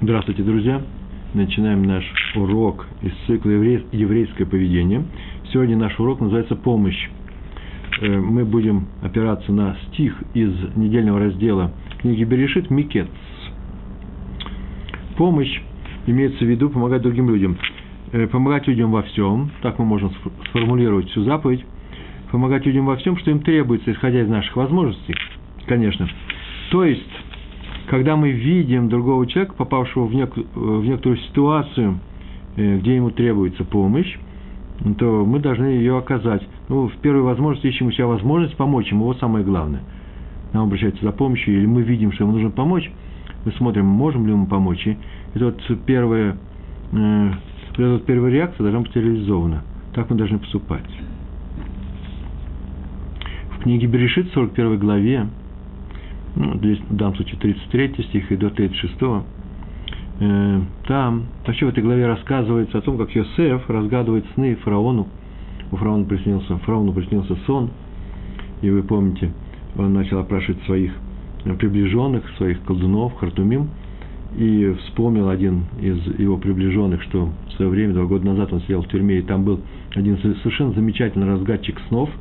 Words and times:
Здравствуйте, 0.00 0.44
друзья! 0.44 0.80
Начинаем 1.34 1.82
наш 1.82 2.04
урок 2.36 2.86
из 3.02 3.10
цикла 3.26 3.50
«Еврейское 3.50 4.46
поведение». 4.46 5.02
Сегодня 5.52 5.76
наш 5.76 5.98
урок 5.98 6.20
называется 6.20 6.54
«Помощь». 6.54 7.08
Э, 8.00 8.06
мы 8.06 8.44
будем 8.44 8.86
опираться 9.02 9.50
на 9.50 9.76
стих 9.88 10.14
из 10.34 10.52
недельного 10.76 11.18
раздела 11.18 11.72
книги 11.98 12.22
Берешит 12.22 12.70
«Микец». 12.70 13.08
Помощь 15.16 15.60
имеется 16.06 16.44
в 16.44 16.48
виду 16.48 16.70
помогать 16.70 17.02
другим 17.02 17.28
людям. 17.28 17.58
Э, 18.12 18.28
помогать 18.28 18.68
людям 18.68 18.92
во 18.92 19.02
всем, 19.02 19.50
так 19.62 19.80
мы 19.80 19.84
можем 19.84 20.12
сформулировать 20.50 21.10
всю 21.10 21.24
заповедь. 21.24 21.64
Помогать 22.30 22.64
людям 22.66 22.86
во 22.86 22.94
всем, 22.98 23.18
что 23.18 23.32
им 23.32 23.40
требуется, 23.40 23.90
исходя 23.90 24.20
из 24.20 24.28
наших 24.28 24.54
возможностей, 24.54 25.16
конечно. 25.66 26.08
То 26.70 26.84
есть, 26.84 27.02
когда 27.88 28.16
мы 28.16 28.30
видим 28.30 28.88
другого 28.88 29.26
человека, 29.26 29.54
попавшего 29.54 30.06
в, 30.06 30.12
нек- 30.12 30.46
в 30.54 30.84
некоторую 30.84 31.18
ситуацию, 31.18 31.98
э, 32.56 32.78
где 32.78 32.96
ему 32.96 33.10
требуется 33.10 33.64
помощь, 33.64 34.16
то 34.98 35.24
мы 35.24 35.40
должны 35.40 35.66
ее 35.66 35.96
оказать. 35.98 36.46
Ну, 36.68 36.88
в 36.88 36.96
первой 36.98 37.22
возможности 37.22 37.66
ищем 37.66 37.88
у 37.88 37.92
себя 37.92 38.06
возможность 38.06 38.56
помочь 38.56 38.90
ему, 38.90 39.06
вот 39.06 39.18
самое 39.18 39.44
главное. 39.44 39.80
Нам 40.52 40.66
обращаются 40.66 41.04
за 41.04 41.12
помощью, 41.12 41.58
или 41.58 41.66
мы 41.66 41.82
видим, 41.82 42.12
что 42.12 42.24
ему 42.24 42.34
нужно 42.34 42.50
помочь, 42.50 42.90
мы 43.44 43.52
смотрим, 43.52 43.86
можем 43.86 44.26
ли 44.26 44.32
ему 44.32 44.46
помочь. 44.46 44.86
И 44.86 44.96
это 45.34 45.46
вот 45.46 45.84
первая, 45.86 46.36
э, 46.92 47.30
эта 47.72 47.92
вот 47.92 48.04
первая 48.04 48.30
реакция 48.30 48.64
должна 48.64 48.80
быть 48.80 48.94
реализована. 48.94 49.62
Так 49.94 50.10
мы 50.10 50.16
должны 50.16 50.38
поступать. 50.38 50.84
В 53.52 53.62
книге 53.62 53.86
Берешит, 53.86 54.30
41 54.32 54.78
главе, 54.78 55.26
ну, 56.38 56.52
в 56.52 56.96
данном 56.96 57.16
случае 57.16 57.36
33 57.40 58.04
стих 58.04 58.30
и 58.30 58.36
до 58.36 58.50
36, 58.50 58.94
э, 60.20 60.60
там, 60.86 61.26
вообще 61.44 61.66
в 61.66 61.70
этой 61.70 61.82
главе 61.82 62.06
рассказывается 62.06 62.78
о 62.78 62.80
том, 62.80 62.96
как 62.96 63.10
Йосеф 63.10 63.68
разгадывает 63.68 64.24
сны 64.34 64.54
фараону. 64.54 65.08
У 65.72 65.76
фараона 65.76 66.04
приснился, 66.04 66.56
фараону 66.58 66.92
приснился 66.92 67.36
сон, 67.44 67.70
и 68.62 68.70
вы 68.70 68.84
помните, 68.84 69.32
он 69.76 69.92
начал 69.92 70.20
опрашивать 70.20 70.62
своих 70.62 70.92
приближенных, 71.58 72.22
своих 72.36 72.62
колдунов, 72.62 73.14
хартумим, 73.16 73.70
и 74.36 74.76
вспомнил 74.84 75.28
один 75.28 75.64
из 75.80 76.18
его 76.20 76.36
приближенных, 76.36 77.02
что 77.02 77.30
в 77.48 77.52
свое 77.54 77.70
время, 77.70 77.94
два 77.94 78.04
года 78.04 78.26
назад 78.26 78.52
он 78.52 78.60
сидел 78.60 78.82
в 78.82 78.88
тюрьме, 78.88 79.18
и 79.18 79.22
там 79.22 79.42
был 79.42 79.60
один 79.92 80.16
совершенно 80.18 80.72
замечательный 80.72 81.26
разгадчик 81.26 81.80
снов– 81.88 82.10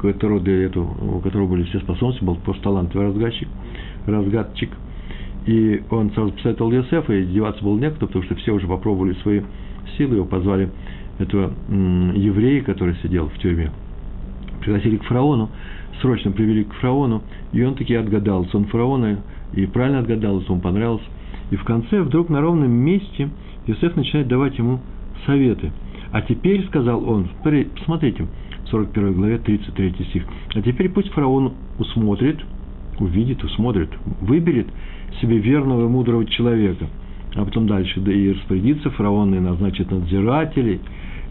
которого 0.00 0.40
для 0.40 0.64
этого, 0.64 1.16
у 1.16 1.20
которого 1.20 1.48
были 1.48 1.64
все 1.64 1.80
способности, 1.80 2.24
был 2.24 2.36
просто 2.36 2.64
талантливый 2.64 3.08
разгадчик, 3.08 3.48
разгадчик. 4.06 4.70
И 5.46 5.82
он 5.90 6.10
сразу 6.12 6.32
посоветовал 6.32 6.72
Йосефа, 6.72 7.12
и 7.12 7.24
деваться 7.24 7.62
было 7.64 7.78
некуда, 7.78 8.06
потому 8.06 8.24
что 8.24 8.34
все 8.36 8.52
уже 8.52 8.66
попробовали 8.66 9.14
свои 9.22 9.40
силы, 9.96 10.16
его 10.16 10.26
позвали 10.26 10.70
этого 11.18 11.52
еврея, 12.14 12.62
который 12.62 12.96
сидел 13.02 13.28
в 13.28 13.38
тюрьме, 13.38 13.70
пригласили 14.60 14.96
к 14.96 15.04
фараону, 15.04 15.50
срочно 16.00 16.30
привели 16.32 16.64
к 16.64 16.72
фараону, 16.74 17.22
и 17.52 17.62
он 17.62 17.74
таки 17.74 17.94
отгадал 17.94 18.46
сон 18.46 18.66
фараона, 18.66 19.20
и 19.54 19.66
правильно 19.66 20.00
отгадал, 20.00 20.40
ему 20.40 20.60
понравился. 20.60 21.06
И 21.50 21.56
в 21.56 21.64
конце 21.64 22.02
вдруг 22.02 22.28
на 22.28 22.40
ровном 22.40 22.70
месте 22.70 23.30
Иосиф 23.66 23.96
начинает 23.96 24.28
давать 24.28 24.58
ему 24.58 24.80
советы. 25.24 25.72
А 26.12 26.22
теперь, 26.22 26.66
сказал 26.66 27.08
он, 27.08 27.28
смотрите, 27.84 28.26
41 28.70 29.12
главе, 29.14 29.38
33 29.38 29.94
стих. 30.10 30.24
А 30.54 30.62
теперь 30.62 30.88
пусть 30.88 31.10
фараон 31.10 31.54
усмотрит, 31.78 32.38
увидит, 32.98 33.42
усмотрит, 33.44 33.90
выберет 34.20 34.66
себе 35.20 35.38
верного 35.38 35.86
и 35.86 35.88
мудрого 35.88 36.24
человека. 36.26 36.86
А 37.34 37.44
потом 37.44 37.66
дальше, 37.66 38.00
да 38.00 38.12
и 38.12 38.32
распорядится 38.32 38.90
фараон 38.90 39.34
и 39.34 39.38
назначит 39.38 39.90
надзирателей, 39.90 40.80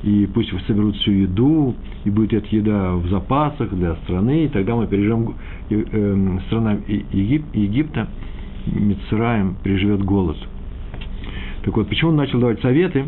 и 0.03 0.27
пусть 0.31 0.49
соберут 0.67 0.95
всю 0.97 1.11
еду, 1.11 1.75
и 2.05 2.09
будет 2.09 2.33
эта 2.33 2.55
еда 2.55 2.93
в 2.95 3.07
запасах 3.07 3.73
для 3.73 3.95
страны, 3.97 4.45
и 4.45 4.47
тогда 4.47 4.75
мы 4.75 4.87
переживем, 4.87 5.33
э, 5.69 5.83
э, 5.91 6.39
страна 6.47 6.77
Егип, 6.87 7.43
Египта, 7.53 8.07
Мицраем 8.67 9.55
переживет 9.63 10.03
голод. 10.03 10.37
Так 11.63 11.75
вот, 11.75 11.89
почему 11.89 12.11
он 12.11 12.17
начал 12.17 12.39
давать 12.39 12.61
советы, 12.61 13.05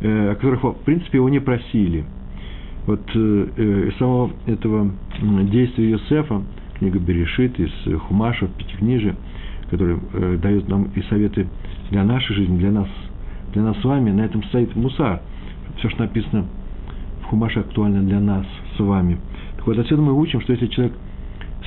э, 0.00 0.30
о 0.32 0.34
которых, 0.34 0.64
в 0.64 0.84
принципе, 0.84 1.18
его 1.18 1.28
не 1.28 1.40
просили– 1.40 2.04
вот 2.86 3.02
э, 3.14 3.46
э, 3.56 3.90
самого 3.98 4.30
этого 4.46 4.90
действия 5.50 5.90
Йосефа, 5.90 6.42
книга 6.78 6.98
Берешит, 6.98 7.58
из 7.58 7.72
Хумаша, 8.02 8.46
Пятикнижия, 8.46 9.16
который 9.70 9.98
э, 10.12 10.38
дает 10.40 10.68
нам 10.68 10.84
и 10.94 11.02
советы 11.02 11.48
для 11.90 12.04
нашей 12.04 12.36
жизни, 12.36 12.58
для 12.58 12.70
нас, 12.70 12.88
для 13.52 13.62
нас 13.62 13.76
с 13.80 13.84
вами, 13.84 14.10
на 14.12 14.22
этом 14.22 14.42
стоит 14.44 14.74
мусар. 14.76 15.20
Все, 15.78 15.88
что 15.90 16.02
написано 16.02 16.46
в 17.22 17.24
Хумаше, 17.24 17.60
актуально 17.60 18.02
для 18.02 18.20
нас 18.20 18.46
с 18.76 18.80
вами. 18.80 19.18
Так 19.56 19.66
вот, 19.66 19.78
отсюда 19.78 20.02
мы 20.02 20.12
учим, 20.12 20.40
что 20.40 20.52
если 20.52 20.68
человек 20.68 20.94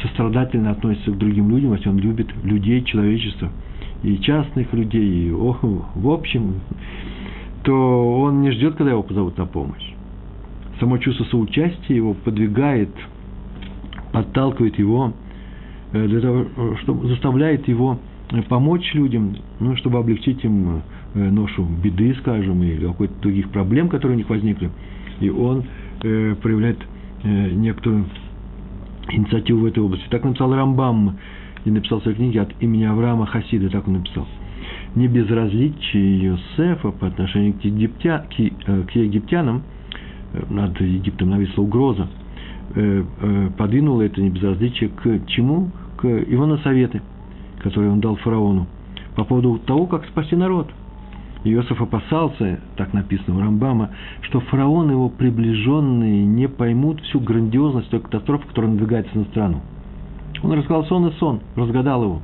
сострадательно 0.02 0.72
относится 0.72 1.12
к 1.12 1.18
другим 1.18 1.50
людям, 1.50 1.74
если 1.74 1.90
он 1.90 1.98
любит 1.98 2.30
людей, 2.44 2.82
человечество, 2.84 3.52
и 4.04 4.18
частных 4.20 4.72
людей, 4.72 5.28
и 5.28 5.32
о, 5.34 5.58
в 5.96 6.10
общем, 6.10 6.62
то 7.64 8.22
он 8.22 8.42
не 8.42 8.52
ждет, 8.52 8.76
когда 8.76 8.92
его 8.92 9.04
позовут 9.04 9.38
на 9.38 9.46
помощь 9.46 9.94
само 10.80 10.98
чувство 10.98 11.26
соучастия 11.26 11.96
его 11.96 12.14
подвигает, 12.14 12.90
подталкивает 14.12 14.78
его 14.80 15.14
э, 15.92 16.08
для 16.08 16.22
того, 16.22 16.46
чтобы 16.82 17.08
заставляет 17.08 17.68
его 17.68 18.00
э, 18.32 18.42
помочь 18.44 18.94
людям, 18.94 19.36
ну, 19.60 19.76
чтобы 19.78 20.00
облегчить 20.00 20.44
им 20.44 20.82
э, 21.14 21.30
ношу 21.30 21.66
беды, 21.66 22.16
скажем, 22.22 22.64
или 22.64 22.86
какой-то 22.86 23.14
других 23.22 23.50
проблем, 23.50 23.90
которые 23.90 24.16
у 24.16 24.18
них 24.18 24.30
возникли. 24.30 24.72
И 25.20 25.30
он 25.30 25.66
э, 26.04 26.36
проявляет 26.42 26.80
э, 27.24 27.52
некоторую 27.52 28.06
инициативу 29.12 29.62
в 29.62 29.66
этой 29.66 29.84
области. 29.84 30.06
Так 30.10 30.24
написал 30.24 30.54
Рамбам 30.54 31.18
и 31.66 31.72
написал 31.72 32.00
в 32.00 32.04
своей 32.04 32.18
книге 32.18 32.42
от 32.42 32.62
имени 32.62 32.86
Авраама 32.86 33.26
Хасида, 33.26 33.70
так 33.70 33.88
он 33.88 33.96
написал. 33.96 34.28
Не 34.96 35.08
безразличие 35.08 36.26
Иосифа 36.26 36.92
по 36.92 37.08
отношению 37.08 37.54
к, 37.54 37.64
египтя, 37.64 38.26
к, 38.30 38.86
к 38.86 38.96
египтянам– 38.96 39.64
над 40.50 40.80
Египтом 40.82 41.30
нависла 41.30 41.62
угроза, 41.64 42.08
э, 42.76 43.04
э, 43.22 43.50
подвинуло 43.58 44.02
это 44.02 44.22
небезразличие 44.22 44.90
к 44.90 45.26
чему? 45.28 45.72
К 45.98 46.08
его 46.08 46.46
на 46.46 46.58
советы, 46.60 47.02
которые 47.62 47.92
он 47.92 48.00
дал 48.00 48.16
фараону 48.18 48.68
по 49.16 49.26
поводу 49.26 49.60
того, 49.60 49.86
как 49.86 50.06
спасти 50.06 50.36
народ. 50.36 50.70
Иосиф 51.44 51.82
опасался, 51.82 52.60
так 52.76 52.94
написано 52.94 53.38
у 53.38 53.42
Рамбама, 53.42 53.92
что 54.22 54.42
фараон 54.42 54.90
и 54.90 54.94
его 54.94 55.10
приближенные 55.10 56.26
не 56.26 56.48
поймут 56.48 57.02
всю 57.02 57.20
грандиозность 57.20 57.90
той 57.90 58.02
катастрофы, 58.02 58.48
которая 58.48 58.72
надвигается 58.72 59.18
на 59.18 59.24
страну. 59.26 59.62
Он 60.44 60.52
рассказал 60.54 60.86
сон 60.86 61.08
и 61.08 61.12
сон, 61.14 61.40
разгадал 61.56 62.04
его. 62.04 62.22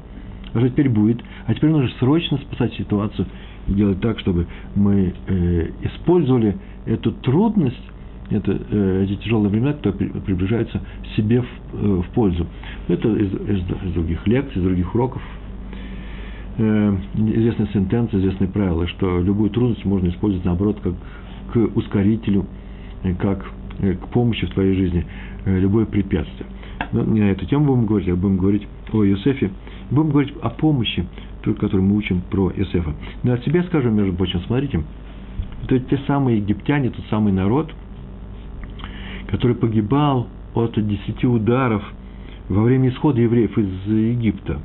А 0.53 0.59
что 0.59 0.69
теперь 0.69 0.89
будет? 0.89 1.21
А 1.47 1.53
теперь 1.53 1.69
нужно 1.69 1.89
срочно 1.99 2.37
спасать 2.37 2.73
ситуацию 2.73 3.27
и 3.67 3.73
делать 3.73 3.99
так, 4.01 4.19
чтобы 4.19 4.47
мы 4.75 5.13
э, 5.27 5.69
использовали 5.81 6.57
эту 6.85 7.11
трудность 7.11 7.91
это, 8.29 8.59
э, 8.69 9.03
эти 9.03 9.15
тяжелые 9.21 9.49
времена, 9.49 9.73
которые 9.73 10.09
приближаются 10.21 10.81
себе 11.15 11.41
в, 11.41 11.45
э, 11.73 12.01
в 12.01 12.09
пользу. 12.13 12.47
Это 12.87 13.07
из, 13.09 13.31
из, 13.33 13.59
из 13.59 13.93
других 13.93 14.25
лекций, 14.25 14.57
из 14.57 14.63
других 14.63 14.95
уроков. 14.95 15.21
Э, 16.57 16.97
известная 17.15 17.67
сентенция, 17.67 18.19
известное 18.19 18.47
правило, 18.47 18.87
что 18.87 19.21
любую 19.21 19.51
трудность 19.51 19.85
можно 19.85 20.09
использовать, 20.09 20.45
наоборот, 20.45 20.79
как 20.81 20.93
к 21.53 21.77
ускорителю, 21.77 22.45
как 23.19 23.45
к 23.79 24.07
помощи 24.07 24.47
в 24.47 24.51
твоей 24.51 24.73
жизни, 24.73 25.05
любое 25.45 25.85
препятствие. 25.85 26.47
Но 26.91 27.03
не 27.03 27.21
на 27.21 27.25
эту 27.25 27.45
тему 27.45 27.65
будем 27.65 27.85
говорить, 27.85 28.09
а 28.09 28.15
будем 28.15 28.37
говорить 28.37 28.67
о 28.91 29.03
Иосифе. 29.03 29.51
Будем 29.91 30.09
говорить 30.09 30.33
о 30.41 30.49
помощи, 30.49 31.05
которую 31.43 31.83
мы 31.83 31.95
учим 31.95 32.21
про 32.31 32.51
Иосифа. 32.51 32.93
Но 33.23 33.33
от 33.33 33.43
себя 33.43 33.63
скажу, 33.63 33.91
между 33.91 34.13
прочим, 34.13 34.39
смотрите, 34.47 34.81
это 35.63 35.79
те 35.79 35.99
самые 36.07 36.37
египтяне, 36.37 36.89
тот 36.89 37.05
самый 37.09 37.31
народ– 37.31 37.71
который 39.35 39.57
погибал 39.57 40.27
от 40.53 40.75
десяти 40.87 41.27
ударов 41.27 41.83
во 42.47 42.63
время 42.63 42.87
исхода 42.87 43.19
евреев 43.19 43.57
из 43.57 43.85
Египта. 43.85 44.61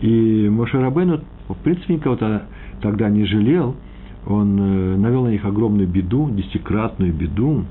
И 0.00 0.48
Моше 0.48 0.80
Рабейну, 0.80 1.20
в 1.48 1.54
принципе, 1.56 1.96
никого-то 1.96 2.46
тогда 2.80 3.10
не 3.10 3.26
жалел, 3.26 3.76
он 4.24 4.58
э, 4.58 4.96
навел 4.96 5.24
на 5.24 5.28
них 5.28 5.44
огромную 5.44 5.86
беду, 5.86 6.30
десятикратную 6.30 7.12
беду, 7.12 7.64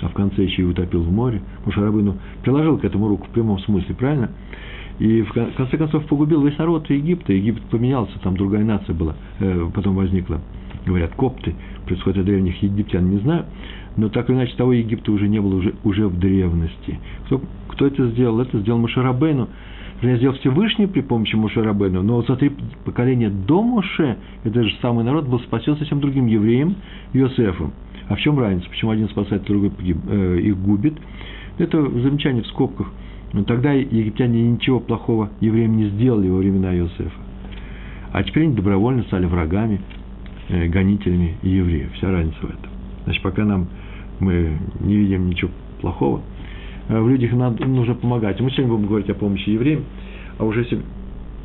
а 0.00 0.08
в 0.08 0.12
конце 0.12 0.44
еще 0.44 0.62
и 0.62 0.64
утопил 0.64 1.02
в 1.02 1.10
море. 1.10 1.42
Моше 1.66 1.80
Рабейну 1.80 2.18
приложил 2.44 2.78
к 2.78 2.84
этому 2.84 3.08
руку 3.08 3.26
в 3.26 3.30
прямом 3.30 3.58
смысле, 3.58 3.96
правильно? 3.96 4.30
И 5.00 5.22
в 5.22 5.32
конце 5.32 5.76
концов 5.76 6.06
погубил 6.06 6.46
весь 6.46 6.56
народ 6.56 6.88
Египта. 6.88 7.32
Египет 7.32 7.64
поменялся, 7.64 8.16
там 8.20 8.36
другая 8.36 8.62
нация 8.62 8.94
была, 8.94 9.16
э, 9.40 9.68
потом 9.74 9.96
возникла. 9.96 10.40
Говорят, 10.86 11.14
копты, 11.16 11.56
происходит 11.84 12.18
от 12.20 12.26
древних 12.26 12.62
египтян, 12.62 13.10
не 13.10 13.18
знаю 13.18 13.44
но 13.98 14.08
так 14.08 14.30
или 14.30 14.36
иначе 14.36 14.54
того 14.56 14.72
Египта 14.72 15.10
уже 15.10 15.28
не 15.28 15.40
было 15.40 15.56
уже, 15.56 15.74
уже 15.82 16.06
в 16.06 16.18
древности. 16.18 17.00
Кто, 17.26 17.42
кто 17.66 17.86
это 17.86 18.06
сделал? 18.10 18.40
Это 18.40 18.60
сделал 18.60 18.78
Машарабейну 18.78 19.48
Я 20.02 20.16
сделал 20.16 20.36
Всевышний 20.36 20.86
при 20.86 21.00
помощи 21.00 21.34
Моше 21.34 21.62
Рабену, 21.62 22.02
но 22.02 22.22
за 22.22 22.36
три 22.36 22.52
поколения 22.84 23.28
до 23.28 23.60
Моше, 23.60 24.16
это 24.44 24.62
же 24.62 24.72
самый 24.80 25.04
народ 25.04 25.26
был 25.26 25.40
спасен 25.40 25.76
совсем 25.76 26.00
другим 26.00 26.26
евреем, 26.26 26.76
Иосифом. 27.12 27.72
А 28.08 28.14
в 28.14 28.20
чем 28.20 28.38
разница? 28.38 28.68
Почему 28.70 28.92
один 28.92 29.08
спасает, 29.08 29.42
другой 29.42 29.70
погиб, 29.70 29.96
э, 30.08 30.40
их 30.44 30.56
губит? 30.56 30.94
Это 31.58 31.82
замечание 31.82 32.44
в 32.44 32.46
скобках. 32.46 32.92
Но 33.32 33.42
тогда 33.42 33.72
египтяне 33.72 34.42
ничего 34.48 34.78
плохого 34.78 35.28
евреям 35.40 35.76
не 35.76 35.88
сделали 35.88 36.28
во 36.28 36.38
времена 36.38 36.72
Иосифа. 36.72 37.10
А 38.12 38.22
теперь 38.22 38.44
они 38.44 38.54
добровольно 38.54 39.02
стали 39.02 39.26
врагами, 39.26 39.80
э, 40.48 40.68
гонителями 40.68 41.34
евреев. 41.42 41.92
Вся 41.94 42.12
разница 42.12 42.38
в 42.40 42.44
этом. 42.44 42.70
Значит, 43.04 43.22
пока 43.22 43.44
нам 43.44 43.68
мы 44.20 44.58
не 44.80 44.96
видим 44.96 45.28
ничего 45.28 45.50
плохого, 45.80 46.22
э, 46.88 47.00
в 47.00 47.08
людях 47.08 47.32
надо, 47.32 47.64
нужно 47.66 47.94
помогать. 47.94 48.40
Мы 48.40 48.50
сегодня 48.50 48.72
будем 48.72 48.86
говорить 48.88 49.10
о 49.10 49.14
помощи 49.14 49.50
евреям, 49.50 49.84
а 50.38 50.44
уже 50.44 50.66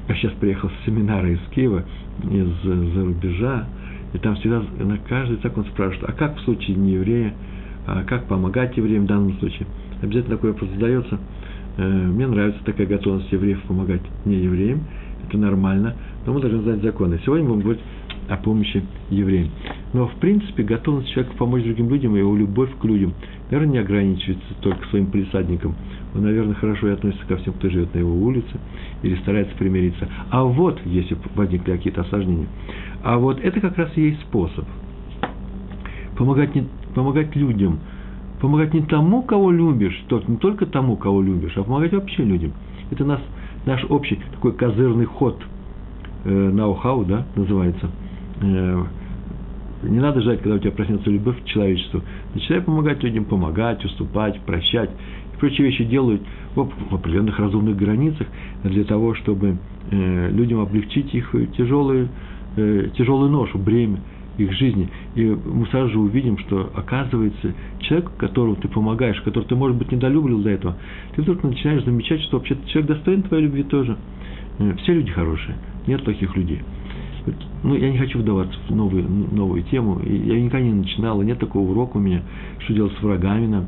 я 0.08 0.16
сейчас 0.16 0.34
приехал 0.34 0.70
с 0.70 0.86
семинара 0.86 1.30
из 1.32 1.40
Киева, 1.54 1.84
из-за 2.24 3.06
рубежа, 3.06 3.68
и 4.14 4.18
там 4.18 4.36
всегда 4.36 4.62
на 4.80 4.98
каждый 4.98 5.38
так 5.38 5.58
он 5.58 5.66
спрашивает, 5.66 6.10
а 6.10 6.14
как 6.14 6.38
в 6.38 6.42
случае 6.42 6.76
не 6.76 6.92
еврея, 6.92 7.34
а 7.88 8.04
как 8.04 8.28
помогать 8.28 8.78
евреям 8.78 9.04
в 9.04 9.08
данном 9.08 9.38
случае? 9.40 9.68
Обязательно 10.02 10.36
такой 10.36 10.52
вопрос 10.52 10.70
задается. 10.72 11.20
Э, 11.78 11.88
мне 11.88 12.28
нравится 12.28 12.64
такая 12.66 12.86
готовность 12.88 13.32
евреев 13.32 13.62
помогать 13.64 14.02
не 14.26 14.36
евреям, 14.36 14.84
это 15.28 15.38
нормально, 15.38 15.96
но 16.26 16.34
мы 16.34 16.42
должны 16.42 16.62
знать 16.62 16.82
законы. 16.82 17.20
Сегодня 17.26 17.46
мы 17.46 17.56
будем 17.56 17.64
говорить 17.64 17.84
о 18.30 18.38
помощи 18.38 18.84
евреям. 19.10 19.50
Но, 19.94 20.08
в 20.08 20.14
принципе, 20.16 20.64
готовность 20.64 21.10
человека 21.12 21.36
помочь 21.38 21.64
другим 21.64 21.90
людям 21.90 22.16
и 22.16 22.20
его 22.20 22.36
любовь 22.36 22.70
к 22.80 22.86
людям, 22.86 23.14
наверное, 23.50 23.74
не 23.74 23.78
ограничивается 23.80 24.54
только 24.62 24.88
своим 24.90 25.08
полисадником. 25.08 25.76
Он, 26.16 26.24
наверное, 26.24 26.56
хорошо 26.56 26.90
и 26.90 26.92
относится 26.92 27.26
ко 27.26 27.38
всем, 27.38 27.54
кто 27.54 27.70
живет 27.70 27.94
на 27.94 28.00
его 28.00 28.14
улице, 28.14 28.60
или 29.02 29.16
старается 29.18 29.56
примириться. 29.58 30.08
А 30.30 30.44
вот, 30.44 30.80
если 30.86 31.18
возникли 31.36 31.72
какие-то 31.72 32.02
осложнения, 32.02 32.48
а 33.04 33.18
вот 33.18 33.40
это 33.40 33.60
как 33.60 33.78
раз 33.78 33.90
и 33.96 34.02
есть 34.02 34.22
способ. 34.22 34.66
Помогать, 36.18 36.54
не, 36.56 36.68
помогать 36.94 37.36
людям. 37.36 37.80
Помогать 38.40 38.74
не 38.74 38.82
тому, 38.82 39.24
кого 39.24 39.52
любишь, 39.52 40.04
не 40.28 40.38
только 40.38 40.66
тому, 40.66 40.98
кого 40.98 41.22
любишь, 41.22 41.54
а 41.56 41.64
помогать 41.64 41.94
вообще 41.94 42.24
людям. 42.24 42.52
Это 42.92 43.06
нас, 43.06 43.22
наш 43.66 43.84
общий 43.86 44.20
такой 44.34 44.54
козырный 44.54 45.06
ход– 45.06 45.42
э, 46.26 46.30
ноу-хау, 46.30 47.06
да, 47.06 47.26
называется. 47.36 47.90
Э, 48.44 48.84
не 49.84 50.00
надо 50.00 50.22
ждать, 50.22 50.42
когда 50.42 50.56
у 50.56 50.60
тебя 50.60 50.72
проснется 50.72 51.10
любовь 51.10 51.42
к 51.42 51.46
человечеству. 51.46 52.02
Начинай 52.34 52.62
помогать 52.62 53.04
людям, 53.04 53.26
помогать, 53.26 53.84
уступать, 53.84 54.40
прощать. 54.42 54.90
И 55.34 55.38
прочие 55.38 55.68
вещи 55.68 55.84
делают 55.84 56.22
в, 56.56 56.94
определенных 56.94 57.38
разумных 57.40 57.76
границах 57.76 58.28
для 58.64 58.84
того, 58.86 59.14
чтобы 59.16 59.58
э, 59.92 60.30
людям 60.32 60.62
облегчить 60.62 61.14
их 61.14 61.36
тяжелую, 61.58 62.10
э, 62.56 62.90
тяжелую 62.96 63.30
ношу, 63.30 63.58
бремя 63.58 64.00
их 64.38 64.52
жизни. 64.54 64.90
И 65.16 65.26
мы 65.26 65.68
сразу 65.68 65.90
же 65.92 66.00
увидим, 66.00 66.38
что 66.40 66.72
оказывается 66.74 67.54
человек, 67.80 68.12
которому 68.18 68.56
ты 68.56 68.68
помогаешь, 68.68 69.22
который 69.22 69.46
ты, 69.46 69.56
может 69.56 69.78
быть, 69.78 69.92
недолюбливал 69.92 70.42
до 70.42 70.50
этого, 70.50 70.78
ты 71.16 71.22
вдруг 71.22 71.44
начинаешь 71.44 71.84
замечать, 71.84 72.22
что 72.22 72.38
вообще 72.38 72.58
человек 72.68 72.96
достоин 72.96 73.22
твоей 73.24 73.44
любви 73.44 73.64
тоже. 73.64 73.96
Все 74.82 74.94
люди 74.94 75.12
хорошие. 75.12 75.56
Нет 75.86 76.04
плохих 76.04 76.36
людей. 76.36 76.62
Ну, 77.64 77.76
я 77.76 77.90
не 77.90 77.98
хочу 77.98 78.20
вдаваться 78.20 78.58
в 78.68 78.76
новую, 78.76 79.08
новую 79.32 79.64
тему. 79.64 80.02
Я 80.06 80.42
никогда 80.42 80.66
не 80.66 80.74
начинал, 80.74 81.22
нет 81.22 81.40
такого 81.40 81.72
урока 81.72 81.98
у 81.98 82.00
меня, 82.00 82.22
что 82.60 82.74
делать 82.74 82.94
с 83.00 83.02
врагами 83.02 83.48
нам, 83.48 83.68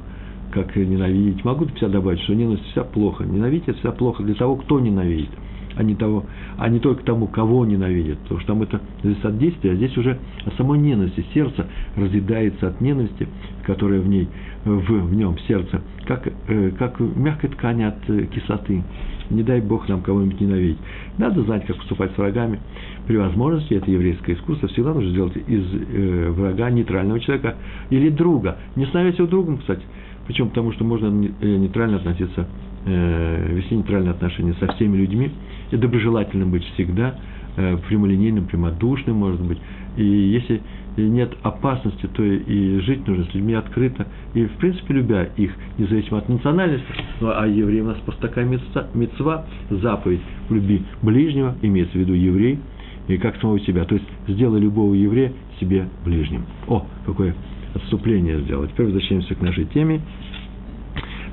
как 0.52 0.76
ненавидеть. 0.76 1.46
Могу 1.46 1.66
всегда 1.66 1.88
добавить, 1.88 2.20
что 2.22 2.36
ненависть 2.36 2.66
вся 2.72 2.84
плохо. 2.84 3.24
Ненавидеть– 3.24 3.68
это 3.70 3.80
вся 3.80 3.92
плохо 3.92 4.22
для 4.22 4.36
того, 4.36 4.58
кто 4.58 4.82
ненавидит, 4.82 5.30
а 5.78 5.84
не, 5.84 5.96
того, 5.96 6.26
а 6.58 6.68
не 6.68 6.80
только 6.80 7.06
тому, 7.06 7.28
кого 7.28 7.66
ненавидит. 7.66 8.20
Потому 8.20 8.40
что 8.42 8.48
там 8.48 8.62
это 8.64 8.82
зависит 9.02 9.26
от 9.26 9.38
действия, 9.38 9.72
а 9.72 9.76
здесь 9.76 9.98
уже 9.98 10.20
от 10.46 10.54
самой 10.56 10.80
ненависти. 10.80 11.26
Сердце 11.34 11.66
разъедается 11.96 12.68
от 12.68 12.82
ненависти, 12.82 13.30
которая 13.64 14.02
в 14.02 14.08
ней, 14.10 14.28
в, 14.66 14.82
в 14.82 15.16
нем, 15.16 15.38
сердце, 15.48 15.82
как, 16.06 16.28
э, 16.50 16.72
как 16.72 17.00
мягкая 17.00 17.52
ткань 17.52 17.84
от 17.84 18.10
э, 18.10 18.26
кислоты 18.26 18.84
не 19.30 19.44
дай 19.44 19.62
Бог 19.62 19.88
нам 19.88 20.02
кого-нибудь 20.02 20.40
ненавидеть. 20.40 20.78
Надо 21.18 21.42
знать, 21.44 21.66
как 21.66 21.78
поступать 21.78 22.12
с 22.14 22.18
врагами. 22.18 22.60
При 23.08 23.18
возможности, 23.18 23.74
это 23.76 23.90
еврейское 23.92 24.34
искусство, 24.34 24.68
всегда 24.68 24.94
нужно 24.94 25.12
сделать 25.12 25.38
из 25.38 25.64
э, 25.74 26.30
врага 26.32 26.70
нейтрального 26.72 27.20
человека 27.20 27.56
или 27.90 28.10
друга. 28.10 28.58
Не 28.76 28.86
становясь 28.88 29.18
его 29.18 29.28
другом, 29.28 29.60
кстати. 29.60 29.84
Причем 30.28 30.50
потому, 30.50 30.72
что 30.74 30.84
можно 30.84 31.08
э, 31.08 31.56
нейтрально 31.58 31.98
относиться, 31.98 32.48
э, 32.86 33.54
вести 33.54 33.76
нейтральные 33.76 34.12
отношения 34.12 34.56
со 34.60 34.72
всеми 34.74 34.98
людьми 34.98 35.32
и 35.72 35.78
доброжелательным 35.78 36.50
быть 36.50 36.64
всегда, 36.74 37.16
э, 37.58 37.78
прямолинейным, 37.88 38.46
прямодушным, 38.46 39.18
может 39.18 39.42
быть. 39.42 39.60
И 39.98 40.04
если 40.04 40.62
нет 40.98 41.34
опасности, 41.44 42.08
то 42.08 42.24
и 42.24 42.80
жить 42.80 43.06
нужно 43.08 43.26
с 43.26 43.34
людьми 43.34 43.54
открыто, 43.54 44.08
и, 44.34 44.46
в 44.46 44.54
принципе, 44.54 44.94
любя 44.94 45.24
их, 45.38 45.52
независимо 45.78 46.20
от 46.20 46.30
национальности. 46.30 46.88
Ну, 47.20 47.32
а 47.34 47.46
евреи 47.46 47.82
у 47.82 47.86
нас 47.86 47.98
просто 47.98 48.22
такая 48.22 48.46
мецва, 48.46 49.46
заповедь 49.70 50.22
люби 50.50 50.84
ближнего, 51.02 51.56
имеется 51.62 51.98
в 51.98 52.02
виду 52.02 52.14
еврей, 52.14 52.60
и 53.08 53.18
как 53.18 53.36
самого 53.38 53.60
себя. 53.62 53.86
То 53.86 53.96
есть, 53.96 54.08
сделай 54.28 54.60
любого 54.60 54.94
еврея 54.94 55.34
себе 55.60 55.88
ближним. 56.04 56.46
О, 56.68 56.86
какое 57.06 57.36
отступление 57.74 58.42
сделать. 58.42 58.72
Теперь 58.72 58.88
возвращаемся 58.88 59.36
к 59.36 59.42
нашей 59.42 59.66
теме. 59.66 60.02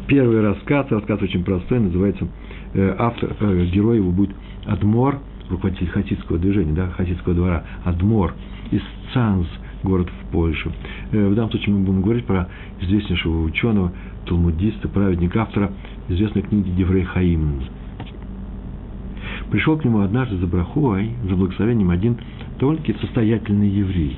Первый 0.06 0.40
рассказ, 0.40 0.86
рассказ 0.90 1.22
очень 1.22 1.44
простой, 1.44 1.80
называется, 1.80 2.26
э, 2.74 2.96
автор, 2.98 3.36
э, 3.38 3.66
герой 3.66 3.96
его 3.96 4.10
будет 4.10 4.34
Адмор, 4.66 5.20
руководитель 5.48 5.88
хасидского 5.88 6.38
движения, 6.38 6.72
да, 6.72 6.88
хасидского 6.90 7.34
двора, 7.34 7.64
Адмор– 7.84 8.34
из 8.72 8.82
Цанз, 9.12 9.46
город 9.84 10.08
в 10.08 10.32
Польше. 10.32 10.72
Э, 11.12 11.28
в 11.28 11.34
данном 11.34 11.50
случае 11.50 11.74
мы 11.76 11.84
будем 11.84 12.02
говорить 12.02 12.24
про 12.24 12.48
известнейшего 12.80 13.42
ученого, 13.42 13.92
талмудиста, 14.26 14.88
праведника, 14.88 15.42
автора 15.42 15.72
известной 16.08 16.42
книги 16.42 16.70
Деврей 16.70 17.04
Хаим. 17.04 17.60
Пришел 19.52 19.76
к 19.76 19.84
нему 19.84 20.00
однажды 20.00 20.36
за 20.38 20.46
брахой, 20.48 21.10
за 21.28 21.36
благословением 21.36 21.90
один 21.90 22.16
довольно-таки 22.58 22.98
состоятельный 23.00 23.68
еврей. 23.68 24.16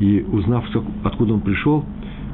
И 0.00 0.26
узнав, 0.30 0.64
откуда 1.04 1.34
он 1.34 1.40
пришел, 1.40 1.84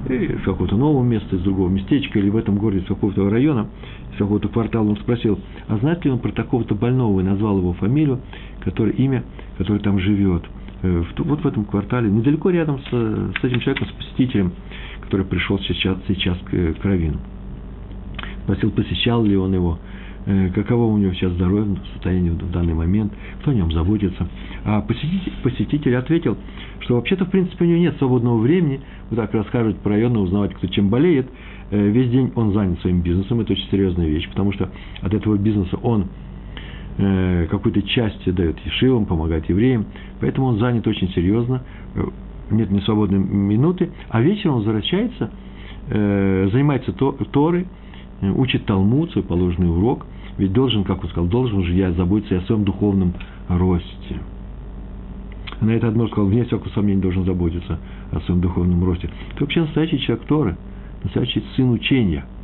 из 0.08 0.42
какого-то 0.42 0.76
нового 0.76 1.04
места, 1.04 1.36
из 1.36 1.42
другого 1.42 1.68
местечка, 1.68 2.18
или 2.18 2.30
в 2.30 2.36
этом 2.36 2.56
городе, 2.56 2.80
из 2.80 2.86
какого-то 2.86 3.28
района, 3.30 3.68
из 4.12 4.18
какого-то 4.18 4.48
квартала, 4.48 4.88
он 4.88 4.96
спросил, 4.96 5.38
а 5.68 5.76
знает 5.78 6.04
ли 6.04 6.10
он 6.10 6.18
про 6.18 6.32
такого-то 6.32 6.74
больного, 6.74 7.20
и 7.20 7.22
назвал 7.22 7.58
его 7.58 7.72
фамилию, 7.74 8.20
которое 8.60 8.92
имя, 8.92 9.22
которое 9.58 9.80
там 9.80 10.00
живет– 10.00 10.42
Э, 10.82 11.04
вот 11.18 11.42
в 11.42 11.46
этом 11.46 11.64
квартале, 11.64 12.10
недалеко 12.10 12.50
рядом 12.50 12.80
с, 12.80 12.88
с 12.90 13.44
этим 13.44 13.60
человеком, 13.60 13.88
с 13.88 13.92
посетителем, 13.92 14.52
который 15.02 15.24
пришел 15.24 15.58
сейчас, 15.60 15.98
сейчас 16.06 16.36
к, 16.38 16.50
к 16.50 16.84
Равину. 16.84 17.18
Спросил, 18.44 18.70
посещал 18.70 19.24
ли 19.24 19.36
он 19.36 19.54
его, 19.54 19.78
э, 19.78 19.95
каково 20.54 20.86
у 20.86 20.98
него 20.98 21.12
сейчас 21.12 21.32
здоровье, 21.32 21.76
состояние 21.92 22.32
в 22.32 22.50
данный 22.50 22.74
момент, 22.74 23.12
кто 23.40 23.52
о 23.52 23.54
нем 23.54 23.70
заботится. 23.72 24.26
А 24.64 24.80
посетитель, 24.80 25.32
посетитель 25.42 25.94
ответил, 25.96 26.36
что 26.80 26.96
вообще-то, 26.96 27.24
в 27.24 27.30
принципе, 27.30 27.64
у 27.64 27.68
него 27.68 27.78
нет 27.78 27.96
свободного 27.98 28.38
времени, 28.38 28.80
вот 29.10 29.16
так 29.16 29.32
расскажет 29.34 29.78
по 29.78 29.90
району, 29.90 30.20
узнавать, 30.20 30.54
кто 30.54 30.66
чем 30.66 30.88
болеет. 30.88 31.28
Э, 31.70 31.88
весь 31.88 32.10
день 32.10 32.32
он 32.34 32.52
занят 32.52 32.80
своим 32.80 33.02
бизнесом, 33.02 33.40
это 33.40 33.52
очень 33.52 33.68
серьезная 33.70 34.08
вещь, 34.08 34.28
потому 34.28 34.52
что 34.52 34.70
от 35.00 35.14
этого 35.14 35.36
бизнеса 35.36 35.76
он 35.82 36.06
э, 36.98 37.46
какую-то 37.50 37.82
часть 37.82 38.32
дает 38.32 38.58
ешивам, 38.64 39.06
помогает 39.06 39.48
евреям, 39.48 39.86
поэтому 40.20 40.48
он 40.48 40.58
занят 40.58 40.86
очень 40.86 41.08
серьезно, 41.10 41.62
э, 41.94 42.04
нет 42.50 42.70
ни 42.70 42.80
свободной 42.80 43.18
минуты, 43.18 43.90
а 44.08 44.20
вечером 44.20 44.56
он 44.56 44.60
возвращается, 44.62 45.30
э, 45.88 46.48
занимается 46.52 46.92
то, 46.92 47.12
Торой, 47.12 47.66
э, 48.20 48.30
учит 48.30 48.64
Талмуд, 48.66 49.12
свой 49.12 49.24
положенный 49.24 49.70
урок, 49.70 50.06
ведь 50.38 50.52
должен, 50.52 50.84
как 50.84 51.02
он 51.02 51.10
сказал, 51.10 51.28
должен 51.28 51.64
же 51.64 51.74
я 51.74 51.92
заботиться 51.92 52.34
и 52.34 52.38
о 52.38 52.42
своем 52.42 52.64
духовном 52.64 53.14
росте. 53.48 54.20
На 55.60 55.70
это 55.70 55.88
Адмор 55.88 56.08
сказал, 56.08 56.26
вне 56.26 56.44
всякого 56.44 56.68
сомнения 56.70 57.00
должен 57.00 57.24
заботиться 57.24 57.78
о 58.12 58.20
своем 58.20 58.40
духовном 58.40 58.84
росте. 58.84 59.08
Ты 59.34 59.40
вообще 59.40 59.62
настоящий 59.62 59.98
человек 60.00 60.26
Торы, 60.26 60.56
настоящий 61.02 61.42
сын 61.56 61.70
учения– 61.70 62.24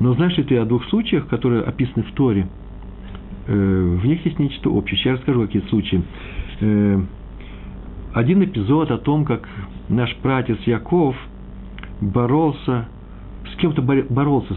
но 0.00 0.12
знаешь 0.14 0.36
ли 0.36 0.44
ты 0.44 0.58
о 0.58 0.64
двух 0.64 0.84
случаях, 0.90 1.28
которые 1.28 1.62
описаны 1.62 2.04
в 2.04 2.12
Торе? 2.12 2.46
Э, 3.46 3.98
в 4.02 4.04
них 4.04 4.24
есть 4.26 4.38
нечто 4.38 4.68
общее. 4.70 4.98
Сейчас 4.98 5.18
расскажу, 5.18 5.42
какие 5.46 5.62
случаи. 5.68 6.02
Э, 6.60 7.00
один 8.12 8.44
эпизод 8.44 8.90
о 8.90 8.98
том, 8.98 9.24
как 9.24 9.48
наш 9.88 10.14
пратец 10.16 10.58
Яков 10.66 11.16
боролся, 12.00 12.86
с 13.52 13.56
кем-то 13.56 13.80
боролся, 13.80 14.54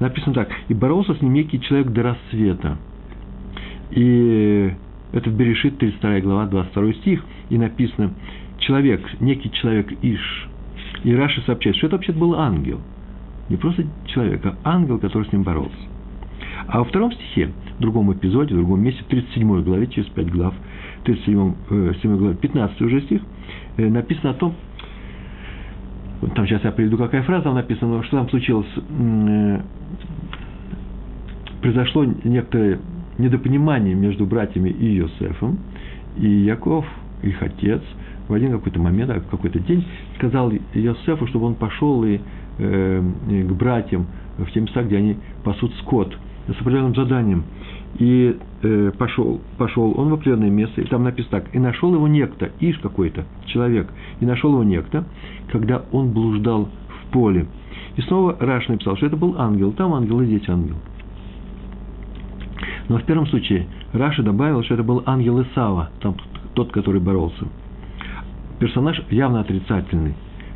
написано 0.00 0.34
так, 0.34 0.48
и 0.68 0.74
боролся 0.74 1.14
с 1.14 1.22
ним 1.22 1.32
некий 1.32 1.60
человек 1.60 1.88
до 1.88 2.02
рассвета. 2.02 2.76
И 3.90 4.72
это 5.12 5.30
в 5.30 5.34
Берешит, 5.34 5.78
32 5.78 6.20
глава, 6.20 6.46
22 6.46 6.92
стих, 6.94 7.24
и 7.50 7.58
написано, 7.58 8.12
человек, 8.58 9.00
некий 9.20 9.50
человек 9.50 9.92
Иш. 10.02 10.48
И 11.04 11.14
Раши 11.14 11.42
сообщает, 11.42 11.76
что 11.76 11.86
это 11.86 11.96
вообще 11.96 12.12
был 12.12 12.34
ангел– 12.34 12.80
Не 13.48 13.56
просто 13.56 13.84
человек, 14.06 14.44
а 14.44 14.56
ангел, 14.64 14.98
который 14.98 15.26
с 15.26 15.32
ним 15.32 15.42
боролся. 15.42 15.74
А 16.66 16.78
во 16.78 16.84
втором 16.84 17.12
стихе, 17.12 17.50
в 17.78 17.80
другом 17.80 18.12
эпизоде, 18.12 18.54
в 18.54 18.58
другом 18.58 18.82
месте, 18.82 19.02
в 19.02 19.06
37 19.06 19.62
главе, 19.62 19.86
через 19.86 20.08
5 20.10 20.30
глав, 20.30 20.54
37 21.04 21.54
э, 21.70 21.92
7 22.02 22.16
главе, 22.18 22.36
15 22.36 22.80
уже 22.82 23.00
стих, 23.02 23.22
э, 23.78 23.88
написано 23.88 24.30
о 24.30 24.34
том, 24.34 24.54
там 26.34 26.46
сейчас 26.46 26.64
я 26.64 26.72
приведу, 26.72 26.96
какая 26.96 27.22
фраза 27.22 27.52
написана, 27.52 28.02
что 28.04 28.18
там 28.18 28.28
случилось. 28.28 28.66
Э, 28.76 29.60
произошло 31.60 32.04
некоторое 32.24 32.78
недопонимание 33.18 33.94
между 33.94 34.26
братьями 34.26 34.70
и 34.70 34.96
Йосефом, 34.96 35.58
и 36.16 36.28
Яков, 36.28 36.86
их 37.22 37.42
отец, 37.42 37.82
в 38.28 38.32
один 38.32 38.52
какой-то 38.52 38.80
момент, 38.80 39.10
в 39.10 39.30
какой-то 39.30 39.58
день 39.60 39.84
сказал 40.16 40.52
Йосефу, 40.74 41.26
чтобы 41.28 41.46
он 41.46 41.54
пошел 41.54 42.04
и, 42.04 42.20
э, 42.58 43.02
к 43.28 43.52
братьям 43.52 44.06
в 44.38 44.50
те 44.52 44.60
места, 44.60 44.82
где 44.82 44.96
они 44.96 45.16
пасут 45.44 45.72
скот, 45.80 46.16
с 46.46 46.60
определенным 46.60 46.94
заданием. 46.94 47.44
И 47.98 48.36
э, 48.62 48.92
пошел, 48.96 49.40
пошел 49.56 49.94
он 49.98 50.10
в 50.10 50.14
определенное 50.14 50.50
место, 50.50 50.80
и 50.80 50.84
там 50.84 51.04
написано 51.04 51.40
так, 51.40 51.54
и 51.54 51.58
нашел 51.58 51.94
его 51.94 52.08
некто, 52.08 52.50
ишь 52.60 52.78
какой-то, 52.78 53.24
человек, 53.46 53.88
и 54.20 54.26
нашел 54.26 54.52
его 54.52 54.64
некто, 54.64 55.04
когда 55.50 55.82
он 55.92 56.12
блуждал 56.12 56.68
в 56.88 57.12
поле. 57.12 57.46
И 57.96 58.02
снова 58.02 58.36
Раш 58.38 58.68
написал, 58.68 58.96
что 58.96 59.06
это 59.06 59.16
был 59.16 59.36
ангел, 59.38 59.72
там 59.72 59.94
ангел 59.94 60.20
и 60.20 60.26
здесь 60.26 60.48
ангел. 60.48 60.76
Но 62.88 62.98
в 62.98 63.04
первом 63.04 63.26
случае 63.26 63.66
Раша 63.92 64.22
добавил, 64.22 64.62
что 64.64 64.74
это 64.74 64.82
был 64.82 65.02
ангел 65.06 65.42
Исава, 65.42 65.90
там, 66.00 66.16
тот, 66.54 66.72
который 66.72 67.00
боролся. 67.00 67.46
Персонаж 68.58 69.00
явно 69.10 69.40
отрицательный. 69.40 70.14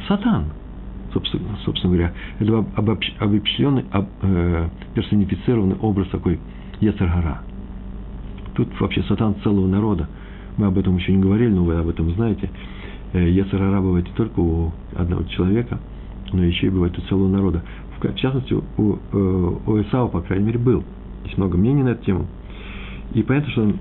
Сатан, 0.09 0.47
собственно, 1.13 1.57
собственно 1.65 1.95
говоря. 1.95 2.13
Это 2.39 2.65
обобщенный, 3.19 3.85
об, 3.91 4.07
э, 4.23 4.69
персонифицированный 4.95 5.77
образ 5.77 6.09
такой 6.09 6.41
Ецаргара. 6.81 7.43
Тут 8.55 8.69
вообще 8.81 9.03
сатан 9.05 9.37
целого 9.43 9.67
народа. 9.67 10.09
Мы 10.57 10.67
об 10.67 10.79
этом 10.79 10.97
еще 10.97 11.13
не 11.13 11.23
говорили, 11.23 11.51
но 11.51 11.65
вы 11.65 11.77
об 11.77 11.89
этом 11.89 12.11
знаете. 12.13 12.51
Э, 13.13 13.29
Ецаргара 13.29 13.81
бывает 13.81 14.07
не 14.07 14.15
только 14.15 14.41
у 14.41 14.73
одного 14.95 15.23
человека, 15.25 15.79
но 16.33 16.45
еще 16.45 16.67
и 16.67 16.71
бывает 16.71 16.99
у 16.99 17.03
целого 17.03 17.29
народа. 17.29 17.63
В 17.99 18.15
частности, 18.17 18.53
у, 18.53 18.63
э, 19.13 19.57
у 19.67 19.81
Исава, 19.83 20.09
по 20.09 20.21
крайней 20.21 20.47
мере, 20.47 20.59
был. 20.59 20.85
Есть 21.25 21.39
много 21.39 21.57
мнений 21.57 21.83
на 21.83 21.91
эту 21.91 22.05
тему. 22.05 22.27
И 23.15 23.23
понятно, 23.23 23.51
что 23.53 23.63
он 23.63 23.79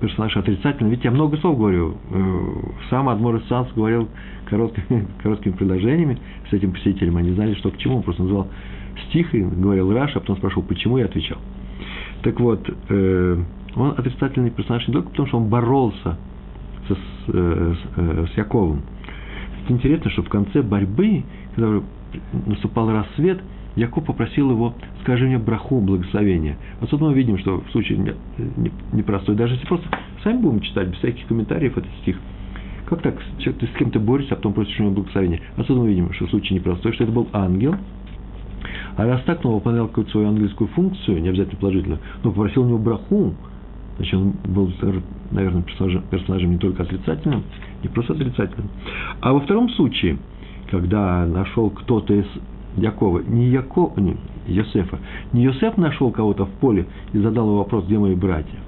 персонаж 0.00 0.36
отрицательный. 0.36 0.90
Ведь 0.90 1.04
я 1.04 1.10
много 1.10 1.36
слов 1.38 1.58
говорю. 1.58 1.96
Э, 2.10 2.38
сам 2.90 3.08
Адмор 3.08 3.42
Санс 3.48 3.68
говорил 3.74 4.08
короткими, 4.46 5.08
короткими 5.22 5.52
предложениями 5.52 6.18
с 6.50 6.52
этим 6.52 6.72
посетителем. 6.72 7.16
Они 7.16 7.32
знали, 7.32 7.54
что 7.54 7.70
к 7.70 7.78
чему. 7.78 7.96
Он 7.96 8.02
просто 8.02 8.22
назвал 8.22 8.48
стих 9.08 9.34
и 9.34 9.40
говорил 9.40 9.92
Раша, 9.92 10.18
а 10.18 10.20
потом 10.20 10.36
спрашивал, 10.36 10.64
почему, 10.64 10.98
я 10.98 11.06
отвечал. 11.06 11.38
Так 12.22 12.38
вот, 12.38 12.68
он 13.76 13.94
отрицательный 13.96 14.50
персонаж 14.50 14.86
не 14.88 14.92
только 14.92 15.10
потому, 15.10 15.28
что 15.28 15.38
он 15.38 15.48
боролся 15.48 16.18
со, 16.88 16.94
с, 16.94 16.98
э, 17.28 17.74
с, 17.74 18.32
с 18.32 18.36
Яковом. 18.36 18.82
Интересно, 19.68 20.10
что 20.10 20.22
в 20.22 20.28
конце 20.28 20.62
борьбы, 20.62 21.24
когда 21.54 21.82
наступал 22.46 22.90
рассвет, 22.90 23.40
Яков 23.76 24.04
попросил 24.04 24.50
его, 24.50 24.74
скажи 25.02 25.26
мне 25.26 25.38
браху, 25.38 25.80
благословения. 25.80 26.58
Отсюда 26.80 27.06
мы 27.06 27.14
видим, 27.14 27.38
что 27.38 27.60
в 27.60 27.70
случае 27.70 28.14
непростой, 28.92 29.34
даже 29.34 29.54
если 29.54 29.66
просто 29.66 29.88
сами 30.22 30.38
будем 30.38 30.60
читать, 30.60 30.88
без 30.88 30.98
всяких 30.98 31.26
комментариев 31.26 31.78
этот 31.78 31.90
стих, 32.02 32.18
как 32.86 33.00
так, 33.00 33.18
человек, 33.38 33.60
ты 33.60 33.66
с 33.68 33.78
кем-то 33.78 33.98
борешься, 33.98 34.34
а 34.34 34.36
потом 34.36 34.52
просишь 34.52 34.78
у 34.78 34.82
него 34.82 34.94
благословения. 34.94 35.40
Отсюда 35.56 35.80
мы 35.80 35.88
видим, 35.88 36.12
что 36.12 36.26
в 36.26 36.30
случае 36.30 36.58
непростой, 36.58 36.92
что 36.92 37.04
это 37.04 37.12
был 37.12 37.28
ангел, 37.32 37.76
а 38.96 39.06
раз 39.06 39.22
так, 39.22 39.42
он 39.44 39.54
выполнял 39.54 39.88
какую-то 39.88 40.10
свою 40.10 40.28
ангельскую 40.28 40.68
функцию, 40.68 41.22
не 41.22 41.30
обязательно 41.30 41.58
положительную, 41.58 42.00
но 42.22 42.30
попросил 42.30 42.64
у 42.64 42.66
него 42.66 42.78
браху, 42.78 43.34
значит, 44.02 44.14
он 44.14 44.32
был, 44.52 44.72
наверное, 45.30 45.62
персонажем, 45.62 46.02
персонажем 46.10 46.50
не 46.50 46.58
только 46.58 46.82
отрицательным, 46.82 47.44
не 47.82 47.88
просто 47.88 48.14
отрицательным. 48.14 48.68
А 49.20 49.32
во 49.32 49.40
втором 49.40 49.68
случае, 49.70 50.18
когда 50.70 51.24
нашел 51.26 51.70
кто-то 51.70 52.12
из 52.12 52.26
Якова, 52.76 53.20
не 53.20 53.46
Яков, 53.48 53.96
не 53.96 54.16
Йосефа, 54.48 54.98
не 55.32 55.44
Йосеф 55.44 55.76
нашел 55.76 56.10
кого-то 56.10 56.46
в 56.46 56.50
поле 56.50 56.86
и 57.12 57.18
задал 57.18 57.46
ему 57.46 57.58
вопрос, 57.58 57.84
где 57.84 57.98
мои 57.98 58.16
братья, 58.16 58.58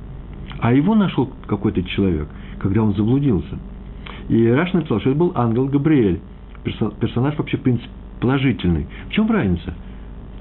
а 0.60 0.72
его 0.72 0.94
нашел 0.94 1.28
какой-то 1.46 1.82
человек, 1.82 2.28
когда 2.60 2.82
он 2.82 2.94
заблудился. 2.94 3.58
И 4.28 4.46
Раш 4.46 4.72
написал, 4.72 5.00
что 5.00 5.10
это 5.10 5.18
был 5.18 5.32
ангел 5.34 5.66
Габриэль, 5.66 6.20
персонаж 6.62 7.36
вообще, 7.36 7.56
в 7.56 7.62
принципе, 7.62 7.90
положительный. 8.20 8.86
В 9.08 9.10
чем 9.10 9.30
разница? 9.30 9.74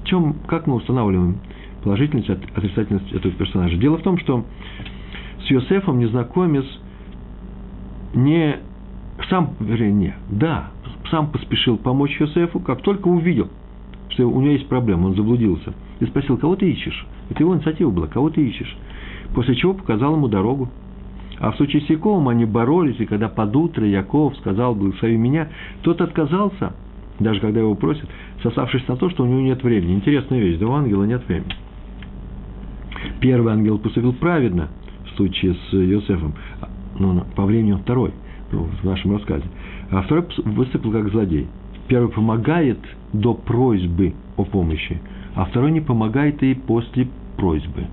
В 0.02 0.06
чем, 0.06 0.36
как 0.46 0.66
мы 0.66 0.76
устанавливаем 0.76 1.38
положительность, 1.84 2.28
отрицательность 2.28 3.12
этого 3.12 3.32
персонажа? 3.34 3.76
Дело 3.76 3.98
в 3.98 4.02
том, 4.02 4.18
что 4.18 4.44
с 5.46 5.50
Йосефом 5.50 5.98
незнакомец 6.00 6.64
не 8.14 8.56
сам, 9.28 9.54
вернее, 9.60 9.92
не, 9.92 10.14
да, 10.30 10.70
сам 11.10 11.30
поспешил 11.30 11.76
помочь 11.76 12.18
Йосефу, 12.18 12.60
как 12.60 12.82
только 12.82 13.08
увидел, 13.08 13.48
что 14.08 14.28
у 14.28 14.40
него 14.40 14.52
есть 14.52 14.68
проблема, 14.68 15.06
он 15.06 15.14
заблудился, 15.14 15.74
и 16.00 16.06
спросил, 16.06 16.38
кого 16.38 16.56
ты 16.56 16.70
ищешь? 16.70 17.06
Это 17.30 17.42
его 17.42 17.54
инициатива 17.54 17.90
была, 17.90 18.06
кого 18.06 18.30
ты 18.30 18.46
ищешь? 18.46 18.76
После 19.34 19.54
чего 19.54 19.74
показал 19.74 20.14
ему 20.14 20.28
дорогу. 20.28 20.68
А 21.38 21.50
в 21.50 21.56
случае 21.56 21.82
с 21.82 21.90
Яковом 21.90 22.28
они 22.28 22.44
боролись, 22.44 22.96
и 23.00 23.06
когда 23.06 23.28
под 23.28 23.54
утро 23.56 23.86
Яков 23.86 24.36
сказал, 24.36 24.74
благослови 24.74 25.16
меня, 25.16 25.48
тот 25.82 26.00
отказался, 26.00 26.74
даже 27.18 27.40
когда 27.40 27.60
его 27.60 27.74
просят, 27.74 28.08
сосавшись 28.42 28.86
на 28.86 28.96
то, 28.96 29.10
что 29.10 29.24
у 29.24 29.26
него 29.26 29.40
нет 29.40 29.62
времени. 29.62 29.94
Интересная 29.94 30.40
вещь, 30.40 30.58
да 30.58 30.66
у 30.66 30.72
ангела 30.72 31.04
нет 31.04 31.26
времени. 31.26 31.54
Первый 33.24 33.54
ангел 33.54 33.78
поступил 33.78 34.12
праведно 34.12 34.68
в 35.06 35.16
случае 35.16 35.54
с 35.54 35.72
Йосефом, 35.72 36.34
но 36.98 37.24
по 37.34 37.46
времени 37.46 37.72
он 37.72 37.78
второй 37.78 38.12
в 38.52 38.84
нашем 38.84 39.12
рассказе 39.16 39.44
а 39.90 40.02
второй 40.02 40.26
выступил 40.44 40.92
как 40.92 41.08
злодей. 41.08 41.46
Первый 41.88 42.10
помогает 42.10 42.76
до 43.14 43.32
просьбы 43.32 44.12
о 44.36 44.44
помощи, 44.44 45.00
а 45.34 45.46
второй 45.46 45.72
не 45.72 45.80
помогает 45.80 46.42
и 46.42 46.52
после 46.52 47.08
просьбы. 47.38 47.86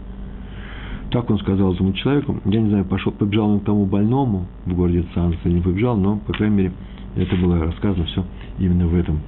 Так 1.12 1.30
он 1.30 1.40
сказал 1.40 1.76
этому 1.76 1.94
человеку. 1.94 2.42
Я 2.44 2.60
не 2.60 2.68
знаю, 2.68 2.84
пошел, 2.84 3.14
побежал 3.14 3.52
он 3.52 3.62
к 3.62 3.64
тому 3.64 3.86
больному 3.86 4.48
в 4.66 4.76
городе 4.76 5.06
Цанс 5.14 5.38
не 5.46 5.62
побежал, 5.62 5.96
но, 5.96 6.18
по 6.18 6.34
крайней 6.34 6.56
мере, 6.58 6.72
это 7.16 7.38
было 7.38 7.58
рассказано 7.58 8.04
все 8.04 8.26
именно 8.60 8.86
в 8.86 8.96
этом 8.96 9.22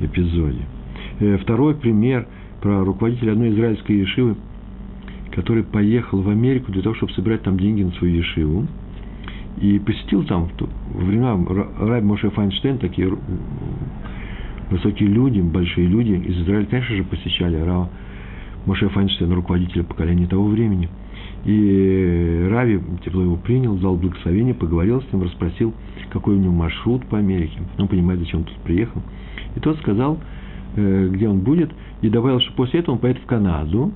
эпизоде. 0.00 0.62
Э, 1.18 1.36
второй 1.36 1.74
пример 1.74 2.26
про 2.62 2.82
руководителя 2.82 3.32
одной 3.32 3.50
израильской 3.50 3.98
ешивы, 3.98 4.36
который 5.32 5.62
поехал 5.62 6.22
в 6.22 6.28
Америку 6.28 6.72
для 6.72 6.82
того, 6.82 6.94
чтобы 6.94 7.12
собирать 7.12 7.42
там 7.42 7.58
деньги 7.58 7.82
на 7.82 7.92
свою 7.92 8.16
ешиву 8.16 8.66
и 9.60 9.78
посетил 9.78 10.24
там 10.24 10.48
во 10.94 11.04
времена 11.04 11.38
Раби 11.78 12.06
Моше 12.06 12.30
Файнштейн, 12.30 12.78
такие 12.78 13.16
высокие 14.70 15.08
люди, 15.08 15.40
большие 15.40 15.86
люди 15.86 16.12
из 16.12 16.42
Израиля, 16.42 16.66
конечно 16.66 16.96
же, 16.96 17.04
посещали 17.04 17.56
Рава 17.56 17.90
Моше 18.66 18.88
Файнштейн, 18.88 19.32
руководителя 19.32 19.84
поколения 19.84 20.26
того 20.26 20.46
времени. 20.46 20.88
И 21.44 22.48
Рави 22.50 22.80
тепло 23.04 23.22
его 23.22 23.36
принял, 23.36 23.74
дал 23.76 23.96
благословение, 23.96 24.54
поговорил 24.54 25.02
с 25.02 25.12
ним, 25.12 25.22
расспросил, 25.22 25.72
какой 26.10 26.34
у 26.34 26.38
него 26.38 26.52
маршрут 26.52 27.04
по 27.06 27.18
Америке. 27.18 27.58
Он 27.78 27.88
понимает, 27.88 28.20
зачем 28.20 28.40
он 28.40 28.44
тут 28.44 28.56
приехал. 28.58 29.02
И 29.56 29.60
тот 29.60 29.78
сказал, 29.78 30.18
э, 30.76 31.08
где 31.10 31.28
он 31.28 31.40
будет, 31.40 31.70
и 32.02 32.08
добавил, 32.08 32.40
что 32.40 32.52
после 32.52 32.80
этого 32.80 32.96
он 32.96 33.00
поедет 33.00 33.22
в 33.22 33.26
Канаду, 33.26 33.92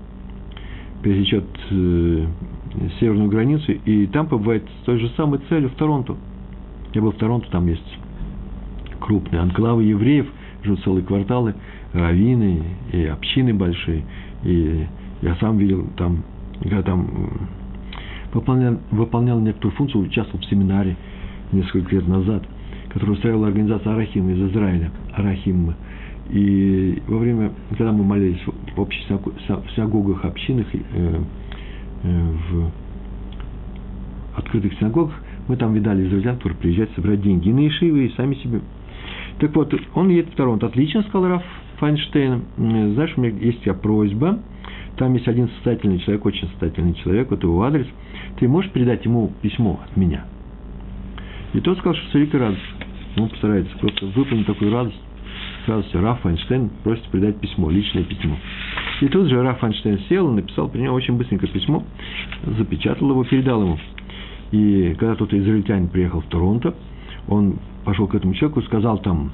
пересечет 1.04 1.44
э, 1.70 2.26
северную 2.98 3.28
границу, 3.28 3.72
и 3.72 4.06
там 4.06 4.26
побывает 4.26 4.64
с 4.80 4.84
той 4.86 4.98
же 4.98 5.10
самой 5.10 5.38
целью 5.50 5.68
в 5.68 5.74
Торонто. 5.74 6.16
Я 6.94 7.02
был 7.02 7.12
в 7.12 7.16
Торонто, 7.16 7.48
там 7.50 7.66
есть 7.68 7.98
крупные 9.00 9.42
анклавы 9.42 9.84
евреев, 9.84 10.26
живут 10.62 10.82
целые 10.82 11.04
кварталы, 11.04 11.54
раввины 11.92 12.62
и 12.90 13.04
общины 13.04 13.52
большие. 13.52 14.02
И 14.44 14.86
я 15.20 15.36
сам 15.36 15.58
видел 15.58 15.86
там, 15.96 16.24
когда 16.62 16.82
там 16.82 17.48
выполнял, 18.32 18.78
выполнял 18.90 19.38
некоторую 19.40 19.76
функцию, 19.76 20.04
участвовал 20.04 20.40
в 20.40 20.48
семинаре 20.48 20.96
несколько 21.52 21.94
лет 21.94 22.08
назад, 22.08 22.44
который 22.88 23.10
устраивала 23.10 23.48
организация 23.48 23.92
Арахим 23.92 24.30
из 24.30 24.50
Израиля, 24.50 24.90
Арахим. 25.12 25.74
И 26.30 27.02
во 27.06 27.18
время, 27.18 27.52
когда 27.70 27.92
мы 27.92 28.04
молились 28.04 28.40
в 28.74 28.80
общих 28.80 29.02
синагогах, 29.06 30.24
общинах, 30.24 30.66
э, 30.72 31.22
Э, 32.04 32.32
в 32.50 32.70
открытых 34.36 34.74
синагогах, 34.78 35.14
мы 35.48 35.56
там 35.56 35.72
видали 35.72 36.06
израильтян, 36.06 36.36
которые 36.36 36.58
приезжают 36.58 36.90
собирать 36.94 37.22
деньги 37.22 37.48
и 37.48 37.52
на 37.52 37.66
Ишивы, 37.66 38.06
и 38.06 38.10
сами 38.10 38.34
себе. 38.34 38.60
Так 39.38 39.54
вот, 39.56 39.74
он 39.94 40.10
едет 40.10 40.30
в 40.32 40.36
Торонто. 40.36 40.66
Отлично, 40.66 41.02
сказал 41.04 41.28
Раф 41.28 41.42
Файнштейн. 41.78 42.42
Знаешь, 42.56 43.14
у 43.16 43.20
меня 43.22 43.34
есть 43.38 43.60
у 43.60 43.62
тебя 43.62 43.74
просьба. 43.74 44.38
Там 44.96 45.14
есть 45.14 45.26
один 45.26 45.48
состоятельный 45.48 45.98
человек, 46.00 46.26
очень 46.26 46.46
состоятельный 46.48 46.94
человек, 46.94 47.30
вот 47.30 47.42
его 47.42 47.62
адрес. 47.62 47.86
Ты 48.38 48.48
можешь 48.48 48.70
передать 48.70 49.04
ему 49.04 49.32
письмо 49.40 49.80
от 49.82 49.96
меня? 49.96 50.26
И 51.54 51.60
тот 51.60 51.78
сказал, 51.78 51.94
что 51.94 52.10
с 52.10 52.14
великой 52.14 52.40
радостью. 52.40 52.68
Он 53.16 53.28
постарается 53.28 53.78
просто 53.78 54.06
выполнить 54.06 54.46
такую 54.46 54.72
радость. 54.72 55.00
Сразу 55.64 55.88
все, 55.88 56.00
Раф 56.00 56.20
Файнштейн 56.20 56.70
просит 56.82 57.04
передать 57.08 57.36
письмо, 57.40 57.70
личное 57.70 58.04
письмо. 58.04 58.36
И 59.00 59.08
тут 59.08 59.28
же 59.28 59.42
Раф 59.42 59.58
Файнштейн 59.60 60.00
сел 60.08 60.30
и 60.30 60.34
написал 60.34 60.68
при 60.68 60.80
нем 60.80 60.94
очень 60.94 61.16
быстренько 61.16 61.46
письмо, 61.46 61.82
запечатал 62.58 63.10
его, 63.10 63.24
передал 63.24 63.62
ему. 63.62 63.78
И 64.52 64.94
когда 64.98 65.14
тот 65.16 65.32
израильтянин 65.32 65.88
приехал 65.88 66.20
в 66.20 66.26
Торонто, 66.26 66.74
он 67.28 67.58
пошел 67.84 68.06
к 68.06 68.14
этому 68.14 68.34
человеку, 68.34 68.62
сказал 68.62 68.98
там, 68.98 69.32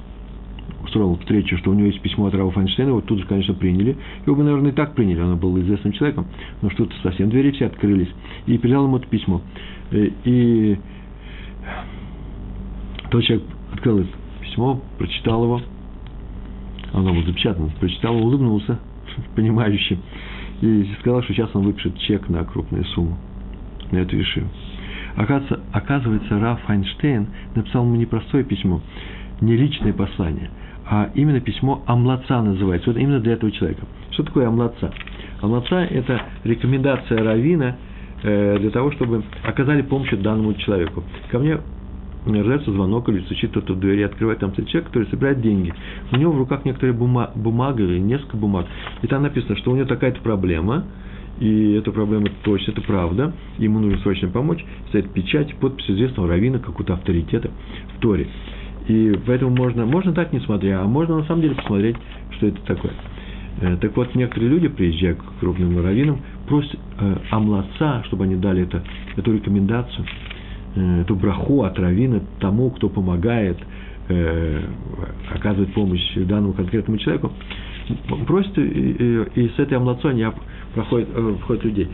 устроил 0.82 1.16
встречу, 1.18 1.58
что 1.58 1.70
у 1.70 1.75
него 1.75 1.87
есть 1.87 2.00
письмо 2.00 2.26
от 2.26 2.34
Рава 2.34 2.50
Файнштейна, 2.50 2.92
вот 2.92 3.06
тут 3.06 3.18
же, 3.18 3.26
конечно, 3.26 3.54
приняли. 3.54 3.96
Его 4.25 4.37
бы, 4.37 4.42
наверное, 4.42 4.72
и 4.72 4.75
так 4.75 4.94
приняли, 4.94 5.20
он 5.20 5.37
был 5.37 5.58
известным 5.60 5.92
человеком, 5.92 6.26
но 6.62 6.70
что-то 6.70 6.94
совсем 7.02 7.28
двери 7.30 7.50
все 7.50 7.66
открылись. 7.66 8.08
И 8.46 8.56
передал 8.58 8.84
ему 8.84 8.96
это 8.96 9.06
письмо. 9.06 9.42
Э, 9.90 10.08
и 10.25 10.78
тот 13.10 13.25
человек 13.25 13.44
открыл 13.72 13.99
это 14.00 14.08
письмо, 14.40 14.80
прочитал 14.99 15.44
его, 15.44 15.60
оно 16.92 17.12
было 17.12 17.25
запечатано, 17.25 17.70
прочитал, 17.78 18.16
улыбнулся, 18.16 18.78
понимающе, 19.37 19.99
и 20.61 20.88
сказал, 21.00 21.23
что 21.23 21.35
сейчас 21.35 21.50
он 21.54 21.64
выпишет 21.64 21.99
чек 21.99 22.28
на 22.28 22.44
крупную 22.44 22.85
сумму, 22.87 23.16
на 23.90 23.99
эту 23.99 24.16
вишиву. 24.16 24.49
Оказывается, 25.16 25.61
оказывается, 25.73 26.38
Раф 26.38 26.61
Файнштейн 26.62 27.26
написал 27.54 27.85
ему 27.85 27.97
непростое 27.97 28.44
письмо, 28.44 28.80
не 29.40 29.56
личное 29.56 29.92
послание, 29.92 30.50
а 30.88 31.11
именно 31.14 31.40
письмо 31.40 31.82
Амлаца 31.87 32.42
называется. 32.42 32.90
Вот 32.90 32.99
именно 32.99 33.20
для 33.20 33.35
этого 33.35 33.50
человека. 33.52 33.82
Что 34.11 34.25
такое 34.25 34.49
Амлаца? 34.49 34.92
Амлаца– 35.40 35.85
это 35.90 36.23
рекомендация 36.44 37.23
Равина 37.23 37.76
э, 38.23 38.59
для 38.59 38.70
того, 38.70 38.92
чтобы 38.92 39.23
оказали 39.44 39.82
помощь 39.82 40.11
данному 40.11 40.54
человеку. 40.54 41.02
Ко 41.30 41.38
мне 41.38 41.59
раздается 42.26 42.72
звонок 42.72 43.08
или 43.08 43.20
стучит 43.22 43.50
кто-то 43.50 43.74
в 43.74 43.80
двери, 43.80 44.02
открывает 44.02 44.40
там 44.40 44.52
человек, 44.52 44.86
который 44.86 45.08
собирает 45.08 45.40
деньги. 45.40 45.72
У 46.12 46.16
него 46.16 46.32
в 46.32 46.38
руках 46.38 46.64
некоторые 46.64 46.94
бума, 46.94 47.30
бумага 47.34 47.82
или 47.82 47.98
несколько 47.98 48.36
бумаг. 48.36 48.66
И 49.02 49.06
там 49.06 49.22
написано, 49.22 49.56
что 49.56 49.70
у 49.70 49.76
него 49.76 49.86
такая-то 49.86 50.20
проблема, 50.20 50.84
и 51.40 51.72
эта 51.72 51.90
проблема 51.90 52.28
точно, 52.42 52.72
это 52.72 52.82
правда, 52.82 53.32
ему 53.58 53.78
нужно 53.78 53.98
срочно 54.00 54.28
помочь, 54.28 54.64
стоит 54.88 55.10
печать, 55.12 55.54
подпись 55.56 55.90
известного 55.90 56.28
равина, 56.28 56.58
какого-то 56.58 56.94
авторитета 56.94 57.50
в 57.96 58.00
Торе. 58.00 58.28
И 58.88 59.18
поэтому 59.26 59.54
можно, 59.54 59.86
можно 59.86 60.12
так 60.12 60.32
не 60.32 60.40
смотря, 60.40 60.82
а 60.82 60.84
можно 60.84 61.16
на 61.16 61.24
самом 61.24 61.42
деле 61.42 61.54
посмотреть, 61.54 61.96
что 62.36 62.46
это 62.46 62.60
такое. 62.62 62.92
Э, 63.60 63.76
так 63.76 63.96
вот, 63.96 64.14
некоторые 64.14 64.50
люди, 64.50 64.68
приезжая 64.68 65.14
к 65.14 65.22
крупным 65.38 65.82
раввинам, 65.82 66.20
просят 66.48 66.78
э, 66.98 67.16
амлаца, 67.30 68.02
чтобы 68.06 68.24
они 68.24 68.36
дали 68.36 68.62
это, 68.62 68.82
эту 69.16 69.32
рекомендацию, 69.32 70.04
эту 70.74 71.16
браху 71.16 71.62
от 71.64 71.78
равина 71.78 72.20
тому, 72.40 72.70
кто 72.70 72.88
помогает, 72.88 73.58
э, 74.08 74.60
оказывает 75.34 75.72
помощь 75.74 76.14
данному 76.16 76.52
конкретному 76.52 76.98
человеку. 76.98 77.32
Просят, 78.26 78.56
и, 78.58 78.62
и, 78.62 79.22
и 79.34 79.48
с 79.48 79.58
этой 79.58 79.76
амлацой 79.76 80.12
они 80.12 80.24
проходят, 80.74 81.08
э, 81.14 81.34
входят 81.42 81.64
людей, 81.64 81.88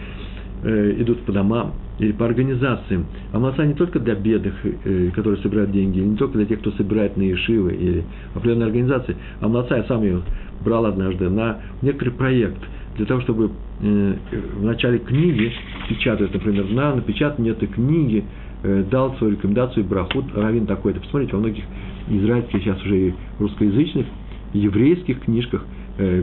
э, 0.62 0.94
идут 0.98 1.22
по 1.22 1.32
домам, 1.32 1.72
или 1.98 2.12
по 2.12 2.26
организациям. 2.26 3.06
Амлаца 3.32 3.64
не 3.64 3.74
только 3.74 3.98
для 3.98 4.14
бедных, 4.14 4.54
э, 4.64 5.10
которые 5.14 5.40
собирают 5.42 5.72
деньги, 5.72 6.00
не 6.00 6.16
только 6.16 6.38
для 6.38 6.46
тех, 6.46 6.60
кто 6.60 6.70
собирает 6.72 7.16
на 7.16 7.22
Ешивы 7.22 7.74
или 7.74 8.04
определенные 8.34 8.66
организации. 8.66 9.16
Амлаца 9.40 9.76
я 9.76 9.84
сам 9.84 10.02
ее 10.02 10.20
брал 10.64 10.86
однажды 10.86 11.28
на 11.30 11.60
некоторый 11.82 12.10
проект 12.10 12.58
для 12.96 13.06
того, 13.06 13.20
чтобы 13.22 13.46
э, 13.46 13.48
в 13.80 14.64
начале 14.64 14.98
книги 14.98 15.52
печатать, 15.88 16.32
например, 16.32 16.64
на 16.70 16.94
напечатание 16.94 17.52
этой 17.52 17.68
книги 17.68 18.24
э, 18.62 18.84
дал 18.90 19.14
свою 19.16 19.34
рекомендацию 19.34 19.84
Брахут 19.84 20.24
Равин 20.34 20.66
такой-то. 20.66 21.00
Посмотрите, 21.00 21.34
во 21.34 21.40
многих 21.40 21.64
израильских, 22.08 22.60
сейчас 22.60 22.82
уже 22.82 23.08
и 23.08 23.14
русскоязычных, 23.38 24.06
еврейских 24.54 25.20
книжках 25.20 25.64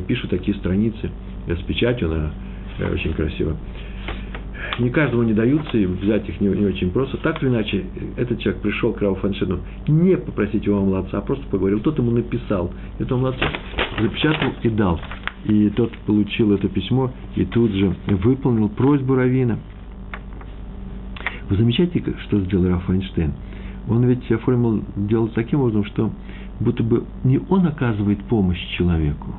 пишут 0.07 0.29
такие 0.29 0.55
страницы 0.57 1.09
с 1.47 1.61
печатью, 1.63 2.11
она 2.11 2.31
очень 2.91 3.11
красиво 3.13 3.57
не 4.79 4.89
каждому 4.89 5.23
не 5.23 5.33
даются, 5.33 5.77
и 5.77 5.85
взять 5.85 6.27
их 6.29 6.39
не, 6.41 6.47
не 6.47 6.65
очень 6.65 6.91
просто. 6.91 7.17
Так 7.17 7.41
или 7.41 7.49
иначе, 7.49 7.83
этот 8.17 8.39
человек 8.39 8.61
пришел 8.61 8.93
к 8.93 9.01
Раву 9.01 9.15
Фаншину 9.15 9.59
не 9.87 10.17
попросить 10.17 10.65
его 10.65 10.81
младца, 10.81 11.17
а 11.17 11.21
просто 11.21 11.45
поговорил. 11.47 11.79
Тот 11.79 11.97
ему 11.97 12.11
написал, 12.11 12.71
этого 12.99 13.19
младца 13.19 13.45
запечатал 13.99 14.53
и 14.63 14.69
дал. 14.69 14.99
И 15.45 15.69
тот 15.71 15.91
получил 16.05 16.53
это 16.53 16.69
письмо 16.69 17.11
и 17.35 17.45
тут 17.45 17.71
же 17.71 17.95
выполнил 18.07 18.69
просьбу 18.69 19.15
Равина. 19.15 19.59
Вы 21.49 21.57
замечаете, 21.57 22.01
что 22.25 22.39
сделал 22.41 22.69
Раф 22.69 22.85
Файнштейн? 22.85 23.33
Он 23.89 24.05
ведь 24.05 24.31
оформил 24.31 24.83
дело 24.95 25.27
таким 25.29 25.59
образом, 25.59 25.83
что 25.85 26.11
будто 26.59 26.83
бы 26.83 27.03
не 27.23 27.39
он 27.49 27.67
оказывает 27.67 28.23
помощь 28.25 28.61
человеку, 28.77 29.35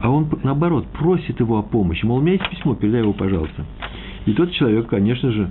а 0.00 0.10
он, 0.10 0.28
наоборот, 0.42 0.86
просит 0.88 1.38
его 1.38 1.58
о 1.58 1.62
помощи. 1.62 2.04
Мол, 2.04 2.18
у 2.18 2.20
меня 2.20 2.32
есть 2.32 2.50
письмо, 2.50 2.74
передай 2.74 3.02
его, 3.02 3.12
пожалуйста. 3.12 3.64
И 4.26 4.32
тот 4.32 4.50
человек, 4.52 4.88
конечно 4.88 5.30
же, 5.30 5.50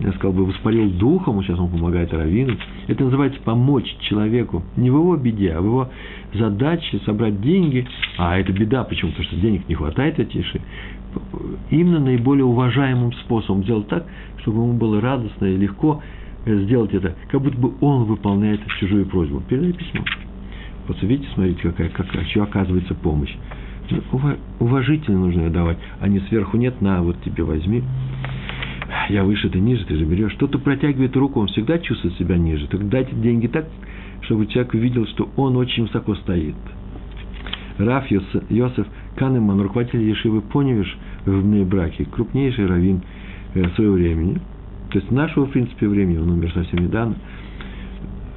я 0.00 0.12
сказал 0.12 0.32
бы, 0.32 0.44
воспарил 0.44 0.90
духом, 0.90 1.42
сейчас 1.42 1.58
он 1.58 1.70
помогает 1.70 2.12
Равину. 2.12 2.56
Это 2.88 3.04
называется 3.04 3.40
помочь 3.42 3.96
человеку 4.00 4.62
не 4.76 4.90
в 4.90 4.96
его 4.96 5.16
беде, 5.16 5.52
а 5.52 5.60
в 5.60 5.64
его 5.64 5.88
задаче 6.34 7.00
собрать 7.04 7.40
деньги. 7.40 7.86
А 8.18 8.38
это 8.38 8.52
беда, 8.52 8.84
почему? 8.84 9.10
Потому 9.10 9.28
что 9.28 9.36
денег 9.36 9.68
не 9.68 9.74
хватает 9.74 10.18
Атиши. 10.18 10.60
Именно 11.70 12.00
наиболее 12.00 12.44
уважаемым 12.44 13.12
способом 13.12 13.64
сделать 13.64 13.88
так, 13.88 14.06
чтобы 14.38 14.62
ему 14.62 14.72
было 14.72 15.00
радостно 15.00 15.46
и 15.46 15.56
легко 15.56 16.02
сделать 16.46 16.92
это, 16.94 17.14
как 17.30 17.40
будто 17.40 17.56
бы 17.58 17.72
он 17.80 18.04
выполняет 18.04 18.60
чужую 18.80 19.06
просьбу. 19.06 19.40
Передай 19.40 19.72
письмо. 19.72 20.04
Вот 20.88 21.00
видите, 21.02 21.28
смотрите, 21.34 21.60
какая, 21.62 21.88
какая, 21.90 22.24
что 22.24 22.42
оказывается 22.42 22.94
помощь 22.94 23.34
уважительно 24.58 25.18
нужно 25.18 25.42
ее 25.42 25.50
давать, 25.50 25.78
а 26.00 26.08
не 26.08 26.20
сверху 26.20 26.56
нет, 26.56 26.80
на, 26.80 27.02
вот 27.02 27.16
тебе 27.22 27.44
возьми. 27.44 27.82
Я 29.08 29.24
выше, 29.24 29.48
ты 29.48 29.58
ниже, 29.58 29.84
ты 29.84 29.96
же 29.96 30.04
берешь. 30.04 30.34
Кто-то 30.34 30.58
протягивает 30.58 31.16
руку, 31.16 31.40
он 31.40 31.48
всегда 31.48 31.78
чувствует 31.78 32.14
себя 32.16 32.36
ниже. 32.36 32.66
Так 32.68 32.88
дайте 32.88 33.14
деньги 33.14 33.46
так, 33.46 33.66
чтобы 34.22 34.46
человек 34.46 34.74
увидел, 34.74 35.06
что 35.06 35.28
он 35.36 35.56
очень 35.56 35.84
высоко 35.84 36.14
стоит. 36.16 36.54
Раф 37.78 38.06
Йосеф 38.10 38.86
Канеман, 39.16 39.60
руководитель 39.60 40.02
Ешивы 40.02 40.40
Поневиш 40.40 40.96
в 41.26 41.64
браке, 41.64 42.04
крупнейший 42.04 42.66
раввин 42.66 43.02
э, 43.54 43.68
своего 43.74 43.94
времени. 43.94 44.40
То 44.90 44.98
есть 44.98 45.10
нашего, 45.10 45.46
в 45.46 45.50
принципе, 45.50 45.88
времени, 45.88 46.18
он 46.18 46.30
умер 46.30 46.52
совсем 46.52 46.80
недавно. 46.80 47.16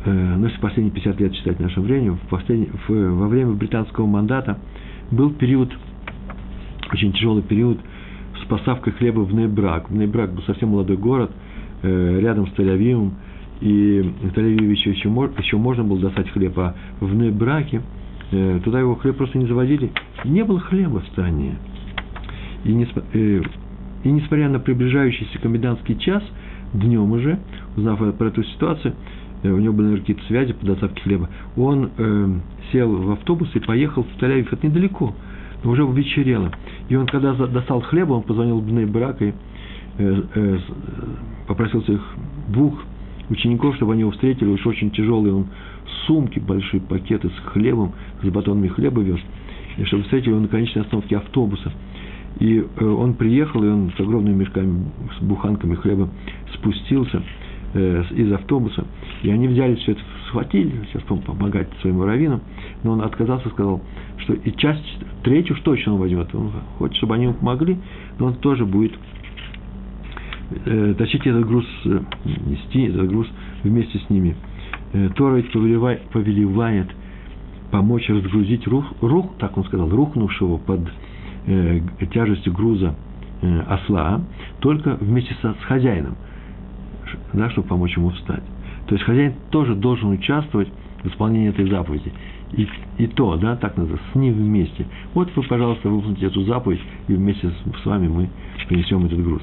Э, 0.06 0.36
но 0.38 0.48
если 0.48 0.60
последние 0.60 0.94
50 0.94 1.20
лет 1.20 1.36
считать 1.36 1.60
нашим 1.60 1.84
временем, 1.84 2.18
в 2.18 2.30
последний, 2.30 2.70
в, 2.88 2.90
во 2.90 3.28
время 3.28 3.54
британского 3.54 4.06
мандата– 4.06 4.58
был 5.12 5.32
период, 5.32 5.72
очень 6.92 7.14
тяжелый 7.14 7.44
период 7.44 7.80
с 8.42 8.48
поставкой 8.48 8.94
хлеба 8.94 9.22
в 9.22 9.34
Нейбрак. 9.34 9.90
Нейбрак 9.90 10.34
был 10.34 10.44
совсем 10.44 10.70
молодой 10.70 10.98
город, 10.98 11.32
э, 11.84 12.20
рядом 12.22 12.48
с 12.48 12.52
Тель-Авивом, 12.52 13.12
и 13.62 14.02
в 14.02 14.28
Тель-Авиве 14.34 14.72
еще, 14.72 14.92
еще, 14.92 15.58
можно 15.58 15.84
было 15.84 16.00
достать 16.00 16.30
хлеб, 16.30 16.58
а 16.58 16.76
в 17.00 17.14
Нейбраке 17.16 17.82
э, 18.32 18.60
туда 18.64 18.80
его 18.80 18.96
хлеб 18.96 19.18
просто 19.18 19.38
не 19.38 19.46
завозили. 19.46 19.92
Не 20.24 20.44
было 20.44 20.60
хлеба 20.60 21.00
в 21.00 21.08
стране. 21.08 21.56
И, 22.64 22.88
э, 23.14 23.42
и 24.04 24.12
несмотря 24.12 24.50
на 24.50 24.60
приближающийся 24.60 25.40
комендантский 25.40 25.98
час, 25.98 26.24
днем 26.74 27.12
уже, 27.12 27.40
узнав 27.76 28.00
про 28.18 28.28
эту 28.28 28.44
ситуацию, 28.44 28.94
Э, 29.46 29.52
у 29.52 29.58
него 29.58 29.74
были 29.74 30.00
какие-то 30.00 30.24
связи 30.26 30.54
по 30.54 30.66
доставке 30.66 31.02
хлеба, 31.02 31.30
он 31.56 31.92
э, 31.98 32.28
сел 32.72 32.92
в 32.96 33.12
автобус 33.12 33.50
и 33.54 33.60
поехал 33.60 34.04
в 34.04 34.22
Тель-Авив, 34.22 34.48
это 34.52 34.66
недалеко, 34.68 35.14
но 35.64 35.72
уже 35.72 35.86
вечерело. 35.86 36.52
И 36.90 36.96
он, 36.96 37.06
когда 37.06 37.34
достал 37.34 37.82
хлеба, 37.82 38.14
он 38.14 38.24
позвонил 38.24 38.60
в 38.60 38.66
Бней 38.66 38.86
Брак 38.86 39.22
и 39.22 39.34
э, 39.98 40.24
э, 40.36 40.60
попросил 41.48 41.84
своих 41.84 42.02
двух 42.50 42.84
учеников, 43.30 43.76
чтобы 43.76 43.94
они 43.94 44.02
его 44.02 44.12
встретили, 44.12 44.48
уж 44.48 44.66
очень 44.66 44.92
тяжелые, 44.92 45.34
он 45.34 45.48
сумки, 46.06 46.40
большие 46.40 46.82
пакеты 46.82 47.30
с 47.30 47.50
хлебом, 47.50 47.94
с 48.22 48.28
батонами 48.28 48.68
хлеба 48.68 49.02
вез, 49.02 49.20
и 49.78 49.84
чтобы 49.86 50.04
встретили 50.04 50.32
его 50.32 50.42
на 50.42 50.48
конечной 50.48 50.84
остановке 50.84 51.18
автобуса. 51.18 51.72
И 52.40 52.60
э, 52.60 52.86
он 52.86 53.14
приехал, 53.14 53.64
и 53.64 53.68
он 53.68 53.92
с 53.96 54.00
огромными 54.00 54.36
мешками, 54.36 54.86
с 55.18 55.24
буханками 55.24 55.76
хлеба 55.76 56.10
спустился– 56.54 57.24
Э, 57.78 58.04
из 58.12 58.32
автобуса, 58.32 58.86
и 59.22 59.30
они 59.30 59.50
взяли 59.50 59.76
все 59.76 59.92
это, 59.92 60.02
схватили, 60.28 60.72
сейчас 60.86 61.04
помогать 61.04 61.68
своим 61.82 62.02
раввинам, 62.04 62.40
но 62.84 62.94
он 62.94 63.02
отказался, 63.02 63.50
сказал, 63.50 63.82
что 64.20 64.32
и 64.32 64.52
часть, 64.56 64.82
третью 65.24 65.56
уж 65.56 65.62
точно 65.62 65.96
он 65.96 66.00
возьмет, 66.00 66.34
он 66.34 66.54
хочет, 66.78 66.96
чтобы 66.96 67.16
они 67.16 67.26
ему 67.26 67.34
помогли, 67.34 67.78
но 68.18 68.28
он 68.28 68.36
тоже 68.36 68.66
будет 68.66 68.94
э, 70.66 70.96
тащить 70.98 71.26
этот 71.26 71.46
груз, 71.46 71.66
э, 71.86 72.00
нести 72.46 72.84
этот 72.84 73.08
груз 73.08 73.28
вместе 73.64 74.00
с 74.00 74.10
ними. 74.10 74.36
Э, 74.94 75.10
Тора 75.16 75.36
ведь 75.36 75.52
повелевает, 75.52 76.02
повелевает 76.10 76.88
помочь 77.72 78.08
разгрузить 78.10 78.68
рух, 78.68 78.86
рух, 79.02 79.34
так 79.40 79.58
он 79.58 79.66
сказал, 79.66 79.90
рухнувшего 79.90 80.58
под 80.58 80.82
э, 81.48 81.82
тяжестью 82.14 82.54
груза 82.54 82.96
э, 83.42 83.60
осла, 83.62 84.22
только 84.60 84.96
вместе 84.96 85.36
со, 85.42 85.54
с 85.54 85.66
хозяином 85.66 86.16
да, 87.34 87.50
чтобы 87.50 87.68
помочь 87.68 87.96
ему 87.98 88.10
встать. 88.10 88.44
То 88.88 88.96
есть 88.96 89.06
хозяин 89.06 89.34
тоже 89.50 89.76
должен 89.76 90.12
участвовать 90.12 90.70
в 91.04 91.08
исполнении 91.08 91.50
этой 91.50 91.70
заповеди. 91.70 92.12
И, 92.54 92.68
и 92.98 93.08
то, 93.08 93.36
да, 93.38 93.56
так 93.56 93.76
называется, 93.78 94.08
с 94.12 94.16
ним 94.16 94.34
вместе. 94.34 94.86
Вот 95.14 95.30
вы, 95.36 95.44
пожалуйста, 95.44 95.90
выполните 95.90 96.28
эту 96.28 96.44
заповедь, 96.44 96.82
и 97.08 97.14
вместе 97.14 97.50
с, 97.50 97.82
с 97.82 97.86
вами 97.86 98.08
мы 98.08 98.30
принесем 98.68 99.06
этот 99.06 99.24
груз. 99.24 99.42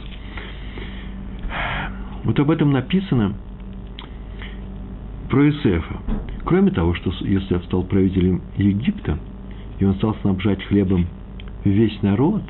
Вот 2.24 2.38
об 2.38 2.50
этом 2.50 2.70
написано 2.70 3.35
про 5.28 5.48
Иосифа. 5.48 5.96
Кроме 6.44 6.70
того, 6.70 6.94
что 6.94 7.11
Иосиф 7.11 7.64
стал 7.64 7.82
правителем 7.85 8.42
Египта, 8.56 9.18
и 9.78 9.85
он 9.85 9.94
стал 9.94 10.14
снабжать 10.22 10.62
хлебом 10.64 11.06
весь 11.64 12.00
народ, 12.02 12.42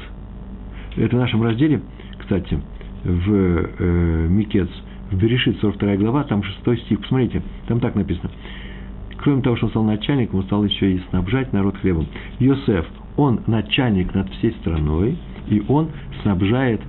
это 0.96 1.16
в 1.16 1.18
нашем 1.18 1.42
разделе, 1.42 1.80
кстати, 2.18 2.61
в 3.04 3.32
э, 3.32 4.26
Микец, 4.28 4.68
в 5.11 5.16
Берешит, 5.16 5.58
42 5.61 5.96
глава, 5.96 6.24
там 6.24 6.42
6 6.42 6.85
стих, 6.85 7.00
посмотрите, 7.00 7.42
там 7.66 7.80
так 7.80 7.94
написано. 7.94 8.30
Кроме 9.18 9.42
того, 9.42 9.56
что 9.56 9.66
он 9.66 9.70
стал 9.70 9.85
начальником, 9.85 10.40
он 10.40 10.44
стал 10.44 10.64
еще 10.64 10.94
и 10.94 11.02
снабжать 11.11 11.52
народ 11.52 11.76
хлебом. 11.78 12.06
Йосеф, 12.40 12.87
он 13.16 13.40
начальник 13.46 14.14
над 14.14 14.28
всей 14.35 14.52
страной, 14.61 15.16
и 15.48 15.62
он 15.68 15.90
снабжает, 16.22 16.80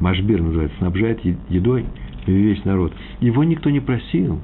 Машбир 0.00 0.42
называется, 0.42 0.76
снабжает 0.78 1.20
едой 1.48 1.86
весь 2.32 2.64
народ. 2.64 2.92
Его 3.20 3.44
никто 3.44 3.70
не 3.70 3.80
просил, 3.80 4.40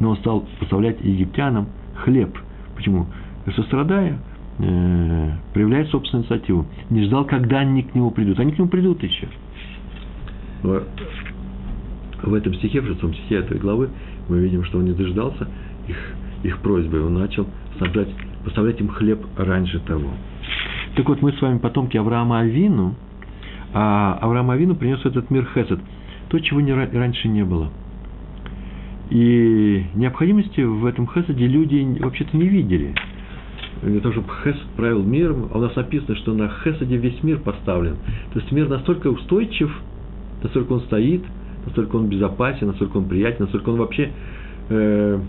но 0.00 0.10
он 0.10 0.16
стал 0.18 0.46
поставлять 0.58 1.00
египтянам 1.02 1.68
хлеб. 1.94 2.36
Почему? 2.76 3.06
Сострадая, 3.56 4.18
э, 4.58 5.30
проявляет 5.52 5.88
собственную 5.88 6.24
инициативу. 6.24 6.66
Не 6.90 7.04
ждал, 7.04 7.24
когда 7.24 7.60
они 7.60 7.82
к 7.82 7.94
нему 7.94 8.10
придут. 8.10 8.38
Они 8.38 8.52
к 8.52 8.58
нему 8.58 8.68
придут 8.68 9.02
еще. 9.02 9.28
В 10.62 12.34
этом 12.34 12.54
стихе, 12.54 12.80
в 12.80 12.86
шестом 12.86 13.14
стихе 13.14 13.36
этой 13.36 13.58
главы, 13.58 13.90
мы 14.28 14.38
видим, 14.38 14.64
что 14.64 14.78
он 14.78 14.84
не 14.84 14.92
дождался 14.92 15.48
их, 15.88 15.96
их 16.44 16.58
просьбы. 16.58 17.04
Он 17.04 17.14
начал 17.14 17.46
снабжать, 17.78 18.08
поставлять 18.44 18.80
им 18.80 18.88
хлеб 18.88 19.24
раньше 19.36 19.80
того. 19.80 20.10
Так 20.94 21.08
вот, 21.08 21.20
мы 21.20 21.32
с 21.32 21.40
вами 21.40 21.58
потомки 21.58 21.96
Авраама 21.96 22.40
Авину, 22.40 22.94
а 23.72 24.18
Авраам 24.20 24.50
Авину 24.50 24.76
принес 24.76 25.00
в 25.00 25.06
этот 25.06 25.30
мир 25.30 25.48
Хесед, 25.54 25.80
то, 26.32 26.40
чего 26.40 26.62
не, 26.62 26.72
раньше 26.72 27.28
не 27.28 27.44
было. 27.44 27.70
И 29.10 29.84
необходимости 29.94 30.62
в 30.62 30.86
этом 30.86 31.06
Хеседе 31.06 31.46
люди 31.46 31.98
вообще-то 32.00 32.34
не 32.34 32.48
видели 32.48 32.94
для 33.82 34.00
того, 34.00 34.14
чтобы 34.14 34.28
Хесед 34.42 34.62
правил 34.74 35.02
миром, 35.02 35.50
а 35.52 35.58
у 35.58 35.60
нас 35.60 35.76
написано, 35.76 36.16
что 36.16 36.32
на 36.32 36.48
Хеседе 36.48 36.96
весь 36.96 37.22
мир 37.22 37.38
поставлен. 37.40 37.96
То 38.32 38.40
есть 38.40 38.50
мир 38.50 38.66
настолько 38.70 39.08
устойчив, 39.08 39.70
настолько 40.42 40.72
он 40.72 40.80
стоит, 40.82 41.22
настолько 41.66 41.96
он 41.96 42.08
безопасен, 42.08 42.68
настолько 42.68 42.96
он 42.96 43.08
приятен, 43.08 43.44
настолько 43.44 43.68
он 43.68 43.76
вообще 43.76 44.10
э, 44.70 45.20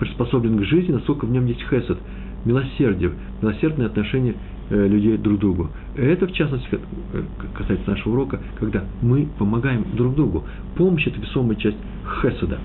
приспособлен 0.00 0.58
к 0.58 0.64
жизни, 0.64 0.92
насколько 0.92 1.26
в 1.26 1.30
нем 1.30 1.44
есть 1.44 1.60
Хесед, 1.68 1.98
милосердие, 2.46 3.12
милосердное 3.42 3.88
отношение 3.88 4.36
людей 4.70 5.16
друг 5.18 5.38
другу. 5.38 5.70
Это, 5.96 6.26
в 6.26 6.32
частности, 6.32 6.68
э, 6.72 7.22
касается 7.54 7.90
нашего 7.90 8.12
урока, 8.14 8.40
когда 8.58 8.84
мы 9.02 9.28
помогаем 9.38 9.84
друг 9.94 10.14
другу. 10.14 10.44
Помощь– 10.76 11.06
это 11.06 11.20
весомая 11.20 11.56
часть 11.56 11.76
Хеседа 12.22 12.58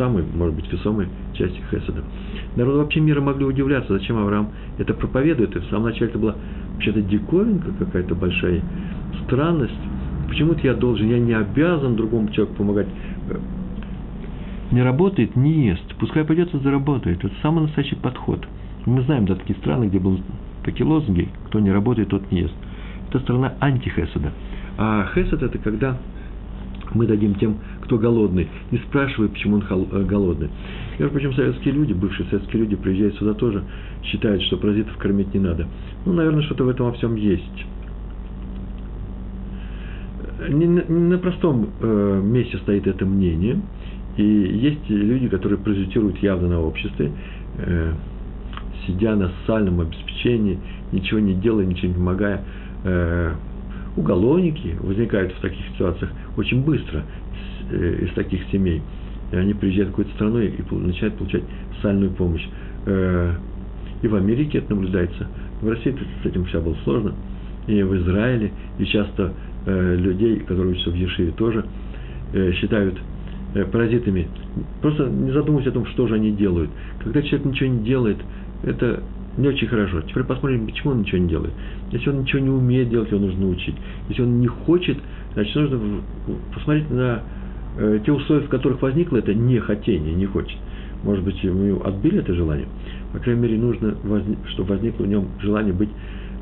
самой, 0.00 0.24
может 0.34 0.56
быть, 0.56 0.72
весомой 0.72 1.08
части 1.34 1.60
Хеседа. 1.70 2.02
Народы 2.56 2.78
вообще 2.78 3.00
мира 3.00 3.20
могли 3.20 3.44
удивляться, 3.44 3.92
зачем 3.92 4.16
Авраам 4.16 4.48
это 4.78 4.94
проповедует. 4.94 5.54
И 5.54 5.58
в 5.58 5.66
самом 5.66 5.90
начале 5.90 6.06
это 6.06 6.18
была 6.18 6.36
вообще-то 6.72 7.02
диковинка 7.02 7.70
какая-то 7.78 8.14
большая, 8.14 8.62
странность. 9.24 9.74
Почему-то 10.28 10.60
я 10.62 10.72
должен, 10.72 11.06
я 11.06 11.18
не 11.18 11.34
обязан 11.34 11.96
другому 11.96 12.30
человеку 12.30 12.56
помогать. 12.56 12.86
Не 14.70 14.82
работает, 14.82 15.36
не 15.36 15.66
ест. 15.66 15.94
Пускай 15.98 16.24
пойдет 16.24 16.54
и 16.54 16.58
заработает. 16.58 17.22
Это 17.22 17.34
самый 17.42 17.62
настоящий 17.62 17.96
подход. 17.96 18.46
Мы 18.86 19.02
знаем, 19.02 19.26
да, 19.26 19.34
такие 19.34 19.58
страны, 19.58 19.86
где 19.86 19.98
были 19.98 20.22
такие 20.64 20.86
лозунги, 20.86 21.28
кто 21.46 21.60
не 21.60 21.70
работает, 21.70 22.08
тот 22.08 22.30
не 22.30 22.40
ест. 22.40 22.54
Это 23.08 23.20
страна 23.20 23.54
антихеседа. 23.60 24.32
А 24.78 25.08
хесед– 25.14 25.42
это 25.42 25.58
когда 25.58 25.96
мы 26.94 27.06
дадим 27.06 27.34
тем, 27.36 27.56
кто 27.82 27.98
голодный, 27.98 28.48
не 28.70 28.78
спрашивая, 28.78 29.28
почему 29.28 29.56
он 29.56 29.64
э, 29.68 30.04
голодный. 30.04 30.48
Между 30.98 31.12
прочим, 31.12 31.34
советские 31.34 31.74
люди, 31.74 31.92
бывшие 31.92 32.28
советские 32.28 32.62
люди, 32.62 32.76
приезжают 32.76 33.16
сюда 33.16 33.34
тоже, 33.34 33.64
считают, 34.04 34.42
что 34.42 34.56
паразитов 34.56 34.96
кормить 34.96 35.32
не 35.34 35.40
надо. 35.40 35.66
Ну, 36.04 36.12
наверное, 36.12 36.42
что-то 36.42 36.64
в 36.64 36.68
этом 36.68 36.86
во 36.86 36.92
всем 36.92 37.14
есть. 37.16 37.66
Не 40.48 40.66
на 40.66 41.18
простом 41.18 41.68
э, 41.80 42.20
месте 42.24 42.56
стоит 42.58 42.86
это 42.86 43.04
мнение, 43.04 43.60
и 44.16 44.22
есть 44.22 44.88
люди, 44.88 45.28
которые 45.28 45.58
паразитируют 45.58 46.18
явно 46.18 46.48
на 46.48 46.60
обществе, 46.60 47.12
э, 47.58 47.92
сидя 48.90 49.14
на 49.16 49.30
социальном 49.40 49.80
обеспечении, 49.80 50.58
ничего 50.92 51.20
не 51.20 51.34
делая, 51.34 51.66
ничего 51.66 51.88
не 51.88 51.94
помогая, 51.94 52.44
э, 52.84 53.32
уголовники 53.96 54.76
возникают 54.80 55.32
в 55.32 55.40
таких 55.40 55.64
ситуациях 55.72 56.10
очень 56.36 56.62
быстро 56.64 57.04
э, 57.70 58.04
из 58.04 58.14
таких 58.14 58.42
семей. 58.50 58.82
И 59.32 59.36
они 59.36 59.54
приезжают 59.54 59.88
в 59.88 59.92
какую-то 59.92 60.14
страну 60.14 60.40
и 60.40 60.52
начинают 60.70 61.16
получать 61.16 61.42
социальную 61.76 62.10
помощь. 62.12 62.46
Э, 62.86 63.34
и 64.02 64.08
в 64.08 64.14
Америке 64.14 64.58
это 64.58 64.74
наблюдается. 64.74 65.28
В 65.60 65.68
России 65.68 65.94
с 66.22 66.26
этим 66.26 66.44
все 66.46 66.60
было 66.60 66.76
сложно. 66.84 67.14
И 67.66 67.82
в 67.82 67.94
Израиле, 67.96 68.50
и 68.78 68.84
часто 68.86 69.34
э, 69.66 69.96
людей, 69.96 70.40
которые 70.40 70.72
учатся 70.72 70.90
в 70.90 70.94
Ешиве, 70.94 71.32
тоже 71.32 71.64
считают 72.60 72.96
паразитами. 73.72 74.28
Просто 74.80 75.08
не 75.08 75.32
задумываясь 75.32 75.66
о 75.66 75.72
том, 75.72 75.84
что 75.86 76.06
же 76.06 76.14
они 76.14 76.30
делают. 76.30 76.70
Когда 77.02 77.20
человек 77.22 77.46
ничего 77.46 77.68
не 77.70 77.84
делает, 77.84 78.18
это 78.62 79.02
не 79.36 79.48
очень 79.48 79.68
хорошо. 79.68 80.02
Теперь 80.02 80.24
посмотрим, 80.24 80.66
почему 80.66 80.92
он 80.92 81.00
ничего 81.00 81.18
не 81.18 81.28
делает. 81.28 81.52
Если 81.92 82.10
он 82.10 82.22
ничего 82.22 82.42
не 82.42 82.50
умеет 82.50 82.90
делать, 82.90 83.10
его 83.10 83.20
нужно 83.20 83.48
учить. 83.48 83.76
Если 84.08 84.22
он 84.22 84.40
не 84.40 84.48
хочет, 84.48 84.98
значит, 85.34 85.54
нужно 85.54 86.02
посмотреть 86.54 86.90
на 86.90 87.22
э, 87.78 88.00
те 88.04 88.12
условия, 88.12 88.46
в 88.46 88.48
которых 88.48 88.82
возникло 88.82 89.18
это 89.18 89.32
нехотение, 89.34 90.14
не 90.14 90.26
хочет. 90.26 90.58
Может 91.02 91.24
быть, 91.24 91.42
ему 91.42 91.82
отбили 91.82 92.18
это 92.18 92.34
желание. 92.34 92.66
По 93.12 93.18
крайней 93.18 93.40
мере, 93.40 93.58
нужно, 93.58 93.94
чтобы 94.48 94.70
возникло 94.70 95.04
в 95.04 95.06
нем 95.06 95.28
желание 95.40 95.72
быть 95.72 95.90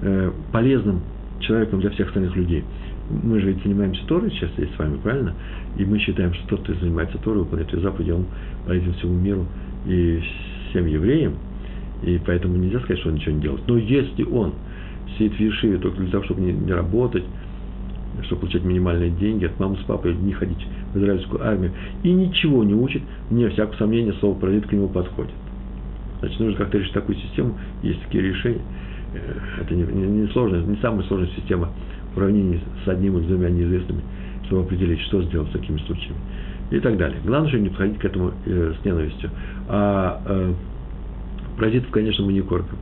э, 0.03 0.33
полезным 0.53 1.01
человеком 1.41 1.81
для 1.81 1.91
всех 1.91 2.09
остальных 2.09 2.35
людей. 2.35 2.65
Мы 3.11 3.41
же 3.41 3.53
ведь 3.53 3.63
занимаемся 3.63 4.05
Торой 4.07 4.31
сейчас 4.31 4.51
здесь 4.53 4.69
с 4.75 4.79
вами, 4.79 4.97
правильно? 4.97 5.35
И 5.79 5.85
мы 5.85 5.99
считаем, 5.99 6.35
что 6.35 6.49
тот, 6.49 6.63
кто 6.63 6.75
занимается 6.75 7.17
Торой, 7.19 7.41
выполняет 7.41 7.73
ее 7.73 7.81
заповеди, 7.81 8.11
он 8.11 8.27
полезен 8.67 8.93
всему 8.95 9.15
миру 9.15 9.47
и 9.87 10.21
всем 10.71 10.87
евреям– 10.87 11.35
и 12.03 12.21
поэтому 12.25 12.57
нельзя 12.57 12.81
сказать, 12.81 13.01
что 13.01 13.09
он 13.11 13.17
ничего 13.17 13.35
не 13.35 13.43
делает. 13.43 13.63
Но 13.67 13.77
если 13.77 14.23
он 14.25 14.55
сидит 15.17 15.35
в 15.35 15.41
Ешиве 15.41 15.79
только 15.79 15.99
для 15.99 16.11
того, 16.11 16.25
чтобы 16.25 16.41
не, 16.41 16.53
не 16.53 16.73
работать, 16.73 17.25
чтобы 18.23 18.43
получать 18.43 18.65
минимальные 18.65 19.11
деньги, 19.11 19.45
от 19.45 19.59
мамы 19.61 19.77
с 19.77 19.85
папой 19.85 20.15
не 20.15 20.33
ходить 20.33 20.65
в 20.93 20.99
израильскую 20.99 21.45
армию, 21.45 21.73
и 22.03 22.13
ничего 22.13 22.65
не 22.65 22.75
учит, 22.75 23.03
мне 23.31 23.49
всякого 23.51 23.77
сомнения, 23.77 24.13
слово 24.21 24.39
паразит 24.39 24.67
к 24.67 24.73
нему 24.73 24.89
подходит. 24.89 25.33
Значит, 26.21 26.41
нужно 26.41 26.57
как-то 26.57 26.79
решить 26.79 26.93
такую 26.93 27.17
систему, 27.17 27.59
есть 27.83 28.03
такие 28.03 28.25
решения. 28.25 28.63
Э, 29.15 29.63
это 29.63 29.75
не, 29.75 29.83
не, 29.83 30.07
не 30.23 30.29
сложная, 30.29 30.63
не 30.63 30.77
самая 30.77 31.03
сложная 31.05 31.31
система 31.37 31.71
уравнений 32.17 32.61
с 32.85 32.89
одним 32.89 33.19
или 33.19 33.27
двумя 33.27 33.51
неизвестными, 33.51 34.03
чтобы 34.47 34.63
определить, 34.63 35.01
что 35.03 35.23
сделать 35.23 35.49
с 35.51 35.53
такими 35.53 35.79
случаями. 35.79 36.19
И 36.71 36.81
так 36.81 36.99
далее. 36.99 37.19
Главное, 37.25 37.49
чтобы 37.49 37.63
не 37.63 37.69
подходить 37.71 37.99
к 37.99 38.05
этому 38.05 38.33
э, 38.45 38.75
с 38.81 38.85
ненавистью. 38.85 39.31
А 39.69 40.21
э, 40.27 40.53
Паразитов, 41.59 41.91
конечно, 41.91 42.25
мы 42.25 42.33
не 42.33 42.41
кормим. 42.41 42.79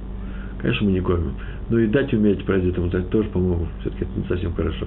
Конечно, 0.60 0.86
мы 0.86 0.92
не 0.92 1.00
кормим. 1.00 1.32
Но 1.70 1.78
и 1.78 1.86
дать 1.86 2.12
уметь 2.12 2.44
паразитам, 2.44 2.84
это 2.84 3.02
тоже, 3.02 3.28
по-моему, 3.30 3.66
все-таки 3.80 4.04
это 4.04 4.20
не 4.20 4.26
совсем 4.26 4.52
хорошо. 4.52 4.86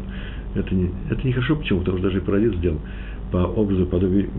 Это 0.55 0.73
не, 0.73 0.91
это 1.09 1.25
не 1.25 1.33
хорошо, 1.33 1.55
почему? 1.55 1.79
Потому 1.79 1.97
что 1.97 2.07
даже 2.07 2.19
и 2.19 2.21
паразит 2.21 2.55
сделан 2.57 2.79
по 3.31 3.37
образу 3.37 3.85
подобию 3.85 4.29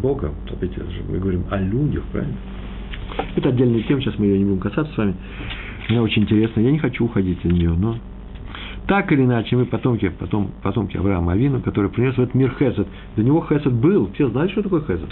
Бога. 0.00 0.32
Опять 0.50 0.72
мы 1.08 1.18
говорим 1.18 1.44
о 1.50 1.58
людях, 1.58 2.04
правильно? 2.12 2.36
Это 3.34 3.48
отдельная 3.48 3.82
тема, 3.82 4.00
сейчас 4.00 4.18
мы 4.18 4.26
ее 4.26 4.38
не 4.38 4.44
будем 4.44 4.60
касаться 4.60 4.92
с 4.92 4.96
вами. 4.96 5.14
Она 5.88 6.02
очень 6.02 6.22
интересна, 6.22 6.60
я 6.60 6.70
не 6.70 6.78
хочу 6.78 7.04
уходить 7.04 7.38
от 7.44 7.52
нее, 7.52 7.70
но 7.70 7.96
так 8.86 9.10
или 9.12 9.22
иначе, 9.22 9.56
мы 9.56 9.66
потомки, 9.66 10.10
потом, 10.18 10.50
потомки 10.62 10.96
Авраама 10.96 11.32
Авину, 11.32 11.60
который 11.60 11.90
принес 11.90 12.14
в 12.14 12.20
этот 12.20 12.34
мир 12.34 12.54
Хесед. 12.58 12.86
До 13.16 13.22
него 13.22 13.44
Хесед 13.46 13.72
был. 13.72 14.10
Все 14.14 14.28
знают, 14.28 14.52
что 14.52 14.62
такое 14.62 14.80
Хесед 14.82 15.10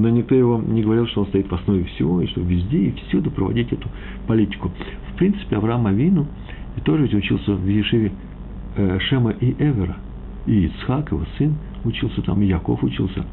но 0.00 0.08
никто 0.08 0.34
его 0.34 0.58
не 0.58 0.82
говорил, 0.82 1.06
что 1.08 1.20
он 1.22 1.26
стоит 1.26 1.50
в 1.50 1.54
основе 1.54 1.84
всего, 1.84 2.22
и 2.22 2.26
что 2.26 2.40
везде 2.40 2.78
и 2.86 2.94
всюду 3.08 3.30
проводить 3.30 3.70
эту 3.70 3.86
политику. 4.26 4.70
В 5.12 5.18
принципе, 5.18 5.56
Авраам 5.56 5.86
Авину 5.86 6.26
тоже 6.84 7.02
ведь 7.02 7.14
учился 7.14 7.52
в 7.52 7.66
Ешиве 7.68 8.10
э, 8.76 8.98
Шема 9.00 9.32
и 9.32 9.54
Эвера, 9.58 9.96
и 10.46 10.66
Ицхак, 10.66 11.10
его 11.12 11.24
сын, 11.36 11.54
учился 11.84 12.22
там, 12.22 12.40
и 12.40 12.46
Яков 12.46 12.82
учился. 12.82 13.26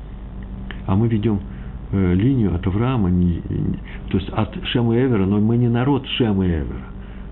А 0.86 0.96
мы 0.98 1.08
ведем 1.08 1.40
э, 1.94 2.14
линию 2.16 2.54
от 2.54 2.68
Авраама, 2.68 3.10
то 4.10 4.18
есть 4.18 4.30
от 4.30 4.54
Шема 4.66 4.98
и 4.98 5.00
Эвера, 5.00 5.26
но 5.26 5.40
мы 5.40 5.56
не 5.56 5.70
народ 5.70 6.06
Шема 6.18 6.46
и 6.46 6.50
Эвера. 6.50 6.84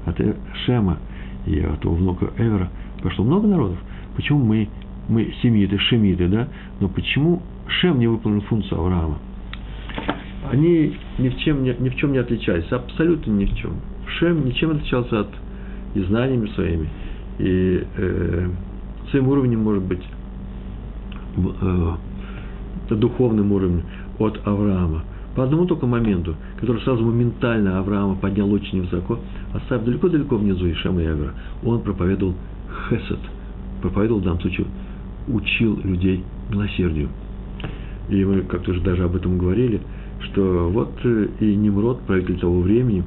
От 0.05 0.21
э, 0.21 0.33
Шема 0.65 0.99
и 1.45 1.59
от 1.59 1.83
его 1.83 1.95
внука 1.95 2.31
Эвера 2.37 2.69
пошло 3.03 3.25
много 3.25 3.47
народов. 3.47 3.79
Почему 4.15 4.39
мы, 4.45 4.69
мы 5.09 5.33
семиты, 5.41 5.77
шемиты, 5.77 6.29
да? 6.29 6.47
Но 6.79 6.87
почему 6.87 7.41
Шем 7.67 7.99
не 7.99 8.07
выполнил 8.07 8.41
функцию 8.41 8.79
Авраама. 8.79 9.17
они 10.51 10.97
ни 11.17 11.29
в, 11.29 11.37
чем, 11.37 11.63
ни, 11.63 11.71
в 11.89 11.95
чем 11.95 12.11
не 12.11 12.19
отличались, 12.19 12.71
абсолютно 12.71 13.31
ни 13.31 13.45
в 13.45 13.55
чем. 13.55 13.73
Шем 14.19 14.45
ничем 14.45 14.71
отличался 14.71 15.21
от 15.21 15.29
и 15.95 16.01
знаниями 16.01 16.47
своими, 16.47 16.89
и 17.39 17.83
э, 17.97 18.49
своим 19.09 19.29
уровнем, 19.29 19.63
может 19.63 19.83
быть, 19.83 20.03
э, 21.37 21.93
духовным 22.89 23.51
уровнем 23.51 23.83
от 24.19 24.45
Авраама. 24.45 25.03
По 25.35 25.43
одному 25.43 25.65
только 25.65 25.85
моменту, 25.85 26.35
который 26.59 26.81
сразу 26.83 27.03
моментально 27.03 27.79
Авраама 27.79 28.15
поднял 28.15 28.51
очень 28.51 28.81
высоко, 28.81 29.19
оставив 29.53 29.85
далеко-далеко 29.85 30.37
внизу 30.37 30.69
Ишема 30.71 31.01
и 31.01 31.05
Авера, 31.05 31.33
он 31.63 31.81
проповедовал 31.81 32.35
хесед, 32.89 33.19
проповедовал 33.81 34.21
в 34.21 34.23
данном 34.23 34.41
случае, 34.41 34.67
учил 35.27 35.79
людей 35.83 36.23
милосердию. 36.49 37.09
И 38.09 38.23
мы 38.23 38.41
как-то 38.41 38.71
уже 38.71 38.81
даже 38.81 39.03
об 39.03 39.15
этом 39.15 39.37
говорили, 39.37 39.81
что 40.21 40.69
вот 40.69 40.91
э, 41.03 41.27
и 41.39 41.55
Немрод, 41.55 42.01
правитель 42.01 42.39
того 42.39 42.61
времени, 42.61 43.03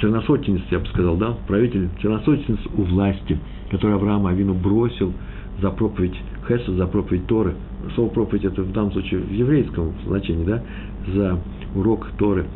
черносотенец, 0.00 0.62
я 0.70 0.78
бы 0.78 0.86
сказал, 0.86 1.16
да, 1.16 1.36
правитель, 1.46 1.88
черносотенец 2.00 2.60
у 2.76 2.82
власти, 2.82 3.38
который 3.70 3.96
Авраам 3.96 4.26
Авину 4.26 4.54
бросил 4.54 5.12
за 5.60 5.70
проповедь 5.70 6.16
Хеса, 6.46 6.72
за 6.72 6.86
проповедь 6.86 7.26
Торы. 7.26 7.54
Слово 7.94 8.08
проповедь 8.08 8.44
это 8.44 8.62
в 8.62 8.72
данном 8.72 8.92
случае 8.92 9.20
в 9.20 9.30
еврейском 9.30 9.92
значении, 10.06 10.44
да, 10.44 10.62
за 11.14 11.38
урок 11.74 12.06
Торы 12.18 12.46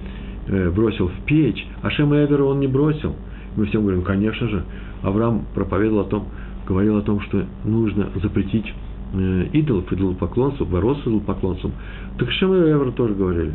э, 0.47 0.71
бросил 0.71 1.09
в 1.09 1.25
печь, 1.27 1.67
а 1.83 1.91
Шем 1.91 2.15
Эвера 2.15 2.45
он 2.45 2.61
не 2.61 2.69
бросил. 2.69 3.15
Мы 3.57 3.67
всем 3.67 3.83
говорим, 3.83 4.03
конечно 4.03 4.49
же, 4.49 4.65
Авраам 5.03 5.45
проповедовал 5.55 6.01
о 6.01 6.05
том, 6.05 6.29
говорил 6.67 6.97
о 6.97 7.03
том, 7.03 7.21
что 7.21 7.45
нужно 7.65 8.09
запретить 8.23 8.73
идолов, 9.13 9.93
идолопоклонцев, 9.93 10.69
бороться 10.69 11.05
с 11.05 11.07
идолопоклонством. 11.07 11.73
Так 12.19 12.31
Шем 12.31 12.55
и 12.55 12.59
Эвер 12.59 12.93
тоже 12.93 13.15
говорили, 13.15 13.55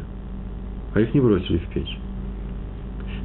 а 0.93 1.01
их 1.01 1.13
не 1.13 1.19
бросили 1.19 1.57
в 1.57 1.67
печь. 1.73 1.97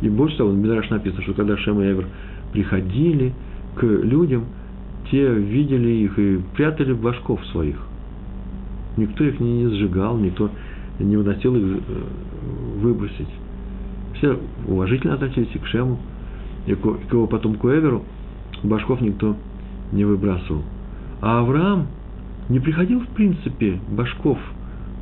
И 0.00 0.08
больше 0.08 0.36
того, 0.38 0.50
в 0.50 0.56
Мидраш 0.56 0.90
написано, 0.90 1.22
что 1.22 1.34
когда 1.34 1.56
Шем 1.56 1.80
и 1.80 1.84
Эвер 1.84 2.06
приходили 2.52 3.32
к 3.76 3.84
людям, 3.84 4.46
те 5.10 5.32
видели 5.32 5.90
их 5.90 6.18
и 6.18 6.40
прятали 6.54 6.92
башков 6.92 7.44
своих. 7.46 7.76
Никто 8.96 9.24
их 9.24 9.40
не, 9.40 9.68
сжигал, 9.68 10.18
никто 10.18 10.50
не 10.98 11.16
выносил 11.16 11.54
их 11.56 11.64
э, 11.64 11.80
выбросить. 12.80 13.28
Все 14.14 14.38
уважительно 14.66 15.14
относились 15.14 15.48
и 15.54 15.58
к 15.58 15.66
Шему, 15.66 15.98
и 16.66 16.74
к, 16.74 16.84
его 17.12 17.26
потомку 17.26 17.68
Эверу. 17.68 18.04
Башков 18.62 19.00
никто 19.00 19.36
не 19.92 20.04
выбрасывал. 20.04 20.62
А 21.20 21.40
Авраам 21.40 21.86
не 22.48 22.60
приходил, 22.60 23.00
в 23.00 23.08
принципе, 23.08 23.78
башков 23.90 24.38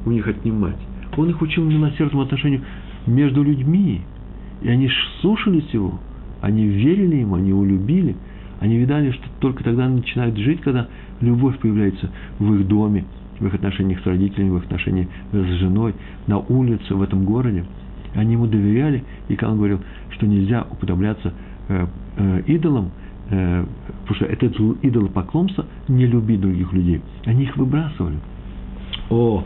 у 0.05 0.11
них 0.11 0.27
отнимать. 0.27 0.77
Он 1.17 1.29
их 1.29 1.41
учил 1.43 1.65
милосердному 1.65 2.23
отношению 2.23 2.63
между 3.07 3.43
людьми. 3.43 4.03
И 4.63 4.69
они 4.69 4.91
слушались 5.21 5.69
его, 5.73 5.99
они 6.41 6.67
верили 6.67 7.17
ему, 7.17 7.37
они 7.37 7.49
его 7.49 7.65
любили. 7.65 8.17
Они 8.61 8.77
видали, 8.77 9.11
что 9.13 9.25
только 9.41 9.65
тогда 9.65 9.89
начинают 9.89 10.37
жить, 10.37 10.61
когда 10.61 10.89
любовь 11.21 11.59
появляется 11.59 12.11
в 12.39 12.55
их 12.55 12.69
доме, 12.69 13.07
в 13.39 13.47
их 13.47 13.55
отношениях 13.55 14.01
с 14.03 14.07
родителями, 14.07 14.51
в 14.51 14.59
их 14.59 14.65
отношениях 14.65 15.09
с 15.33 15.47
женой, 15.59 15.95
на 16.27 16.39
улице, 16.39 16.95
в 16.95 17.01
этом 17.01 17.25
городе. 17.25 17.65
Они 18.15 18.35
ему 18.35 18.47
доверяли, 18.47 19.03
и 19.29 19.37
как 19.37 19.51
он 19.51 19.57
говорил, 19.57 19.81
что 20.11 20.27
нельзя 20.27 20.67
уподобляться 20.71 21.33
э, 21.69 21.87
э, 22.19 22.43
идолам, 22.49 22.91
потому 23.31 24.15
что 24.17 24.25
это 24.27 24.47
идолопоклонство, 24.83 25.65
не 25.89 26.07
любить 26.07 26.41
других 26.41 26.73
людей. 26.73 27.01
Они 27.27 27.45
их 27.45 27.57
выбрасывали. 27.57 28.19
О, 29.09 29.45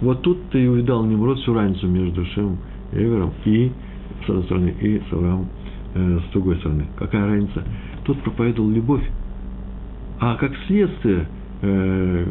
вот 0.00 0.22
тут 0.22 0.50
ты 0.50 0.64
и 0.64 0.66
увидал 0.66 1.04
Немрод 1.04 1.38
всю 1.38 1.54
разницу 1.54 1.88
между 1.88 2.24
Шем 2.26 2.58
Эвером 2.92 3.32
и, 3.44 3.72
с 4.24 4.28
одной 4.28 4.44
стороны, 4.44 4.74
и 4.80 5.00
с 5.08 5.12
Авраамом 5.12 5.48
э, 5.94 6.20
с 6.28 6.32
другой 6.32 6.56
стороны. 6.58 6.86
Какая 6.96 7.26
разница? 7.26 7.64
Тот 8.04 8.18
проповедовал 8.22 8.70
любовь, 8.70 9.04
а 10.20 10.36
как 10.36 10.52
следствие 10.66 11.28
э, 11.62 12.26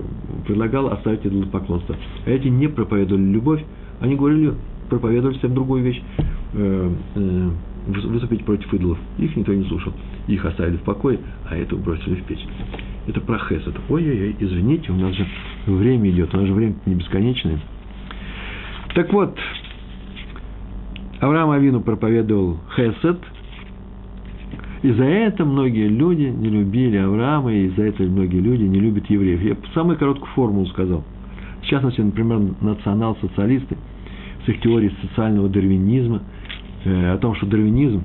предлагал 0.46 0.88
оставить 0.88 1.26
идолопоклонство. 1.26 1.96
А 2.26 2.30
эти 2.30 2.48
не 2.48 2.68
проповедовали 2.68 3.24
любовь, 3.24 3.64
они 4.00 4.16
говорили, 4.16 4.54
проповедовали 4.90 5.34
совсем 5.34 5.56
другую 5.56 5.84
вещь, 5.84 6.02
э, 6.54 6.92
э, 7.16 7.50
выступить 7.88 8.44
против 8.46 8.74
идолов. 8.74 8.98
Их 9.18 9.36
никто 9.36 9.54
не 9.54 9.64
слушал. 9.66 9.94
Их 10.28 10.44
оставили 10.46 10.78
в 10.78 10.82
покое, 10.82 11.20
а 11.50 11.56
эту 11.56 11.78
бросили 11.78 12.16
в 12.16 12.24
печь. 12.24 12.46
Это 13.08 13.22
про 13.22 13.38
хесед. 13.38 13.76
Ой-ой-ой, 13.90 14.36
извините, 14.40 14.92
у 14.92 14.96
нас 14.96 15.14
же 15.14 15.26
время 15.68 16.10
идет, 16.10 16.34
у 16.34 16.38
нас 16.38 16.48
же 16.48 16.54
время 16.54 16.76
не 16.86 16.96
бесконечное. 16.96 17.60
Так 18.96 19.12
вот, 19.14 19.38
Авраам 21.20 21.52
Авину 21.52 21.82
проповедовал 21.82 22.58
хесед, 22.76 23.20
и 24.84 24.92
за 24.92 25.04
это 25.04 25.46
многие 25.46 25.88
люди 25.88 26.24
не 26.24 26.50
любили 26.50 26.98
Авраама, 26.98 27.54
и 27.54 27.70
за 27.70 27.84
это 27.84 28.04
многие 28.04 28.40
люди 28.40 28.64
не 28.64 28.80
любят 28.80 29.10
евреев. 29.10 29.42
Я 29.42 29.58
самую 29.74 29.98
короткую 29.98 30.32
формулу 30.34 30.66
сказал. 30.68 31.04
В 31.62 31.66
частности, 31.66 32.02
например, 32.02 32.40
национал-социалисты 32.62 33.76
с 34.46 34.50
их 34.50 34.62
теорией 34.62 34.94
социального 35.02 35.50
дарвинизма, 35.50 36.22
о 36.86 37.18
том, 37.18 37.36
что 37.36 37.46
дарвинизм 37.46 38.04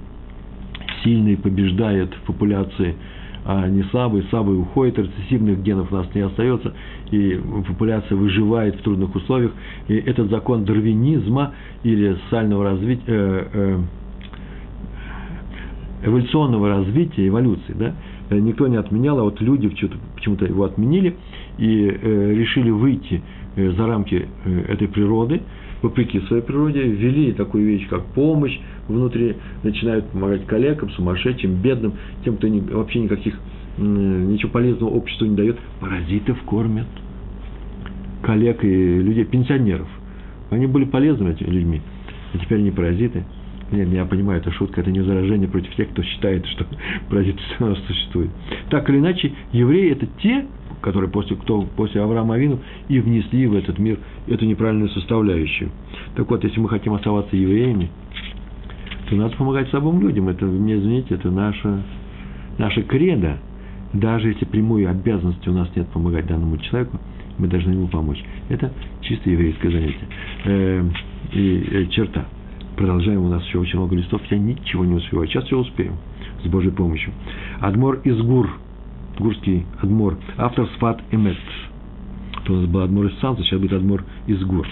сильный 1.02 1.36
побеждает 1.36 2.12
в 2.14 2.20
популяции, 2.22 2.96
а 3.44 3.68
не 3.68 3.82
слабый, 3.84 4.22
слабый 4.30 4.58
уходит, 4.58 4.98
рецессивных 4.98 5.62
генов 5.62 5.90
у 5.92 5.96
нас 5.96 6.06
не 6.14 6.20
остается, 6.20 6.74
и 7.10 7.40
популяция 7.66 8.16
выживает 8.16 8.76
в 8.76 8.82
трудных 8.82 9.14
условиях. 9.14 9.52
И 9.88 9.94
этот 9.94 10.30
закон 10.30 10.64
дарвинизма 10.64 11.54
или 11.82 12.16
социального 12.24 12.64
развития, 12.64 13.02
э, 13.06 13.46
э, 13.52 13.78
эволюционного 16.04 16.68
развития, 16.68 17.28
эволюции, 17.28 17.74
да, 17.74 17.94
э, 18.28 18.38
никто 18.38 18.66
не 18.66 18.76
отменял, 18.76 19.18
а 19.18 19.22
вот 19.22 19.40
люди 19.40 19.68
почему-то 19.68 20.44
его 20.44 20.64
отменили 20.64 21.16
и 21.58 21.86
э, 21.88 22.34
решили 22.34 22.70
выйти 22.70 23.22
э, 23.56 23.70
за 23.72 23.86
рамки 23.86 24.26
э, 24.44 24.60
этой 24.68 24.88
природы, 24.88 25.42
вопреки 25.82 26.20
своей 26.20 26.42
природе, 26.42 26.82
ввели 26.82 27.32
такую 27.32 27.66
вещь, 27.66 27.88
как 27.88 28.04
помощь 28.06 28.58
внутри, 28.88 29.36
начинают 29.62 30.06
помогать 30.10 30.46
коллегам, 30.46 30.90
сумасшедшим, 30.90 31.54
бедным, 31.54 31.94
тем, 32.24 32.36
кто 32.36 32.48
не, 32.48 32.60
вообще 32.60 33.00
никаких, 33.00 33.38
ничего 33.78 34.50
полезного 34.50 34.90
обществу 34.90 35.26
не 35.26 35.36
дает, 35.36 35.58
паразитов 35.80 36.40
кормят, 36.42 36.86
коллег 38.22 38.64
и 38.64 39.02
людей, 39.02 39.24
пенсионеров. 39.24 39.88
Они 40.50 40.66
были 40.66 40.84
полезными 40.84 41.32
этими 41.32 41.50
людьми, 41.50 41.80
а 42.34 42.38
теперь 42.38 42.58
они 42.58 42.70
паразиты– 42.70 43.24
нет, 43.72 43.88
я 43.90 44.04
понимаю, 44.04 44.40
это 44.40 44.50
шутка, 44.50 44.80
это 44.80 44.90
не 44.90 45.00
заражение 45.00 45.48
против 45.48 45.74
тех, 45.76 45.90
кто 45.90 46.02
считает, 46.02 46.44
что 46.46 46.66
паразиты 47.08 47.40
существует. 47.86 48.30
Так 48.68 48.88
или 48.90 48.98
иначе, 48.98 49.32
евреи– 49.52 49.90
это 49.92 50.06
те, 50.20 50.46
которые 50.80 51.10
после, 51.10 51.36
кто 51.36 51.62
после 51.62 52.02
Авраама 52.02 52.34
Авину 52.34 52.58
и 52.88 53.00
внесли 53.00 53.46
в 53.46 53.54
этот 53.54 53.78
мир 53.78 53.98
эту 54.26 54.44
неправильную 54.44 54.90
составляющую. 54.90 55.70
Так 56.16 56.30
вот, 56.30 56.42
если 56.44 56.60
мы 56.60 56.68
хотим 56.68 56.94
оставаться 56.94 57.36
евреями, 57.36 57.90
то 59.08 59.16
надо 59.16 59.36
помогать 59.36 59.68
слабым 59.70 60.00
людям. 60.00 60.28
Это, 60.28 60.44
мне 60.44 60.76
извините, 60.76 61.14
это 61.14 61.30
наша, 61.30 61.82
наша 62.58 62.82
кредо. 62.82 63.38
Даже 63.92 64.28
если 64.28 64.44
прямой 64.44 64.86
обязанности 64.86 65.48
у 65.48 65.52
нас 65.52 65.68
нет 65.74 65.88
помогать 65.88 66.26
данному 66.26 66.58
человеку, 66.58 67.00
мы 67.38 67.48
должны 67.48 67.72
ему 67.72 67.88
помочь. 67.88 68.22
Это 68.48 68.72
чисто 69.00 69.30
еврейское 69.30 69.70
занятие. 69.70 70.06
Э, 70.44 70.84
и 71.32 71.68
э, 71.70 71.86
черта 71.86 72.26
продолжаем, 72.80 73.22
у 73.22 73.28
нас 73.28 73.44
еще 73.44 73.58
очень 73.58 73.78
много 73.78 73.94
листов, 73.94 74.22
я 74.30 74.38
ничего 74.38 74.86
не 74.86 74.94
успеваю. 74.94 75.28
Сейчас 75.28 75.44
все 75.44 75.58
успеем, 75.58 75.96
с 76.42 76.48
Божьей 76.48 76.70
помощью. 76.70 77.12
Адмор 77.60 78.00
из 78.04 78.18
Гур, 78.22 78.50
гурский 79.20 79.66
Адмор, 79.80 80.16
автор 80.36 80.66
Сфат 80.76 81.00
Эмет. 81.10 81.36
То 82.44 82.54
у 82.54 82.56
нас 82.56 82.66
был 82.66 82.80
Адмор 82.80 83.06
из 83.06 83.18
Санса, 83.20 83.42
сейчас 83.42 83.60
будет 83.60 83.74
Адмор 83.74 84.04
из 84.26 84.42
Гур. 84.44 84.66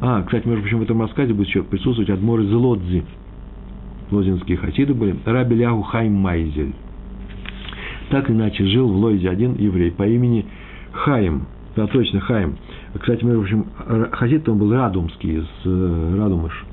А, 0.00 0.22
кстати, 0.22 0.46
между 0.46 0.62
прочим, 0.62 0.78
в 0.78 0.82
этом 0.82 1.00
рассказе 1.00 1.34
будет 1.34 1.48
еще 1.48 1.62
присутствовать 1.64 2.10
Адмор 2.10 2.40
из 2.40 2.52
Лодзи. 2.52 3.04
Лозинские 4.10 4.56
хасиды 4.56 4.94
были. 4.94 5.16
Раби 5.24 5.56
Ляху 5.56 5.82
Хайм 5.82 6.14
Майзель. 6.14 6.74
Так 8.10 8.30
иначе 8.30 8.64
жил 8.66 8.88
в 8.88 8.96
Лойзе 8.96 9.28
один 9.28 9.56
еврей 9.56 9.90
по 9.90 10.06
имени 10.06 10.46
Хаим. 10.92 11.46
Да, 11.74 11.86
точно, 11.86 12.20
Хаим. 12.20 12.56
Кстати, 12.98 13.24
между 13.24 13.40
прочим, 13.40 13.66
хасид 14.12 14.48
он 14.48 14.58
был 14.58 14.72
радумский, 14.72 15.38
из 15.38 15.46
э, 15.64 16.16
Радумыш 16.16 16.64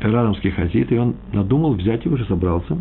радомский 0.00 0.50
хасид, 0.50 0.92
и 0.92 0.98
он 0.98 1.16
надумал 1.32 1.74
взять 1.74 2.04
его, 2.04 2.14
уже 2.14 2.24
собрался, 2.26 2.78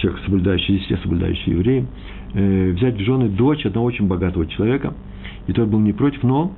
человек, 0.00 0.20
соблюдающий, 0.24 0.78
все 0.80 0.96
соблюдающие 0.98 1.56
евреи, 1.56 1.86
э, 2.34 2.70
взять 2.72 2.96
в 2.96 3.00
жены 3.00 3.28
дочь 3.28 3.64
одного 3.64 3.86
очень 3.86 4.06
богатого 4.06 4.46
человека, 4.46 4.94
и 5.46 5.52
тот 5.52 5.68
был 5.68 5.80
не 5.80 5.92
против, 5.92 6.22
но 6.22 6.52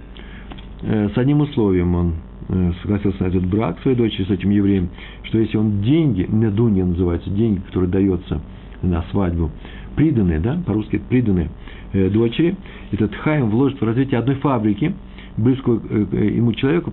э, 0.82 1.08
с 1.14 1.18
одним 1.18 1.40
условием 1.40 1.94
он 1.94 2.14
э, 2.48 2.72
согласился 2.82 3.22
на 3.22 3.28
этот 3.28 3.46
брак 3.46 3.80
своей 3.82 3.96
дочери 3.96 4.24
с 4.24 4.30
этим 4.30 4.50
евреем, 4.50 4.88
что 5.24 5.38
если 5.38 5.56
он 5.56 5.82
деньги, 5.82 6.26
недунья 6.30 6.84
называется, 6.84 7.30
деньги, 7.30 7.60
которые 7.60 7.90
даются 7.90 8.40
на 8.82 9.02
свадьбу, 9.10 9.50
приданные, 9.96 10.40
да, 10.40 10.60
по-русски 10.64 11.00
приданные 11.08 11.50
э, 11.92 12.08
дочери, 12.08 12.56
этот 12.90 13.14
Хайм 13.14 13.50
вложит 13.50 13.80
в 13.80 13.84
развитие 13.84 14.18
одной 14.18 14.36
фабрики, 14.36 14.94
близкого 15.36 15.80
ему 16.14 16.52
человеку. 16.52 16.92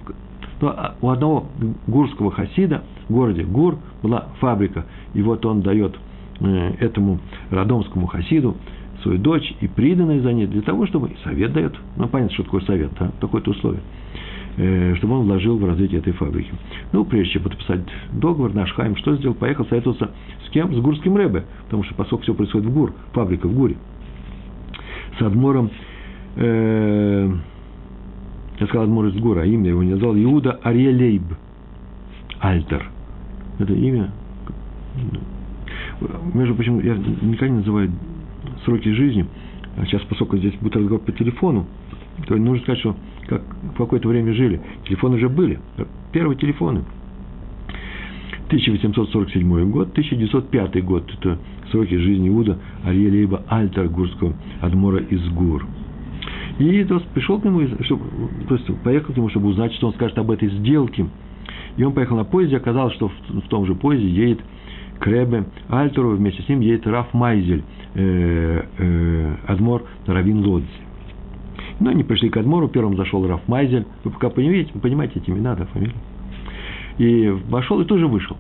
Но 0.62 0.70
а 0.70 0.96
у 1.02 1.10
одного 1.10 1.48
гурского 1.88 2.32
хасида 2.32 2.84
в 3.08 3.14
городе 3.14 3.44
Гур 3.44 3.78
была 4.04 4.28
фабрика, 4.40 4.86
и 5.14 5.22
вот 5.22 5.46
он 5.46 5.62
дает 5.62 5.98
этому 6.42 7.20
родомскому 7.50 8.08
хасиду 8.08 8.56
свою 9.04 9.18
дочь 9.18 9.54
и 9.62 9.68
приданное 9.68 10.20
за 10.20 10.34
ней 10.34 10.48
для 10.48 10.62
того, 10.62 10.86
чтобы 10.88 11.12
совет 11.24 11.54
дает. 11.54 11.76
Ну, 11.98 12.08
понятно, 12.08 12.34
что 12.34 12.44
такое 12.44 12.62
совет, 12.62 12.92
да, 13.00 13.12
такое-то 13.20 13.52
условие 13.52 13.82
чтобы 14.96 15.20
он 15.20 15.26
вложил 15.26 15.58
в 15.58 15.64
развитие 15.64 16.00
этой 16.00 16.12
фабрики. 16.12 16.52
Ну, 16.92 17.06
прежде 17.06 17.34
чем 17.34 17.44
подписать 17.44 17.80
договор, 18.12 18.54
наш 18.54 18.74
Хайм 18.74 18.98
что 18.98 19.16
сделал? 19.16 19.34
Поехал 19.34 19.66
советоваться 19.66 20.12
с 20.46 20.50
кем? 20.50 20.74
С 20.74 20.80
Гурским 20.80 21.16
Рэбе, 21.16 21.46
потому 21.66 21.84
что, 21.84 21.96
поскольку 21.96 22.24
все 22.24 22.34
происходит 22.34 22.68
в 22.68 22.74
Гур, 22.74 22.94
фабрика 23.14 23.48
в 23.48 23.54
Гуре, 23.54 23.78
с 25.18 25.22
Адмором, 25.22 25.72
э, 26.36 27.32
я 28.60 28.68
сказал 28.68 28.84
Адмор 28.84 29.06
из 29.06 29.16
Гура, 29.16 29.46
имя 29.46 29.70
его 29.70 29.82
не 29.82 29.92
назвал, 29.92 30.14
Иуда 30.16 30.60
Ариелейб 30.62 31.24
Альтер. 32.40 32.86
Это 33.60 33.74
имя, 33.74 34.12
между 36.34 36.56
прочим, 36.56 36.80
я 36.80 36.96
никогда 36.96 37.50
не 37.50 37.58
называю 37.58 37.92
сроки 38.64 38.90
жизни, 38.90 39.26
а 39.78 39.86
сейчас, 39.86 40.02
поскольку 40.04 40.38
здесь 40.38 40.54
будет 40.56 40.76
разговор 40.76 41.02
по 41.02 41.12
телефону, 41.12 41.66
то 42.28 42.36
нужно 42.36 42.64
сказать, 42.64 42.80
что 42.80 42.96
как 43.28 43.42
в 43.74 43.78
какое-то 43.78 44.08
время 44.08 44.34
жили. 44.34 44.60
Телефоны 44.86 45.18
уже 45.18 45.30
были. 45.30 45.60
Первые 46.12 46.38
телефоны. 46.38 46.84
1847 48.48 49.70
год, 49.70 49.92
1905 49.92 50.84
год. 50.84 51.10
Это 51.20 51.38
сроки 51.72 51.96
жизни 51.96 52.30
Иуда 52.30 52.58
Ариелейба 52.84 53.44
Альтергурского 53.48 54.34
адмора 54.60 55.00
из 55.00 55.24
Гур. 55.30 55.68
И 56.58 56.84
то 56.84 56.96
есть, 56.96 57.08
пришел 57.10 57.40
к 57.40 57.46
нему, 57.46 57.62
чтобы, 57.82 58.04
то 58.48 58.56
есть 58.56 58.82
поехал 58.84 59.14
к 59.14 59.18
нему, 59.18 59.30
чтобы 59.30 59.50
узнать, 59.50 59.74
что 59.74 59.88
он 59.88 59.94
скажет 59.94 60.18
об 60.18 60.32
этой 60.32 60.50
сделке. 60.50 61.06
И 61.78 61.84
он 61.84 61.94
поехал 61.94 62.18
на 62.18 62.26
поезде, 62.26 62.58
оказалось, 62.58 62.96
что 62.96 63.10
в, 63.10 63.14
в 63.30 63.48
том 63.48 63.66
же 63.66 63.76
поезде 63.76 64.10
едет 64.10 64.40
Кребе 65.00 65.46
Альтеру, 65.70 66.12
вместе 66.12 66.44
с 66.44 66.50
ним 66.50 66.60
едет 66.60 66.86
Раф 66.88 67.14
Майзель, 67.14 67.64
э, 67.96 68.64
э, 68.78 69.36
Адмор 69.48 69.84
Равин 70.06 70.46
Лодзи. 70.46 70.68
Ну, 71.80 71.90
они 71.90 72.04
пришли 72.04 72.30
к 72.30 72.38
Адмору, 72.38 72.68
первым 72.68 72.98
зашел 72.98 73.26
Раф 73.26 73.48
Майзель. 73.48 73.86
Вы 74.04 74.12
пока 74.12 74.30
понимаете, 74.30 74.72
понимаете 74.74 75.20
эти 75.20 75.30
имена, 75.30 75.56
да, 75.56 75.66
фамилии. 75.68 75.96
И 76.98 77.30
вошел 77.48 77.80
и 77.80 77.86
тоже 77.86 78.08
вышел. 78.08 78.36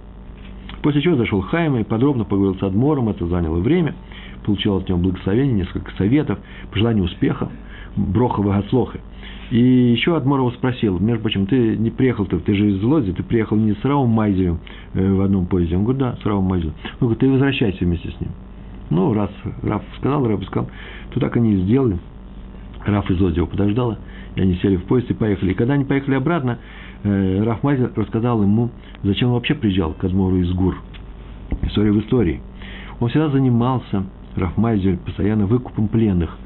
После 0.81 1.01
чего 1.01 1.15
зашел 1.15 1.41
Хайм 1.41 1.77
и 1.77 1.83
подробно 1.83 2.25
поговорил 2.25 2.59
с 2.59 2.63
Адмором, 2.63 3.09
это 3.09 3.25
заняло 3.27 3.59
время. 3.59 3.95
Получил 4.45 4.77
от 4.77 4.89
него 4.89 4.99
благословение, 4.99 5.55
несколько 5.55 5.91
советов, 5.95 6.39
пожелания 6.71 7.01
успеха, 7.01 7.49
броха 7.95 8.41
богослоха. 8.41 8.99
И 9.51 9.59
еще 9.59 10.15
Адмор 10.15 10.39
его 10.39 10.51
спросил, 10.51 10.99
между 10.99 11.21
прочим, 11.23 11.47
ты 11.47 11.75
не 11.75 11.89
приехал, 11.89 12.25
ты, 12.25 12.53
же 12.53 12.71
из 12.71 12.83
Лози, 12.83 13.13
ты 13.13 13.23
приехал 13.23 13.57
не 13.57 13.73
с 13.73 13.83
Равом 13.83 14.09
Майзелем 14.09 14.59
э, 14.93 15.11
в 15.11 15.21
одном 15.21 15.47
поезде. 15.47 15.75
Он 15.75 15.83
говорит, 15.83 15.99
да, 15.99 16.17
с 16.21 16.25
Равом 16.25 16.45
Майзелем. 16.45 16.73
Он 16.99 17.07
говорит, 17.07 17.19
ты 17.19 17.29
возвращайся 17.29 17.83
вместе 17.83 18.11
с 18.11 18.21
ним. 18.21 18.29
Ну, 18.91 19.13
раз 19.13 19.31
Раф 19.63 19.81
сказал, 19.97 20.27
Раф 20.27 20.43
сказал, 20.45 20.69
то 21.11 21.19
так 21.19 21.35
они 21.35 21.53
и 21.53 21.61
сделали. 21.63 21.97
Раф 22.85 23.09
из 23.09 23.19
Лози 23.19 23.37
его 23.37 23.47
подождала, 23.47 23.97
и 24.35 24.41
они 24.41 24.55
сели 24.55 24.75
в 24.75 24.83
поезд 24.83 25.09
и 25.09 25.13
поехали. 25.15 25.51
И 25.51 25.55
когда 25.55 25.73
они 25.73 25.83
поехали 25.83 26.15
обратно, 26.15 26.59
э, 27.03 27.43
Раф 27.43 27.63
Майзель 27.63 27.89
рассказал 27.95 28.43
ему, 28.43 28.69
зачем 29.01 29.29
он 29.29 29.33
вообще 29.33 29.55
приезжал 29.55 29.93
к 29.93 30.03
Адмору 30.03 30.37
из 30.37 30.51
Гур. 30.53 30.77
История 31.63 31.91
в 31.91 31.99
истории. 31.99 32.41
Он 32.99 33.09
всегда 33.09 33.29
занимался, 33.29 34.03
Раф 34.35 34.55
Майзель, 34.57 34.97
постоянно 34.97 35.47
выкупом 35.47 35.87
пленных. 35.87 36.37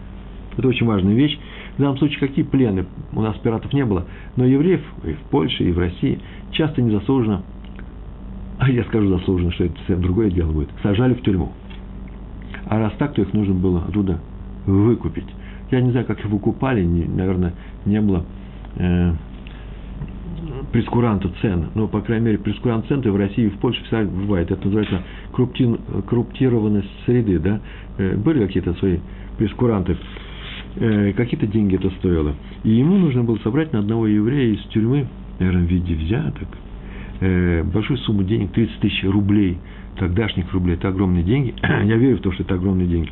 Это 0.57 0.67
очень 0.67 0.85
важная 0.85 1.15
вещь. 1.15 1.37
В 1.77 1.79
данном 1.79 1.97
случае 1.97 2.19
какие 2.19 2.45
плены? 2.45 2.85
У 3.13 3.21
нас 3.21 3.35
пиратов 3.37 3.73
не 3.73 3.85
было. 3.85 4.05
Но 4.35 4.45
евреев 4.45 4.81
и 5.03 5.13
в 5.13 5.19
Польше, 5.29 5.63
и 5.63 5.71
в 5.71 5.79
России 5.79 6.19
часто 6.51 6.81
незаслуженно, 6.81 7.43
а 8.59 8.69
я 8.69 8.83
скажу 8.83 9.09
заслуженно, 9.09 9.51
что 9.51 9.65
это 9.65 9.75
совсем 9.79 10.01
другое 10.01 10.29
дело 10.29 10.51
будет, 10.51 10.69
сажали 10.83 11.13
в 11.13 11.21
тюрьму. 11.21 11.51
А 12.67 12.79
раз 12.79 12.93
так, 12.97 13.13
то 13.13 13.21
их 13.21 13.33
нужно 13.33 13.55
было 13.55 13.83
оттуда 13.87 14.19
выкупить. 14.65 15.27
Я 15.71 15.81
не 15.81 15.91
знаю, 15.91 16.05
как 16.05 16.19
их 16.19 16.25
выкупали, 16.27 16.83
не, 16.83 17.05
наверное, 17.05 17.53
не 17.85 17.99
было 17.99 18.23
э, 18.75 19.13
прескуранта 20.71 21.29
цен. 21.41 21.69
Но, 21.73 21.87
по 21.87 22.01
крайней 22.01 22.25
мере, 22.27 22.37
прескурант 22.37 22.87
цен 22.87 23.01
в 23.01 23.15
России 23.15 23.45
и 23.45 23.49
в 23.49 23.57
Польше 23.57 23.83
всегда 23.83 24.03
бывает. 24.03 24.51
Это 24.51 24.65
называется 24.65 25.01
круптированность 26.07 26.89
среды. 27.05 27.39
Да? 27.39 27.59
Э, 27.97 28.15
были 28.15 28.45
какие-то 28.45 28.73
свои 28.75 28.99
прескуранты 29.37 29.97
Э, 30.75 31.13
какие-то 31.13 31.45
деньги 31.45 31.75
это 31.75 31.89
стоило. 31.99 32.33
И 32.63 32.71
ему 32.71 32.97
нужно 32.97 33.23
было 33.23 33.37
собрать 33.37 33.73
на 33.73 33.79
одного 33.79 34.07
еврея 34.07 34.55
из 34.55 34.61
тюрьмы, 34.69 35.07
наверное, 35.39 35.65
в 35.65 35.69
виде 35.69 35.93
взяток, 35.93 36.47
э, 37.19 37.63
большую 37.63 37.97
сумму 37.99 38.23
денег, 38.23 38.51
30 38.51 38.79
тысяч 38.79 39.03
рублей, 39.03 39.59
тогдашних 39.97 40.51
рублей, 40.51 40.75
это 40.75 40.87
огромные 40.87 41.23
деньги. 41.23 41.53
Я 41.61 41.97
верю 41.97 42.17
в 42.17 42.21
то, 42.21 42.31
что 42.31 42.43
это 42.43 42.55
огромные 42.55 42.87
деньги. 42.87 43.11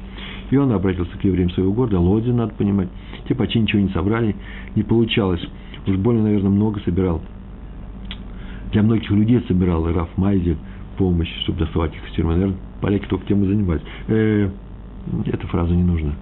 И 0.50 0.58
он 0.58 0.72
обратился 0.72 1.16
к 1.18 1.24
евреям 1.24 1.52
своего 1.52 1.72
города, 1.72 2.00
Лоди, 2.00 2.30
надо 2.32 2.54
понимать. 2.56 2.90
Те 3.28 3.36
почти 3.36 3.60
ничего 3.60 3.82
не 3.82 3.90
собрали, 3.90 4.36
не 4.76 4.84
получалось. 4.84 5.42
Уж 5.86 5.98
больно, 5.98 6.24
наверное, 6.24 6.50
много 6.50 6.80
собирал. 6.82 7.22
Для 8.72 8.82
многих 8.82 9.10
людей 9.12 9.44
собирал 9.48 9.92
Раф 9.92 10.10
Майзель 10.18 10.58
помощь, 10.98 11.32
чтобы 11.44 11.60
доставать 11.60 11.94
их 11.94 12.10
из 12.10 12.16
тюрьмы. 12.16 12.34
Наверное, 12.34 12.58
поляки 12.82 13.06
только 13.06 13.28
тем 13.28 13.44
и 13.44 13.48
занимались. 13.48 13.82
Э, 14.08 14.50
эта 15.26 15.48
фраза 15.48 15.74
не 15.74 15.84
нужна 15.84 16.16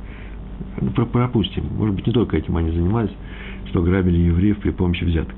пропустим. 1.12 1.66
Может 1.78 1.96
быть, 1.96 2.08
не 2.08 2.14
только 2.14 2.38
этим 2.38 2.58
они 2.58 2.72
занимались, 2.72 3.12
что 3.68 3.82
грабили 3.82 4.18
евреев 4.18 4.58
при 4.60 4.72
помощи 4.72 5.04
взяток. 5.04 5.36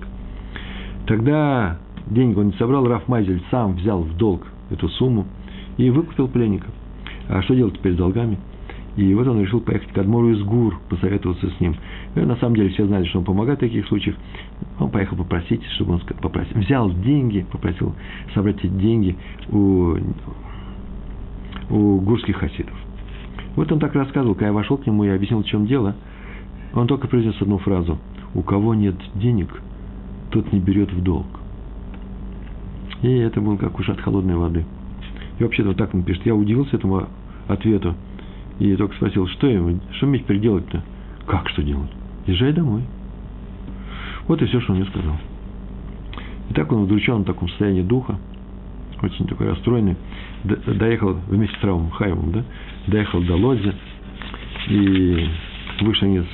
Тогда 1.07 1.79
деньги 2.07 2.37
он 2.37 2.47
не 2.47 2.53
собрал, 2.53 2.87
Раф 2.87 3.07
Майзель 3.07 3.41
сам 3.51 3.75
взял 3.75 4.01
в 4.01 4.15
долг 4.17 4.47
эту 4.69 4.87
сумму 4.89 5.25
и 5.77 5.89
выкупил 5.89 6.27
пленников. 6.27 6.71
А 7.27 7.41
что 7.41 7.55
делать 7.55 7.75
теперь 7.75 7.93
с 7.93 7.97
долгами? 7.97 8.37
И 8.97 9.13
вот 9.13 9.25
он 9.25 9.39
решил 9.41 9.61
поехать 9.61 9.89
к 9.93 9.97
Адмору 9.97 10.31
из 10.31 10.43
Гур, 10.43 10.77
посоветоваться 10.89 11.49
с 11.49 11.59
ним. 11.61 11.75
И 12.15 12.19
на 12.19 12.35
самом 12.35 12.57
деле 12.57 12.69
все 12.69 12.85
знали, 12.85 13.05
что 13.05 13.19
он 13.19 13.25
помогает 13.25 13.59
в 13.59 13.61
таких 13.61 13.87
случаях. 13.87 14.17
Он 14.79 14.89
поехал 14.89 15.15
попросить, 15.15 15.63
чтобы 15.75 15.93
он 15.93 16.01
попросил. 16.21 16.59
Взял 16.59 16.91
деньги, 16.91 17.45
попросил 17.49 17.95
собрать 18.33 18.57
эти 18.57 18.67
деньги 18.67 19.15
у, 19.49 19.95
у 21.69 22.01
гурских 22.01 22.35
хасидов. 22.35 22.75
Вот 23.55 23.71
он 23.71 23.79
так 23.79 23.93
рассказывал, 23.93 24.35
когда 24.35 24.47
я 24.47 24.53
вошел 24.53 24.77
к 24.77 24.85
нему 24.85 25.03
и 25.03 25.09
объяснил, 25.09 25.43
в 25.43 25.45
чем 25.45 25.65
дело. 25.65 25.95
Он 26.73 26.87
только 26.87 27.07
произнес 27.07 27.41
одну 27.41 27.57
фразу. 27.57 27.97
У 28.33 28.43
кого 28.43 28.73
нет 28.73 28.95
денег, 29.15 29.61
тот 30.29 30.51
не 30.53 30.59
берет 30.59 30.91
в 30.93 31.03
долг. 31.03 31.27
И 33.01 33.09
это 33.09 33.41
был 33.41 33.57
как 33.57 33.77
уж 33.79 33.89
от 33.89 33.99
холодной 33.99 34.35
воды. 34.35 34.65
И 35.37 35.43
вообще-то 35.43 35.69
вот 35.69 35.77
так 35.77 35.93
он 35.93 36.03
пишет. 36.03 36.25
Я 36.25 36.35
удивился 36.35 36.77
этому 36.77 37.07
ответу. 37.47 37.95
И 38.59 38.75
только 38.75 38.95
спросил, 38.95 39.27
что 39.27 39.47
ему, 39.47 39.79
что 39.93 40.05
мне 40.05 40.19
теперь 40.19 40.39
делать-то? 40.39 40.83
Как 41.25 41.49
что 41.49 41.63
делать? 41.63 41.89
Езжай 42.27 42.53
домой. 42.53 42.83
Вот 44.27 44.41
и 44.41 44.45
все, 44.45 44.61
что 44.61 44.73
он 44.73 44.79
мне 44.79 44.87
сказал. 44.87 45.15
И 46.49 46.53
так 46.53 46.71
он 46.71 46.83
удручен 46.83 47.23
в 47.23 47.25
таком 47.25 47.49
состоянии 47.49 47.81
духа, 47.81 48.17
очень 49.01 49.25
такой 49.25 49.47
расстроенный, 49.47 49.95
доехал 50.43 51.15
вместе 51.27 51.57
с 51.57 51.63
Равом 51.63 51.89
Хаевым, 51.89 52.31
да, 52.31 52.43
доехал 52.87 53.21
до 53.21 53.35
Лодзи, 53.35 53.73
и 54.69 55.27
они 56.01 56.19
с 56.19 56.25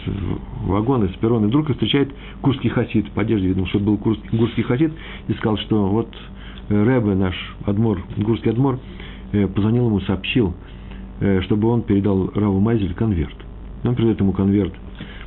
вагона, 0.64 1.08
с 1.08 1.16
перрона, 1.18 1.46
и 1.46 1.48
вдруг 1.48 1.72
встречает 1.72 2.14
курский 2.42 2.70
хасид, 2.70 3.10
по 3.12 3.22
одежде 3.22 3.48
видно, 3.48 3.66
что 3.68 3.80
был 3.80 3.98
курский, 3.98 4.64
хасид, 4.64 4.92
и 5.28 5.34
сказал, 5.34 5.58
что 5.58 5.88
вот 5.88 6.14
Рэбе, 6.70 7.16
наш 7.16 7.36
адмор, 7.66 8.04
гурский 8.18 8.52
адмор, 8.52 8.80
э, 9.32 9.48
позвонил 9.48 9.88
ему, 9.88 10.02
сообщил, 10.02 10.54
э, 11.22 11.42
чтобы 11.44 11.70
он 11.70 11.84
передал 11.84 12.30
Раву 12.36 12.60
Майзель 12.60 12.94
конверт. 12.94 13.36
Он 13.84 13.96
передает 13.96 14.20
ему 14.20 14.34
конверт, 14.34 14.74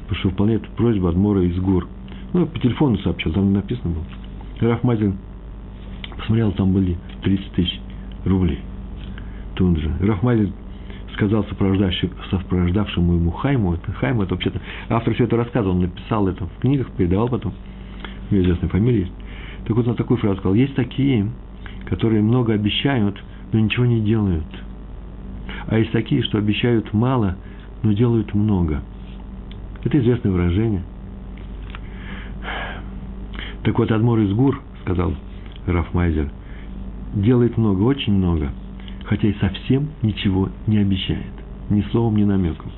потому 0.02 0.18
что 0.18 0.28
выполняет 0.28 0.68
просьбу 0.70 1.06
адмора 1.06 1.42
из 1.42 1.59
гор. 1.59 1.87
Ну, 2.35 2.46
по 2.46 2.59
телефону 2.59 2.98
сообщил, 2.98 3.33
там 3.33 3.52
написано 3.54 3.94
было. 3.94 4.70
Раф 4.70 4.83
Майзель 4.83 5.14
посмотрел, 6.18 6.53
там 6.53 6.72
были 6.72 6.99
30 7.22 7.53
тысяч 7.53 7.80
рублей. 8.26 8.61
Тут 9.55 9.78
же. 9.78 9.90
Майзель 10.22 10.53
сказал 11.20 11.44
сопровождавшему 11.44 13.14
ему 13.14 13.30
Хайму, 13.30 13.74
это 13.74 13.92
Хайм, 13.92 14.22
это 14.22 14.34
вообще-то, 14.34 14.58
автор 14.88 15.12
все 15.14 15.24
это 15.24 15.36
рассказывал, 15.36 15.74
он 15.74 15.82
написал 15.82 16.26
это 16.28 16.46
в 16.46 16.60
книгах, 16.60 16.90
передавал 16.92 17.28
потом, 17.28 17.52
у 18.30 18.34
него 18.34 18.44
известная 18.44 18.70
фамилия 18.70 19.00
есть. 19.00 19.12
Так 19.66 19.76
вот 19.76 19.86
он 19.86 19.96
такую 19.96 20.16
фразу 20.16 20.38
сказал, 20.38 20.54
есть 20.54 20.74
такие, 20.74 21.30
которые 21.86 22.22
много 22.22 22.54
обещают, 22.54 23.22
но 23.52 23.60
ничего 23.60 23.84
не 23.84 24.00
делают. 24.00 24.46
А 25.66 25.78
есть 25.78 25.92
такие, 25.92 26.22
что 26.22 26.38
обещают 26.38 26.92
мало, 26.94 27.36
но 27.82 27.92
делают 27.92 28.32
много. 28.32 28.82
Это 29.84 29.98
известное 29.98 30.32
выражение. 30.32 30.82
Так 33.62 33.78
вот, 33.78 33.90
Адмор 33.92 34.20
из 34.20 34.32
Гур, 34.32 34.62
сказал 34.82 35.14
Рафмайзер, 35.66 36.30
делает 37.14 37.58
много, 37.58 37.82
очень 37.82 38.14
много– 38.14 38.52
хотя 39.11 39.26
и 39.26 39.34
совсем 39.40 39.88
ничего 40.02 40.50
не 40.68 40.78
обещает, 40.78 41.32
ни 41.68 41.82
словом, 41.90 42.16
ни 42.16 42.22
намеком. 42.22 42.70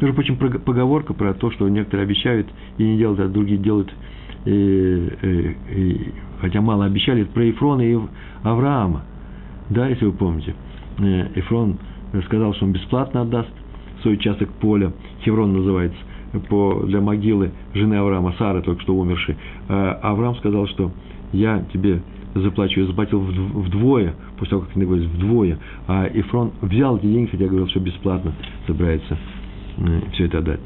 Между 0.00 0.14
прочим, 0.14 0.36
поговорка 0.36 1.12
про 1.12 1.34
то, 1.34 1.50
что 1.50 1.68
некоторые 1.68 2.04
обещают 2.04 2.46
и 2.78 2.84
не 2.84 2.98
делают, 2.98 3.18
а 3.18 3.28
другие 3.28 3.58
делают, 3.58 3.92
и, 4.44 4.50
и, 4.50 5.56
и, 5.74 6.12
хотя 6.40 6.60
мало 6.60 6.84
обещали, 6.84 7.22
это 7.22 7.32
про 7.32 7.44
Ефрона 7.44 7.80
и 7.82 7.98
Авраама. 8.44 9.02
Да, 9.70 9.88
если 9.88 10.04
вы 10.04 10.12
помните. 10.12 10.54
Э, 10.98 11.28
Ефрон 11.34 11.78
сказал, 12.26 12.54
что 12.54 12.66
он 12.66 12.72
бесплатно 12.72 13.22
отдаст 13.22 13.50
свой 14.02 14.14
участок 14.14 14.50
поля, 14.60 14.92
Хеврон 15.24 15.52
называется, 15.52 15.98
по, 16.48 16.82
для 16.84 17.00
могилы 17.00 17.50
жены 17.74 17.94
Авраама, 17.94 18.34
Сары, 18.38 18.62
только 18.62 18.82
что 18.82 18.94
умершей. 18.94 19.36
А 19.68 19.98
Авраам 20.02 20.34
сказал, 20.36 20.66
что 20.66 20.90
я 21.32 21.64
тебе 21.72 22.00
заплачу, 22.34 22.80
я 22.80 22.86
заплатил 22.86 23.20
вдвое, 23.20 24.14
после 24.38 24.50
того, 24.50 24.62
как 24.62 24.72
ты 24.72 24.80
говоришь, 24.80 25.06
вдвое. 25.06 25.58
А 25.86 26.06
Ефрон 26.06 26.52
взял 26.62 26.96
эти 26.96 27.06
деньги, 27.06 27.30
хотя 27.30 27.46
говорил, 27.46 27.68
что 27.68 27.80
бесплатно 27.80 28.32
собирается 28.66 29.18
э, 29.78 30.00
все 30.12 30.26
это 30.26 30.38
отдать. 30.38 30.60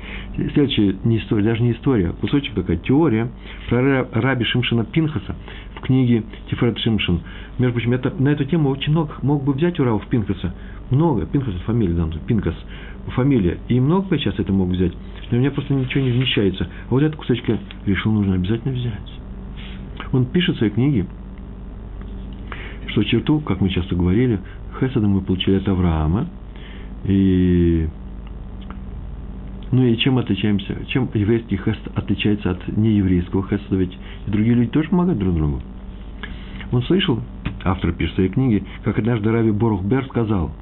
Следующая 0.54 0.96
не 1.04 1.18
история, 1.18 1.44
даже 1.44 1.62
не 1.62 1.72
история, 1.72 2.10
а 2.10 2.12
кусочек 2.12 2.54
такая 2.54 2.76
теория 2.76 3.28
про 3.68 4.06
раби 4.12 4.44
Шимшина 4.44 4.84
Пинхаса 4.84 5.34
в 5.76 5.80
книге 5.80 6.24
Тифред 6.50 6.78
Шимшин. 6.78 7.20
Между 7.58 7.74
прочим, 7.74 7.92
это, 7.92 8.12
на 8.18 8.30
эту 8.30 8.44
тему 8.44 8.70
очень 8.70 8.92
много 8.92 9.14
мог 9.22 9.44
бы 9.44 9.52
взять 9.52 9.78
Урав 9.78 10.06
Пинхаса. 10.08 10.54
Много. 10.90 11.26
Пинхас– 11.26 11.54
фамилия, 11.66 11.94
да, 11.94 12.08
Пинхас– 12.26 12.54
фамилия. 13.14 13.58
И 13.68 13.78
много 13.80 14.08
бы 14.08 14.18
сейчас 14.18 14.38
это 14.38 14.52
мог 14.52 14.68
взять. 14.70 14.92
Но 15.30 15.36
у 15.36 15.40
меня 15.40 15.50
просто 15.50 15.74
ничего 15.74 16.04
не 16.04 16.12
вмещается. 16.12 16.64
А 16.64 16.90
вот 16.90 17.02
этот 17.02 17.16
кусочек 17.16 17.44
решил, 17.84 18.12
нужно 18.12 18.34
обязательно 18.34 18.74
взять. 18.74 19.20
Он 20.12 20.26
пишет 20.26 20.56
в 20.56 20.58
своей 20.58 20.72
книге, 20.72 21.06
что 22.88 23.02
черту, 23.04 23.40
как 23.40 23.60
мы 23.60 23.68
часто 23.68 23.94
говорили, 23.94 24.40
Хесада 24.78 25.06
мы 25.06 25.20
получили 25.20 25.56
от 25.56 25.68
Авраама. 25.68 26.28
И 27.04 27.88
ну 29.72 29.84
и 29.84 29.96
чем 29.96 30.18
отличаемся? 30.18 30.76
Чем 30.88 31.08
еврейский 31.14 31.56
хест 31.56 31.80
отличается 31.94 32.52
от 32.52 32.76
нееврейского 32.76 33.42
хеста? 33.48 33.74
Ведь 33.76 33.96
и 34.26 34.30
другие 34.30 34.54
люди 34.54 34.70
тоже 34.70 34.90
помогают 34.90 35.18
друг 35.18 35.34
другу. 35.34 35.60
Он 36.72 36.82
слышал, 36.82 37.20
автор 37.64 37.92
пишет 37.92 38.12
в 38.12 38.14
своей 38.16 38.30
книге, 38.30 38.64
как 38.84 38.98
однажды 38.98 39.30
Рави 39.30 39.50
Борух 39.50 39.82
Бер 39.82 40.04
сказал, 40.06 40.52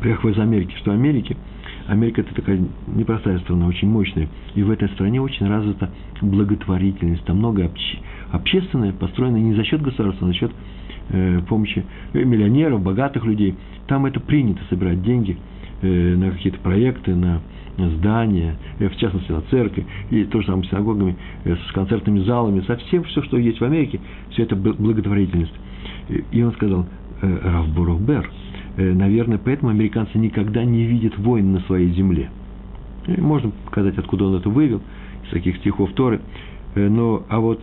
приехав 0.00 0.26
из 0.26 0.38
Америки, 0.38 0.74
что 0.78 0.92
Америки, 0.92 1.36
Америка 1.86 2.20
это 2.22 2.34
такая 2.34 2.60
непростая 2.86 3.38
страна, 3.40 3.66
очень 3.66 3.88
мощная, 3.88 4.28
и 4.54 4.62
в 4.62 4.70
этой 4.70 4.88
стране 4.90 5.20
очень 5.20 5.46
развита 5.48 5.90
благотворительность, 6.20 7.24
там 7.24 7.38
много 7.38 7.64
обще, 7.66 7.98
общественное, 8.30 8.92
построено 8.92 9.36
не 9.36 9.54
за 9.54 9.64
счет 9.64 9.82
государства, 9.82 10.28
а 10.28 10.32
за 10.32 10.36
счет 10.36 10.52
э, 11.10 11.40
помощи 11.48 11.84
миллионеров, 12.14 12.82
богатых 12.82 13.24
людей. 13.24 13.54
Там 13.86 14.06
это 14.06 14.20
принято 14.20 14.60
собирать 14.68 15.02
деньги 15.02 15.36
э, 15.82 16.16
на 16.16 16.30
какие-то 16.30 16.60
проекты, 16.60 17.14
на 17.14 17.40
здания, 17.88 18.56
э, 18.78 18.88
в 18.88 18.96
частности 18.96 19.32
на 19.32 19.40
церкви, 19.42 19.86
и 20.10 20.24
то 20.24 20.40
же 20.40 20.46
самое 20.46 20.64
с 20.64 20.70
синагогами, 20.70 21.16
э, 21.44 21.56
с 21.56 21.72
концертными 21.72 22.20
залами, 22.20 22.60
со 22.66 22.76
всем, 22.76 23.04
все, 23.04 23.22
что 23.22 23.38
есть 23.38 23.60
в 23.60 23.64
Америке, 23.64 24.00
все 24.30 24.42
это 24.42 24.56
благотворительность. 24.56 25.54
И 26.30 26.42
он 26.42 26.52
сказал, 26.52 26.86
э, 27.22 27.38
Раф 27.42 27.68
Борохбер, 27.74 28.30
наверное, 28.76 29.38
поэтому 29.38 29.70
американцы 29.70 30.16
никогда 30.18 30.64
не 30.64 30.84
видят 30.84 31.18
войн 31.18 31.52
на 31.52 31.60
своей 31.60 31.92
земле. 31.92 32.30
Можно 33.06 33.50
показать, 33.64 33.98
откуда 33.98 34.26
он 34.26 34.36
это 34.36 34.48
вывел, 34.48 34.80
из 35.24 35.30
таких 35.30 35.56
стихов 35.58 35.92
Торы. 35.92 36.20
Но, 36.76 37.24
а 37.28 37.40
вот 37.40 37.62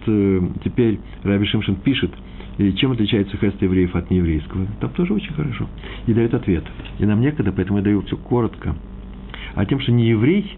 теперь 0.64 1.00
Раби 1.24 1.46
Шимшин 1.46 1.76
пишет, 1.76 2.12
чем 2.76 2.92
отличается 2.92 3.38
хест 3.38 3.62
евреев 3.62 3.96
от 3.96 4.12
нееврейского. 4.12 4.68
Там 4.82 4.90
тоже 4.92 5.14
очень 5.14 5.34
хорошо. 5.34 5.68
И 6.08 6.14
дает 6.14 6.34
ответ. 6.34 6.66
И 7.00 7.06
нам 7.06 7.22
некогда, 7.22 7.52
поэтому 7.52 7.80
я 7.80 7.86
даю 7.86 8.02
все 8.02 8.18
коротко 8.18 8.76
а 9.58 9.66
тем, 9.66 9.80
что 9.80 9.92
не 9.92 10.08
еврей 10.08 10.56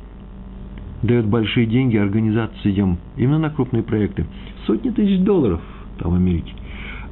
дает 1.02 1.26
большие 1.26 1.66
деньги 1.66 1.95
организациям 1.95 2.97
именно 3.16 3.39
на 3.39 3.50
крупные 3.50 3.82
проекты. 3.82 4.26
Сотни 4.68 4.89
тысяч 4.89 5.22
долларов 5.22 5.62
там 6.00 6.12
в 6.12 6.16
Америке. 6.16 6.52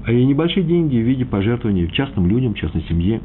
А 0.06 0.12
и 0.12 0.26
небольшие 0.26 0.66
деньги 0.66 0.98
в 0.98 1.06
виде 1.06 1.24
пожертвований 1.26 1.90
частным 1.94 2.28
людям, 2.28 2.56
частной 2.56 2.84
семье 2.90 3.22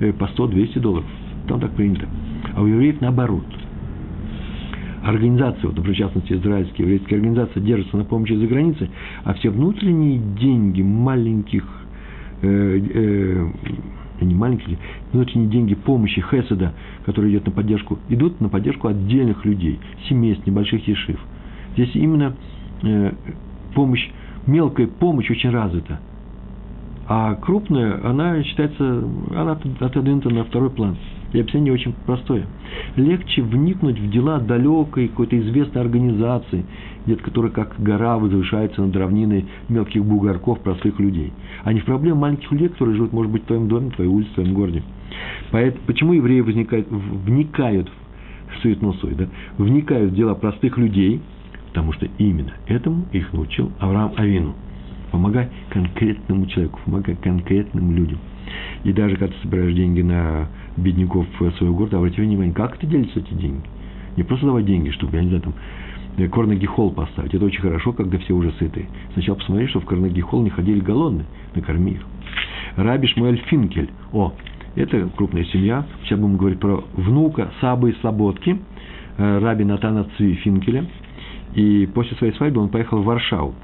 э, 0.00 0.14
по 0.14 0.24
100-200 0.24 0.80
долларов. 0.80 1.06
Там 1.48 1.60
так 1.60 1.72
принято. 1.72 2.08
А 2.56 2.62
у 2.62 2.66
евреев 2.66 3.02
наоборот. 3.02 3.44
Организации, 5.04 5.66
вот, 5.66 5.76
например, 5.76 5.94
в 5.94 5.98
частности, 5.98 6.32
израильские 6.32 6.86
еврейские 6.86 7.18
организации 7.18 7.60
держатся 7.60 7.98
на 7.98 8.04
помощи 8.04 8.32
за 8.32 8.46
границей, 8.46 8.90
а 9.24 9.34
все 9.34 9.50
внутренние 9.50 10.18
деньги 10.18 10.80
маленьких 10.80 11.64
э, 12.40 12.80
э, 12.94 13.48
не 14.24 14.34
маленькие, 14.34 14.78
внутренние 15.12 15.48
деньги 15.48 15.74
помощи 15.74 16.20
Хеседа, 16.20 16.74
который 17.04 17.30
идет 17.30 17.46
на 17.46 17.52
поддержку, 17.52 17.98
идут 18.08 18.40
на 18.40 18.48
поддержку 18.48 18.88
отдельных 18.88 19.44
людей, 19.44 19.78
семейств, 20.08 20.46
небольших 20.46 20.86
ешив. 20.86 21.18
Здесь 21.74 21.94
именно 21.94 22.34
э, 22.82 23.12
помощь, 23.74 24.08
мелкая 24.46 24.86
помощь 24.86 25.30
очень 25.30 25.50
развита. 25.50 26.00
А 27.06 27.34
крупная, 27.36 28.04
она 28.04 28.42
считается, 28.42 29.04
она 29.34 29.58
отодвинута 29.80 30.30
на 30.30 30.44
второй 30.44 30.70
план. 30.70 30.96
И 31.32 31.40
объяснение 31.40 31.72
очень 31.72 31.94
простое. 32.06 32.46
Легче 32.96 33.42
вникнуть 33.42 33.98
в 33.98 34.10
дела 34.10 34.38
далекой 34.38 35.08
какой-то 35.08 35.38
известной 35.38 35.82
организации, 35.82 36.64
где-то 37.04 37.22
которая 37.22 37.52
как 37.52 37.74
гора 37.78 38.18
возвышается 38.18 38.80
над 38.82 38.96
равниной 38.96 39.46
мелких 39.68 40.04
бугорков 40.04 40.60
простых 40.60 40.98
людей, 40.98 41.32
а 41.64 41.72
не 41.72 41.80
в 41.80 41.84
проблемы 41.84 42.20
маленьких 42.20 42.50
людей, 42.50 42.68
которые 42.68 42.96
живут, 42.96 43.12
может 43.12 43.30
быть, 43.30 43.42
в 43.42 43.46
твоем 43.46 43.68
доме, 43.68 43.90
в 43.90 43.94
твоей 43.94 44.10
улице, 44.10 44.30
в 44.30 44.34
твоем 44.34 44.54
городе. 44.54 44.82
Поэтому, 45.50 45.84
почему 45.86 46.12
евреи 46.14 46.40
возникают, 46.40 46.88
вникают 46.90 47.90
в 48.54 48.62
суетносой, 48.62 49.14
да, 49.14 49.28
вникают 49.58 50.12
в 50.12 50.14
дела 50.14 50.34
простых 50.34 50.78
людей, 50.78 51.20
потому 51.68 51.92
что 51.92 52.06
именно 52.16 52.52
этому 52.66 53.04
их 53.12 53.32
научил 53.34 53.70
Авраам 53.78 54.12
Авину. 54.16 54.54
Помогай 55.10 55.48
конкретному 55.70 56.46
человеку, 56.46 56.80
помогай 56.84 57.16
конкретным 57.16 57.94
людям. 57.94 58.18
И 58.84 58.92
даже 58.92 59.16
когда 59.16 59.34
ты 59.34 59.40
собираешь 59.42 59.74
деньги 59.74 60.02
на 60.02 60.48
бедняков 60.76 61.26
своего 61.58 61.74
города, 61.74 61.98
обрати 61.98 62.20
внимание, 62.20 62.54
как 62.54 62.76
ты 62.78 62.86
делишься 62.86 63.20
эти 63.20 63.34
деньги. 63.34 63.64
Не 64.16 64.22
просто 64.22 64.46
давать 64.46 64.66
деньги, 64.66 64.90
чтобы, 64.90 65.16
я 65.16 65.22
не 65.22 65.28
знаю, 65.28 65.42
там, 65.42 65.54
э, 66.16 66.28
Корнеги 66.28 66.66
Холл 66.66 66.90
поставить. 66.90 67.34
Это 67.34 67.44
очень 67.44 67.60
хорошо, 67.60 67.92
когда 67.92 68.18
все 68.18 68.34
уже 68.34 68.52
сыты. 68.52 68.88
Сначала 69.12 69.36
посмотри, 69.36 69.66
что 69.68 69.80
в 69.80 69.84
Корнеги 69.84 70.20
Холл 70.20 70.42
не 70.42 70.50
ходили 70.50 70.80
голодные, 70.80 71.26
накорми 71.54 71.92
их. 71.92 72.00
Раби 72.76 73.06
Шмуэль 73.08 73.42
Финкель. 73.46 73.90
О, 74.12 74.32
это 74.74 75.08
крупная 75.16 75.44
семья. 75.44 75.86
Сейчас 76.04 76.18
будем 76.18 76.36
говорить 76.36 76.60
про 76.60 76.84
внука 76.94 77.50
Сабы 77.60 77.90
и 77.90 77.94
Слободки, 78.00 78.58
э, 79.16 79.38
раби 79.38 79.64
Натана 79.64 80.06
Цви 80.16 80.34
Финкеля. 80.34 80.86
И 81.54 81.88
после 81.94 82.16
своей 82.16 82.32
свадьбы 82.34 82.60
он 82.60 82.68
поехал 82.68 83.02
в 83.02 83.04
Варшаву, 83.04 83.54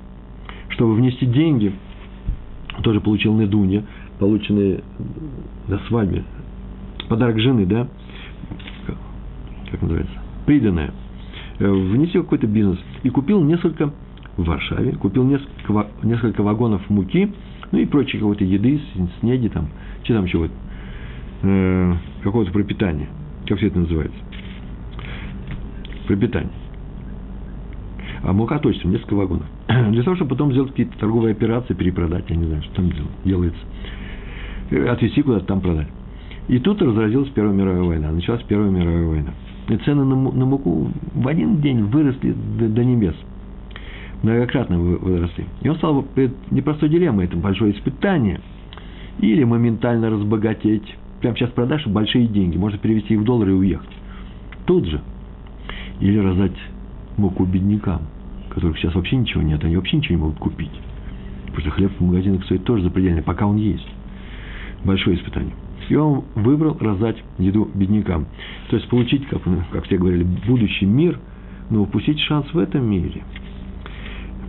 чтобы 0.71 0.95
внести 0.95 1.27
деньги. 1.27 1.73
Тоже 2.83 3.01
получил 3.01 3.35
недунья, 3.35 3.85
полученные 4.19 4.83
на 5.69 5.79
свадьбе. 5.89 6.25
Подарок 7.09 7.39
жены, 7.39 7.67
да, 7.67 7.89
как 9.71 9.83
называется, 9.83 10.15
приданное, 10.47 10.93
э, 11.59 11.69
внеси 11.69 12.19
какой-то 12.19 12.47
бизнес 12.47 12.79
и 13.03 13.11
купил 13.11 13.43
несколько 13.43 13.93
в 14.37 14.45
Варшаве, 14.45 14.93
купил 14.93 15.25
несколько, 15.25 16.43
вагонов 16.43 16.89
муки, 16.89 17.33
ну 17.73 17.79
и 17.79 17.87
прочей 17.87 18.19
какой-то 18.19 18.45
еды, 18.45 18.81
снеди 19.21 19.49
там, 19.49 19.69
что 20.05 20.15
там 20.15 20.27
вот, 20.33 20.51
э, 21.43 21.95
какого-то 22.23 22.53
пропитания, 22.53 23.09
как 23.47 23.59
все 23.59 23.69
это 23.69 23.79
называется, 23.81 24.19
пропитание. 26.07 26.64
А 28.25 28.33
мука 28.33 28.59
точно, 28.59 28.89
несколько 28.89 29.15
вагонов. 29.15 29.47
Для 29.69 30.03
того, 30.03 30.17
чтобы 30.17 30.31
потом 30.31 30.51
сделать 30.53 30.71
какие-то 30.71 30.99
торговые 30.99 31.33
операции, 31.33 31.75
перепродать, 31.75 32.25
я 32.31 32.37
не 32.37 32.47
знаю, 32.47 32.63
что 32.63 32.75
там 32.77 32.91
делается. 33.25 33.61
Э, 34.71 34.89
отвезти 34.89 35.21
куда-то 35.21 35.45
там 35.45 35.61
продать. 35.61 35.89
И 36.49 36.59
тут 36.59 36.81
разразилась 36.81 37.29
Первая 37.31 37.55
мировая 37.55 37.83
война, 37.83 38.11
началась 38.11 38.43
Первая 38.45 38.71
мировая 38.71 39.07
война. 39.07 39.31
И 39.69 39.77
цены 39.77 40.05
на, 40.05 40.17
на 40.17 40.47
муку 40.47 40.91
в 41.15 41.29
один 41.29 41.61
день 41.61 41.83
выросли 41.83 42.35
до, 42.59 42.69
до 42.69 42.85
небес. 42.85 43.15
Многократно 44.23 44.79
выросли. 44.79 45.45
И 45.61 45.69
он 45.69 45.77
стал 45.77 46.03
перед 46.03 46.51
непростой 46.51 46.89
дилеммой, 46.89 47.27
это 47.27 47.37
большое 47.37 47.73
испытание. 47.75 48.41
Или 49.19 49.45
моментально 49.45 50.09
разбогатеть. 50.09 50.97
Прямо 51.21 51.37
сейчас 51.37 51.51
продашь 51.51 51.87
большие 51.87 52.27
деньги, 52.27 52.57
можно 52.57 52.79
перевести 52.79 53.15
их 53.15 53.21
в 53.21 53.25
доллары 53.25 53.53
и 53.53 53.55
уехать. 53.55 53.91
Тут 54.65 54.87
же. 54.87 55.03
Или 56.01 56.19
раздать 56.19 56.57
муку 57.17 57.45
беднякам, 57.45 58.03
которых 58.55 58.79
сейчас 58.79 58.95
вообще 58.95 59.17
ничего 59.17 59.43
нет, 59.43 59.63
они 59.65 59.77
вообще 59.77 59.97
ничего 59.97 60.17
не 60.17 60.23
могут 60.23 60.39
купить. 60.39 60.73
Потому 61.47 61.61
что 61.61 61.71
хлеб 61.71 61.93
в 61.99 62.01
магазинах 62.01 62.45
стоит 62.45 62.65
тоже 62.65 62.83
запредельный, 62.85 63.23
пока 63.23 63.47
он 63.47 63.57
есть. 63.57 63.87
Большое 64.85 65.17
испытание. 65.17 65.55
И 65.89 65.95
он 65.95 66.25
выбрал 66.35 66.77
раздать 66.81 67.17
еду 67.39 67.69
беднякам. 67.75 68.27
То 68.71 68.77
есть 68.77 68.89
получить, 68.89 69.27
как, 69.27 69.43
как 69.71 69.85
все 69.85 69.99
говорили, 69.99 70.25
будущий 70.25 70.87
мир, 70.87 71.19
но 71.71 71.83
упустить 71.83 72.19
шанс 72.21 72.53
в 72.53 72.59
этом 72.59 72.89
мире. 72.89 73.23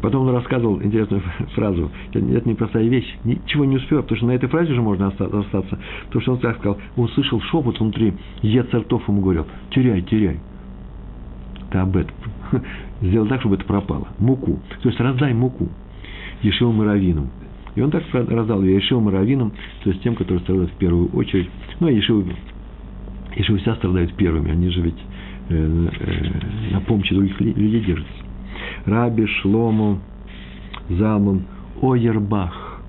Потом 0.02 0.28
он 0.28 0.36
рассказывал 0.36 0.82
интересную 0.82 1.24
фразу. 1.56 1.92
Это 2.14 2.48
непростая 2.48 2.88
вещь. 2.88 3.18
Ничего 3.24 3.66
не 3.66 3.78
успел, 3.78 4.02
потому 4.04 4.18
что 4.18 4.28
на 4.28 4.32
этой 4.32 4.48
фразе 4.48 4.72
уже 4.72 4.82
можно 4.82 5.08
остаться. 5.08 5.80
Потому 6.06 6.22
что 6.22 6.32
он 6.34 6.38
так 6.40 6.58
сказал, 6.58 6.78
он 6.96 7.10
слышал 7.10 7.42
шепот 7.42 7.80
внутри. 7.80 8.14
Ецертов 8.42 9.08
ему 9.08 9.22
говорил, 9.22 9.48
теряй, 9.72 10.02
теряй. 10.04 10.40
Ты 11.72 11.78
об 11.80 11.98
этом. 11.98 12.16
Сделай 13.02 13.28
так, 13.28 13.42
чтобы 13.42 13.56
это 13.56 13.66
пропало. 13.66 14.08
Муку. 14.20 14.60
То 14.82 14.90
есть 14.90 15.00
раздай 15.00 15.34
муку. 15.34 15.68
Ешил 16.42 16.72
Маравином. 16.72 17.30
И 17.76 17.82
он 17.82 17.92
так 17.92 18.04
раздал 18.14 18.64
ее 18.64 18.76
Ешил 18.76 19.02
Маравином, 19.02 19.52
то 19.84 19.90
есть 19.90 20.02
тем, 20.02 20.16
которые 20.16 20.40
страдают 20.42 20.72
в 20.72 20.76
первую 20.76 21.10
очередь. 21.10 21.50
Ну, 21.80 21.88
а 21.88 21.92
Ешил, 21.92 22.24
Ешил 23.36 23.58
вся 23.58 23.76
страдают 23.76 24.14
первыми. 24.14 24.52
Они 24.52 24.70
же 24.70 24.82
ведь 24.82 24.98
э, 25.50 25.88
э, 26.00 26.74
на 26.74 26.82
помощи 26.82 27.14
других 27.14 27.40
людей 27.40 27.82
держатся. 27.82 28.14
Раби 28.86 29.26
Шлому 29.26 30.00
Залман 30.90 31.44
Ойербах. 31.82 32.82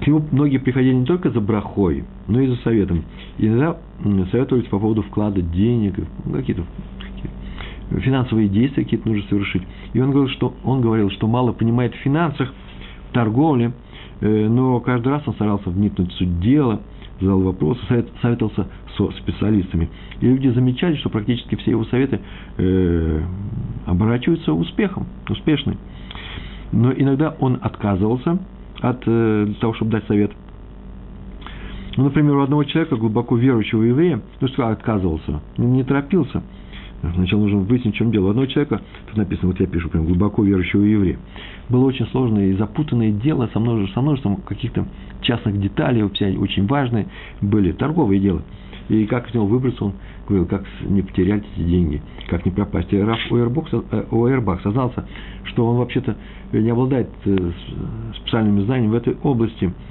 К 0.00 0.06
нему 0.06 0.24
многие 0.30 0.58
приходили 0.58 0.94
не 0.94 1.04
только 1.04 1.30
за 1.30 1.40
брахой, 1.40 2.04
но 2.26 2.40
и 2.40 2.48
за 2.48 2.56
советом. 2.56 3.04
Иногда 3.38 3.76
советовались 4.30 4.66
по 4.66 4.78
поводу 4.78 5.02
вклада 5.02 5.40
денег, 5.40 5.94
ну, 6.24 6.32
какие-то 6.32 6.64
финансовые 7.90 8.48
действия 8.48 8.84
какие-то 8.84 9.08
нужно 9.08 9.28
совершить. 9.28 9.62
И 9.92 10.00
он 10.00 10.10
говорил, 10.10 10.32
что, 10.34 10.54
он 10.64 10.80
говорил, 10.80 11.10
что 11.10 11.26
мало 11.26 11.52
понимает 11.52 11.94
в 11.94 11.98
финансах, 11.98 12.52
в 13.10 13.12
торговле, 13.12 13.72
э, 14.20 14.48
но 14.48 14.80
каждый 14.80 15.08
раз 15.08 15.22
он 15.26 15.34
старался 15.34 15.70
вникнуть 15.70 16.10
в 16.12 16.14
суть 16.14 16.40
дела, 16.40 16.80
задал 17.20 17.40
вопросы, 17.40 17.80
советовался 18.20 18.66
со 18.96 19.10
специалистами. 19.12 19.88
И 20.20 20.26
люди 20.26 20.48
замечали, 20.48 20.96
что 20.96 21.10
практически 21.10 21.54
все 21.56 21.72
его 21.72 21.84
советы 21.84 22.20
э, 22.58 23.22
оборачиваются 23.86 24.52
успехом, 24.52 25.06
успешны. 25.28 25.76
Но 26.72 26.92
иногда 26.92 27.36
он 27.38 27.58
отказывался 27.62 28.38
от 28.80 29.02
э, 29.06 29.52
того, 29.60 29.74
чтобы 29.74 29.92
дать 29.92 30.06
совет. 30.06 30.32
Ну, 31.96 32.04
например, 32.04 32.36
у 32.36 32.42
одного 32.42 32.64
человека, 32.64 32.96
глубоко 32.96 33.36
верующего 33.36 33.82
еврея, 33.82 34.20
ну, 34.40 34.48
что 34.48 34.68
отказывался, 34.68 35.40
не 35.56 35.82
торопился– 35.84 36.42
Сначала 37.14 37.40
нужно 37.40 37.58
выяснить, 37.58 37.94
в 37.94 37.98
чем 37.98 38.10
дело. 38.10 38.26
У 38.26 38.30
одного 38.30 38.46
человека, 38.46 38.80
тут 39.06 39.16
написано, 39.16 39.48
вот 39.48 39.60
я 39.60 39.66
пишу, 39.66 39.88
прям 39.88 40.06
глубоко 40.06 40.42
верующего 40.42 40.82
еврея, 40.82 41.18
было 41.68 41.84
очень 41.84 42.06
сложное 42.08 42.46
и 42.46 42.56
запутанное 42.56 43.10
дело 43.10 43.48
со 43.52 43.60
множеством, 43.60 43.94
со 43.94 44.00
множеством 44.00 44.36
каких-то 44.36 44.86
частных 45.22 45.60
деталей, 45.60 46.02
очень 46.02 46.66
важные 46.66 47.06
были, 47.40 47.72
торговые 47.72 48.20
дела. 48.20 48.42
И 48.88 49.04
как 49.06 49.28
из 49.28 49.34
него 49.34 49.46
выбраться, 49.46 49.84
он 49.84 49.94
говорил, 50.28 50.46
как 50.46 50.64
не 50.82 51.02
потерять 51.02 51.42
эти 51.56 51.64
деньги, 51.64 52.02
как 52.28 52.44
не 52.46 52.52
пропасть. 52.52 52.92
И 52.92 52.98
Раф 52.98 53.18
Уэрбах 53.30 54.62
сознался, 54.62 55.06
что 55.44 55.66
он 55.66 55.76
вообще-то 55.78 56.16
не 56.52 56.70
обладает 56.70 57.08
э, 57.24 57.52
специальными 58.14 58.60
знаниями 58.64 58.92
в 58.92 58.94
этой 58.94 59.16
области– 59.22 59.72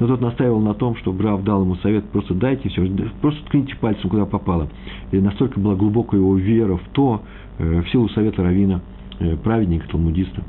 но 0.00 0.06
тот 0.06 0.20
настаивал 0.22 0.60
на 0.60 0.74
том, 0.74 0.96
что 0.96 1.12
Брав 1.12 1.44
дал 1.44 1.62
ему 1.62 1.76
совет, 1.76 2.06
просто 2.06 2.34
дайте 2.34 2.70
все, 2.70 2.90
просто 3.20 3.44
ткните 3.44 3.76
пальцем, 3.76 4.08
куда 4.08 4.24
попало. 4.24 4.68
И 5.12 5.18
настолько 5.18 5.60
была 5.60 5.76
глубокая 5.76 6.18
его 6.18 6.36
вера 6.36 6.76
в 6.76 6.88
то, 6.92 7.22
э, 7.58 7.82
в 7.82 7.90
силу 7.90 8.08
совета 8.08 8.42
Равина, 8.42 8.80
э, 9.20 9.36
праведника, 9.36 9.86
талмудиста. 9.88 10.42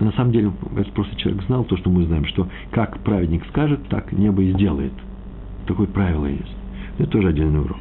На 0.00 0.12
самом 0.12 0.32
деле, 0.32 0.52
это 0.76 0.90
просто 0.92 1.14
человек 1.16 1.42
знал 1.44 1.64
то, 1.64 1.76
что 1.76 1.90
мы 1.90 2.04
знаем, 2.04 2.24
что 2.24 2.48
как 2.70 2.98
праведник 3.00 3.44
скажет, 3.48 3.80
так 3.88 4.10
небо 4.12 4.42
и 4.42 4.52
сделает. 4.52 4.92
Такое 5.66 5.86
правило 5.86 6.26
есть. 6.26 6.56
Это 6.98 7.10
тоже 7.10 7.28
отдельный 7.28 7.60
урок. 7.60 7.78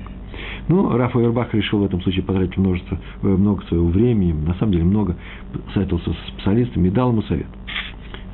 Ну, 0.68 0.95
Раф 0.95 1.16
Вербах 1.16 1.53
решил 1.53 1.80
в 1.80 1.86
этом 1.86 2.01
случае 2.01 2.24
потратить 2.24 2.57
множество, 2.57 2.99
э, 3.22 3.28
много 3.28 3.64
своего 3.64 3.88
времени, 3.88 4.34
на 4.34 4.53
самом 4.55 4.74
деле 4.74 4.84
много, 4.84 5.16
советовался 5.74 6.12
с 6.12 6.34
специалистами 6.34 6.89
и 6.89 6.91
дал 6.91 7.12
ему 7.12 7.22
совет 7.24 7.47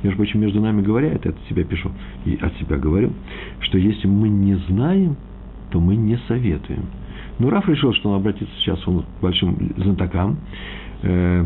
между 0.02 0.16
прочим, 0.18 0.40
между 0.40 0.60
нами 0.60 0.82
говоря, 0.82 1.12
это 1.12 1.30
от 1.30 1.36
себя 1.48 1.64
пишу 1.64 1.90
и 2.24 2.36
от 2.40 2.54
себя 2.58 2.76
говорю, 2.76 3.12
что 3.60 3.78
если 3.78 4.06
мы 4.06 4.28
не 4.28 4.56
знаем, 4.68 5.16
то 5.70 5.80
мы 5.80 5.96
не 5.96 6.18
советуем. 6.28 6.84
Но 7.38 7.50
Раф 7.50 7.68
решил, 7.68 7.92
что 7.94 8.10
он 8.10 8.16
обратится 8.16 8.54
сейчас 8.58 8.86
он 8.86 9.02
к 9.02 9.22
большим 9.22 9.72
знатокам. 9.76 10.38
Э, 11.02 11.44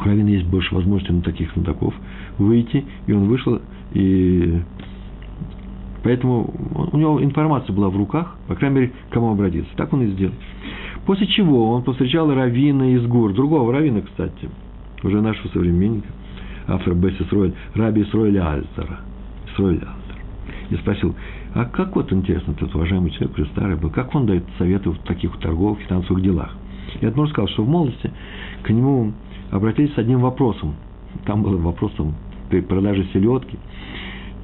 у 0.00 0.04
Равина 0.04 0.28
есть 0.30 0.46
больше 0.46 0.74
возможностей 0.74 1.12
на 1.12 1.22
таких 1.22 1.52
знатоков 1.54 1.94
выйти, 2.38 2.84
и 3.06 3.12
он 3.12 3.28
вышел, 3.28 3.60
и 3.92 4.60
поэтому 6.02 6.52
у 6.92 6.96
него 6.96 7.22
информация 7.22 7.74
была 7.74 7.90
в 7.90 7.96
руках, 7.96 8.36
по 8.48 8.54
крайней 8.54 8.76
мере, 8.76 8.92
кому 9.10 9.30
обратиться. 9.30 9.70
Так 9.76 9.92
он 9.92 10.02
и 10.02 10.06
сделал. 10.08 10.34
После 11.06 11.26
чего 11.26 11.72
он 11.72 11.82
повстречал 11.82 12.32
Равина 12.32 12.94
из 12.94 13.06
гор, 13.06 13.32
другого 13.32 13.72
Равина, 13.72 14.02
кстати, 14.02 14.48
уже 15.02 15.20
нашего 15.20 15.48
современника, 15.48 16.08
автор 16.66 16.94
Бесс 16.94 17.20
Исроэль, 17.20 17.54
Раби 17.74 18.02
Исроэль 18.02 18.38
Альтера. 18.38 19.00
Исроэль 19.52 19.76
Альтер. 19.76 20.22
И 20.70 20.76
спросил, 20.76 21.14
а 21.54 21.64
как 21.66 21.94
вот 21.96 22.12
интересно, 22.12 22.52
этот 22.52 22.74
уважаемый 22.74 23.10
человек, 23.10 23.36
уже 23.36 23.46
старый 23.50 23.76
был, 23.76 23.90
как 23.90 24.14
он 24.14 24.26
дает 24.26 24.44
советы 24.58 24.90
в 24.90 24.98
таких 25.00 25.36
торговых, 25.38 25.80
финансовых 25.80 26.22
делах? 26.22 26.56
И 27.00 27.06
Адмор 27.06 27.28
сказал, 27.28 27.48
что 27.48 27.64
в 27.64 27.68
молодости 27.68 28.10
к 28.62 28.70
нему 28.70 29.12
обратились 29.50 29.92
с 29.94 29.98
одним 29.98 30.20
вопросом. 30.20 30.74
Там 31.26 31.42
был 31.42 31.58
вопрос 31.58 31.92
там, 31.96 32.14
при 32.48 32.60
продаже 32.60 33.06
селедки. 33.12 33.58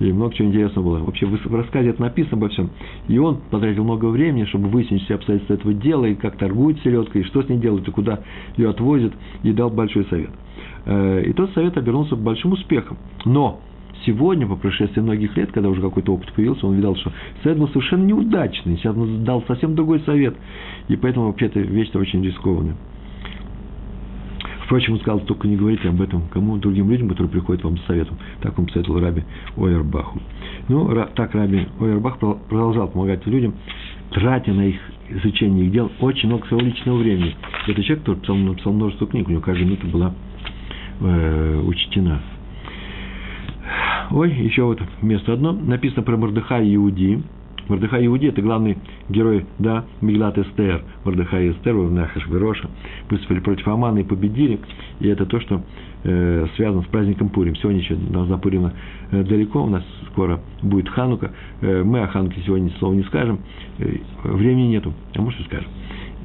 И 0.00 0.12
много 0.12 0.34
чего 0.34 0.48
интересного 0.48 0.84
было. 0.84 0.98
Вообще 1.04 1.26
в 1.26 1.54
рассказе 1.54 1.90
это 1.90 2.00
написано 2.00 2.36
обо 2.36 2.48
всем. 2.50 2.70
И 3.08 3.18
он 3.18 3.38
потратил 3.50 3.82
много 3.82 4.06
времени, 4.06 4.44
чтобы 4.44 4.68
выяснить 4.68 5.02
все 5.04 5.16
обстоятельства 5.16 5.54
этого 5.54 5.74
дела, 5.74 6.04
и 6.04 6.14
как 6.14 6.36
торгует 6.36 6.78
селедкой, 6.82 7.22
и 7.22 7.24
что 7.24 7.42
с 7.42 7.48
ней 7.48 7.58
делают, 7.58 7.88
и 7.88 7.90
куда 7.90 8.20
ее 8.56 8.70
отвозят, 8.70 9.12
и 9.42 9.52
дал 9.52 9.70
большой 9.70 10.04
совет. 10.04 10.30
Э, 10.88 11.22
и 11.22 11.32
тот 11.34 11.52
совет 11.52 11.76
обернулся 11.76 12.16
большим 12.16 12.52
успехом. 12.52 12.96
Но 13.26 13.60
сегодня, 14.06 14.46
по 14.46 14.56
прошествии 14.56 15.00
многих 15.00 15.36
лет, 15.36 15.52
когда 15.52 15.68
уже 15.68 15.82
какой-то 15.82 16.14
опыт 16.14 16.32
появился, 16.32 16.66
он 16.66 16.76
видал, 16.76 16.96
что 16.96 17.12
совет 17.42 17.58
был 17.58 17.68
совершенно 17.68 18.04
неудачный. 18.04 18.76
Сейчас 18.78 18.96
он 18.96 19.22
дал 19.24 19.44
совсем 19.46 19.74
другой 19.74 20.00
совет. 20.00 20.34
И 20.88 20.96
поэтому 20.96 21.26
вообще 21.26 21.46
эта 21.46 21.60
вещь-то 21.60 21.98
очень 21.98 22.24
рискованная. 22.24 22.74
Впрочем, 24.64 24.94
он 24.94 25.00
сказал, 25.00 25.20
только 25.20 25.48
не 25.48 25.56
говорите 25.56 25.88
об 25.88 26.00
этом 26.00 26.28
кому 26.28 26.58
другим 26.58 26.90
людям, 26.90 27.08
которые 27.08 27.30
приходят 27.30 27.64
вам 27.64 27.78
за 27.78 27.84
советом. 27.84 28.18
Так 28.40 28.58
он 28.58 28.66
посоветовал 28.66 29.00
Раби 29.00 29.24
Ойербаху. 29.56 30.20
Ну, 30.68 30.90
так 31.14 31.34
Раби 31.34 31.66
Ойербах 31.80 32.18
продолжал 32.18 32.88
помогать 32.88 33.26
людям, 33.26 33.54
тратя 34.10 34.52
на 34.52 34.66
их 34.66 34.78
изучение 35.08 35.66
их 35.66 35.72
дел 35.72 35.90
очень 36.00 36.28
много 36.28 36.46
своего 36.48 36.66
личного 36.66 36.98
времени. 36.98 37.34
Это 37.66 37.82
человек, 37.82 38.04
который 38.04 38.42
написал 38.42 38.74
множество 38.74 39.06
книг, 39.06 39.28
у 39.28 39.30
него 39.30 39.40
каждая 39.40 39.64
минута 39.64 39.86
была 39.86 40.14
э, 41.00 41.62
учтена. 41.64 42.20
Ой, 44.10 44.32
еще 44.32 44.62
вот 44.62 44.80
место 45.02 45.34
одно. 45.34 45.52
Написано 45.52 46.02
про 46.02 46.16
Мордыха 46.16 46.58
Иуди. 46.62 47.22
Мордыха 47.68 47.98
и 47.98 48.06
Иуди– 48.06 48.26
это 48.28 48.40
главный 48.40 48.78
герой, 49.10 49.44
да, 49.58 49.84
Миглат 50.00 50.38
Эстер. 50.38 50.82
Мордыха 51.04 51.38
и 51.40 51.50
Эстер, 51.50 51.74
Нахаш 51.74 52.26
Вероша, 52.26 52.70
выступили 53.10 53.40
против 53.40 53.68
Амана 53.68 53.98
и 53.98 54.04
победили. 54.04 54.58
И 55.00 55.08
это 55.08 55.26
то, 55.26 55.38
что 55.40 55.60
э, 56.04 56.46
связано 56.56 56.82
с 56.82 56.86
праздником 56.86 57.28
Пурим. 57.28 57.54
Сегодня 57.56 57.80
еще 57.80 57.94
у 57.94 58.12
нас 58.12 58.26
до 58.26 58.38
Пурима 58.38 58.72
э, 59.10 59.22
далеко, 59.22 59.62
у 59.62 59.68
нас 59.68 59.84
скоро 60.12 60.40
будет 60.62 60.88
Ханука. 60.88 61.32
Э, 61.60 61.82
мы 61.84 62.00
о 62.00 62.06
Хануке 62.06 62.40
сегодня 62.46 62.70
слова 62.78 62.94
не 62.94 63.02
скажем, 63.02 63.40
э, 63.78 63.96
времени 64.24 64.68
нету, 64.68 64.94
а 65.14 65.20
может 65.20 65.38
и 65.40 65.44
скажем. 65.44 65.68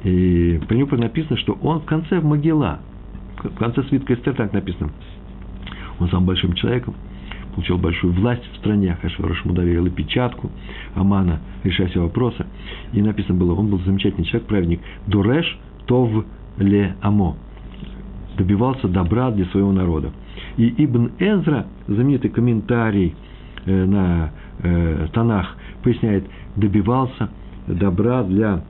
И 0.04 0.60
про 0.66 0.74
него 0.74 0.96
написано, 0.96 1.36
что 1.36 1.58
он 1.62 1.80
в 1.80 1.84
конце 1.84 2.20
Могила– 2.20 2.80
в 3.42 3.58
конце 3.58 3.82
свитка 3.84 4.14
Эстер 4.14 4.34
так 4.34 4.52
написано. 4.52 4.90
Он 5.98 6.08
сам 6.08 6.24
большим 6.24 6.54
человеком, 6.54 6.94
получил 7.54 7.78
большую 7.78 8.12
власть 8.12 8.42
в 8.52 8.56
стране, 8.56 8.98
Хашварош 9.00 9.44
ему 9.44 9.54
доверил 9.54 9.86
и 9.86 9.90
печатку, 9.90 10.50
Амана, 10.94 11.40
решая 11.62 11.88
все 11.88 12.00
вопросы. 12.00 12.46
И 12.92 13.00
написано 13.00 13.38
было, 13.38 13.54
он 13.54 13.68
был 13.68 13.78
замечательный 13.80 14.24
человек, 14.24 14.48
праведник, 14.48 14.80
Дуреш 15.06 15.58
Тов 15.86 16.24
Ле 16.58 16.96
Амо, 17.00 17.36
добивался 18.36 18.88
добра 18.88 19.30
для 19.30 19.44
своего 19.46 19.72
народа. 19.72 20.10
И 20.56 20.84
Ибн 20.84 21.12
Эзра, 21.18 21.66
знаменитый 21.86 22.30
комментарий 22.30 23.14
э, 23.66 23.84
на 23.84 24.30
э, 24.60 25.08
Танах, 25.12 25.56
поясняет, 25.82 26.24
добивался 26.56 27.28
добра 27.66 28.22
для 28.24 28.64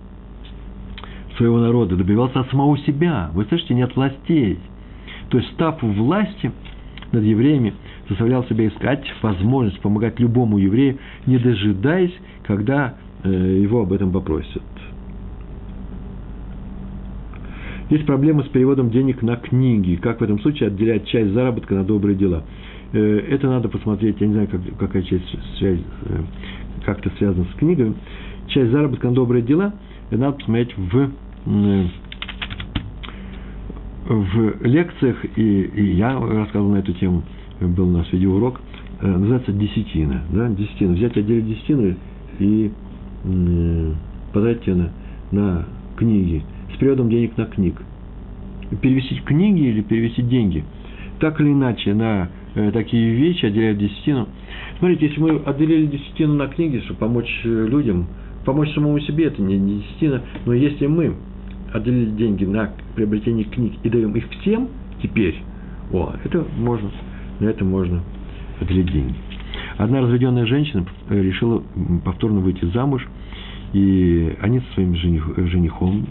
своего 1.37 1.59
народа, 1.59 1.97
добивался 1.97 2.41
от 2.41 2.51
самого 2.51 2.79
себя. 2.79 3.31
Вы 3.35 3.45
слышите, 3.47 3.75
не 3.75 3.83
от 3.83 3.95
властей. 3.97 4.59
То 5.31 5.39
есть, 5.39 5.53
став 5.53 5.83
у 5.83 5.89
власти 5.89 6.53
над 7.13 7.25
евреями, 7.25 7.75
заставлял 8.09 8.45
себя 8.45 8.69
искать 8.69 9.05
возможность 9.23 9.81
помогать 9.81 10.21
любому 10.21 10.59
еврею, 10.59 10.99
не 11.27 11.39
дожидаясь, 11.39 12.15
когда 12.45 12.95
э, 13.23 13.29
его 13.63 13.83
об 13.83 13.93
этом 13.93 14.13
попросят. 14.13 14.63
Есть 17.91 18.07
проблемы 18.07 18.45
с 18.45 18.49
переводом 18.49 18.91
денег 18.91 19.23
на 19.23 19.37
книги. 19.37 19.97
Как 19.97 20.21
в 20.21 20.25
этом 20.25 20.41
случае 20.41 20.69
отделять 20.69 21.07
часть 21.07 21.33
заработка 21.33 21.75
на 21.75 21.85
добрые 21.85 22.17
дела? 22.17 22.45
Э, 22.93 23.19
это 23.31 23.49
надо 23.49 23.69
посмотреть, 23.69 24.21
я 24.21 24.27
не 24.27 24.33
знаю, 24.35 24.49
как, 24.49 24.61
какая 24.79 25.03
часть 25.03 25.25
связь, 25.59 25.81
э, 26.07 26.21
как 26.85 27.01
это 27.01 27.11
связано 27.19 27.47
с 27.53 27.59
книгами. 27.59 27.95
Часть 28.49 28.71
заработка 28.71 29.09
на 29.09 29.15
добрые 29.15 29.43
дела 29.43 29.75
надо 30.11 30.37
посмотреть 30.37 30.77
в 30.77 31.11
в 34.07 34.67
лекциях, 34.67 35.25
и, 35.37 35.63
и 35.63 35.95
я 35.95 36.19
рассказывал 36.19 36.73
на 36.73 36.79
эту 36.79 36.93
тему, 36.95 37.23
был 37.61 37.89
у 37.89 37.93
нас 37.93 38.11
видеоурок, 38.13 38.61
э, 39.01 39.07
называется 39.07 39.53
десятина. 39.53 40.23
Да? 40.31 40.49
Десятина. 40.49 40.95
Взять 40.95 41.17
отдельно 41.17 41.43
десятину 41.43 41.97
и 42.39 42.71
э, 43.25 43.93
потратить 44.33 44.67
на, 44.67 44.91
на 45.31 45.67
книги. 45.97 46.43
С 46.75 46.79
переводом 46.79 47.09
денег 47.09 47.37
на 47.37 47.47
книг. 47.47 47.81
Перевести 48.83 49.17
книги 49.21 49.63
или 49.63 49.81
перевести 49.83 50.23
деньги. 50.23 50.65
Так 51.21 51.41
или 51.41 51.53
иначе, 51.53 51.95
на 51.95 52.29
э, 52.55 52.71
такие 52.73 53.15
вещи 53.15 53.47
отделяют 53.47 53.79
десятину. 53.79 54.29
Смотрите, 54.79 55.07
если 55.07 55.21
мы 55.21 55.37
отделили 55.47 55.87
десятину 55.87 56.35
на 56.35 56.49
книги, 56.49 56.81
чтобы 56.81 56.99
помочь 56.99 57.41
э, 57.45 57.67
людям, 57.69 58.09
помочь 58.45 58.73
самому 58.75 58.99
себе, 59.01 59.27
это 59.27 59.41
не 59.41 59.81
десятина, 59.81 60.23
но 60.45 60.53
если 60.53 60.87
мы 60.87 61.15
отделили 61.75 62.11
деньги 62.11 62.45
на 62.45 62.71
приобретение 62.95 63.45
книг 63.45 63.75
и 63.83 63.91
даем 63.91 64.13
их 64.13 64.31
всем 64.31 64.69
теперь, 65.03 65.43
о, 65.93 66.15
это 66.23 66.47
можно, 66.57 66.91
на 67.41 67.47
это 67.47 67.65
можно 67.65 68.01
отделить 68.61 68.91
деньги. 68.93 69.15
Одна 69.77 70.01
разведенная 70.01 70.47
женщина 70.47 70.87
э, 71.09 71.21
решила 71.21 71.63
повторно 72.05 72.41
выйти 72.41 72.65
замуж, 72.67 73.07
и 73.73 74.37
они 74.41 74.61
со 74.61 74.75
своим 74.75 74.95
жених, 74.95 75.29
женихом, 75.37 76.07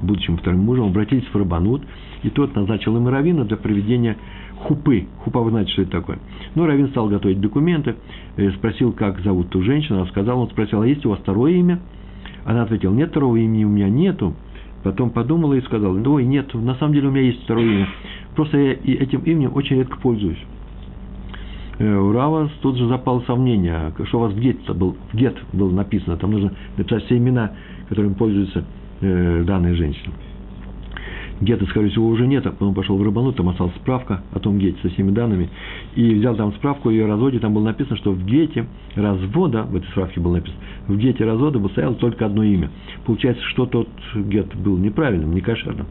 будущим 0.00 0.38
вторым 0.38 0.60
мужем, 0.60 0.86
обратились 0.86 1.26
в 1.26 1.36
Рабанут, 1.36 1.82
и 2.22 2.30
тот 2.30 2.56
назначил 2.56 2.96
им 2.96 3.06
равина 3.06 3.44
для 3.44 3.58
проведения 3.58 4.16
хупы. 4.60 5.06
Хупа, 5.18 5.40
вы 5.40 5.50
знаете, 5.50 5.72
что 5.72 5.82
это 5.82 5.90
такое. 5.90 6.18
Ну, 6.54 6.64
Равин 6.64 6.88
стал 6.88 7.08
готовить 7.08 7.40
документы, 7.40 7.96
э, 8.36 8.50
спросил, 8.52 8.92
как 8.92 9.20
зовут 9.20 9.50
ту 9.50 9.62
женщину, 9.62 9.98
она 9.98 10.06
сказала, 10.06 10.40
он 10.40 10.48
спросил, 10.48 10.80
а 10.80 10.86
есть 10.86 11.04
у 11.04 11.10
вас 11.10 11.18
второе 11.18 11.52
имя? 11.52 11.80
Она 12.46 12.62
ответила, 12.62 12.94
нет, 12.94 13.10
второго 13.10 13.36
имени 13.36 13.64
у 13.64 13.68
меня 13.68 13.90
нету. 13.90 14.34
Потом 14.86 15.10
подумала 15.10 15.54
и 15.54 15.60
сказала, 15.62 16.00
ой, 16.08 16.24
нет, 16.24 16.54
на 16.54 16.76
самом 16.76 16.94
деле 16.94 17.08
у 17.08 17.10
меня 17.10 17.22
есть 17.22 17.42
второе 17.42 17.64
имя. 17.64 17.88
Просто 18.36 18.56
я 18.56 18.72
этим 18.74 19.18
именем 19.22 19.50
очень 19.52 19.78
редко 19.78 19.98
пользуюсь. 19.98 20.38
Э, 21.80 21.96
у 21.96 22.12
Рава 22.12 22.48
тут 22.62 22.76
же 22.76 22.86
запало 22.86 23.20
сомнение, 23.26 23.92
что 24.04 24.18
у 24.18 24.20
вас 24.20 24.32
в 24.32 24.38
гет 24.38 24.58
был, 24.76 24.96
в 25.12 25.16
гет 25.16 25.36
было 25.52 25.72
написано, 25.72 26.16
там 26.16 26.30
нужно 26.30 26.52
написать 26.76 27.04
все 27.06 27.16
имена, 27.16 27.50
которыми 27.88 28.14
пользуется 28.14 28.64
э, 29.00 29.42
данная 29.44 29.74
женщина. 29.74 30.14
Гетто, 31.40 31.66
скорее 31.66 31.90
всего, 31.90 32.08
уже 32.08 32.26
нет, 32.26 32.46
а 32.46 32.50
потом 32.50 32.74
пошел 32.74 32.96
в 32.96 33.02
Рыбану, 33.02 33.32
там 33.32 33.50
осталась 33.50 33.74
справка 33.76 34.22
о 34.32 34.38
том 34.38 34.58
гете 34.58 34.78
со 34.80 34.88
всеми 34.88 35.10
данными, 35.10 35.50
и 35.94 36.14
взял 36.14 36.34
там 36.34 36.52
справку 36.54 36.88
о 36.88 36.92
ее 36.92 37.06
разводе, 37.06 37.38
там 37.40 37.52
было 37.52 37.64
написано, 37.64 37.96
что 37.96 38.12
в 38.12 38.24
гете 38.24 38.66
развода, 38.94 39.64
в 39.64 39.76
этой 39.76 39.86
справке 39.88 40.18
было 40.18 40.36
написано, 40.36 40.60
в 40.88 40.96
гете 40.96 41.24
развода 41.24 41.66
стояло 41.68 41.94
только 41.94 42.24
одно 42.24 42.42
имя. 42.42 42.70
Получается, 43.04 43.42
что 43.44 43.66
тот 43.66 43.88
гет 44.14 44.54
был 44.56 44.78
неправильным, 44.78 45.34
не 45.34 45.42
кошерным, 45.42 45.86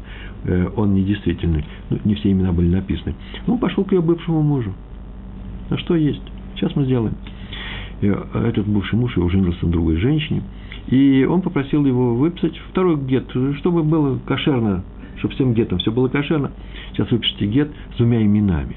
э, 0.46 0.68
он 0.76 0.96
недействительный, 0.96 1.64
ну, 1.92 2.00
не 2.06 2.16
все 2.16 2.32
имена 2.32 2.52
были 2.52 2.70
написаны. 2.70 3.14
Ну, 3.46 3.60
пошел 3.60 3.84
к 3.84 3.92
ее 3.92 4.02
бывшему 4.02 4.42
мужу. 4.42 4.74
А 5.70 5.78
что 5.78 5.96
есть? 5.96 6.24
Сейчас 6.56 6.76
мы 6.76 6.86
сделаем. 6.86 7.14
Э, 8.02 8.48
этот 8.48 8.68
бывший 8.68 8.96
муж 8.96 9.16
его 9.16 9.30
женился 9.30 9.64
на 9.64 9.72
другой 9.72 9.98
женщине, 9.98 10.42
и 10.88 11.28
он 11.30 11.42
попросил 11.42 11.86
его 11.86 12.16
выписать 12.16 12.58
второй 12.72 12.98
гет, 12.98 13.30
чтобы 13.58 13.84
было 13.84 14.20
кошерно 14.26 14.84
чтобы 15.26 15.34
всем 15.34 15.54
гетом 15.54 15.80
все 15.80 15.92
было 15.92 16.08
кошерно. 16.08 16.52
Сейчас 16.94 17.10
выпишите 17.10 17.48
гет 17.48 17.72
с 17.94 17.98
двумя 17.98 18.22
именами. 18.22 18.76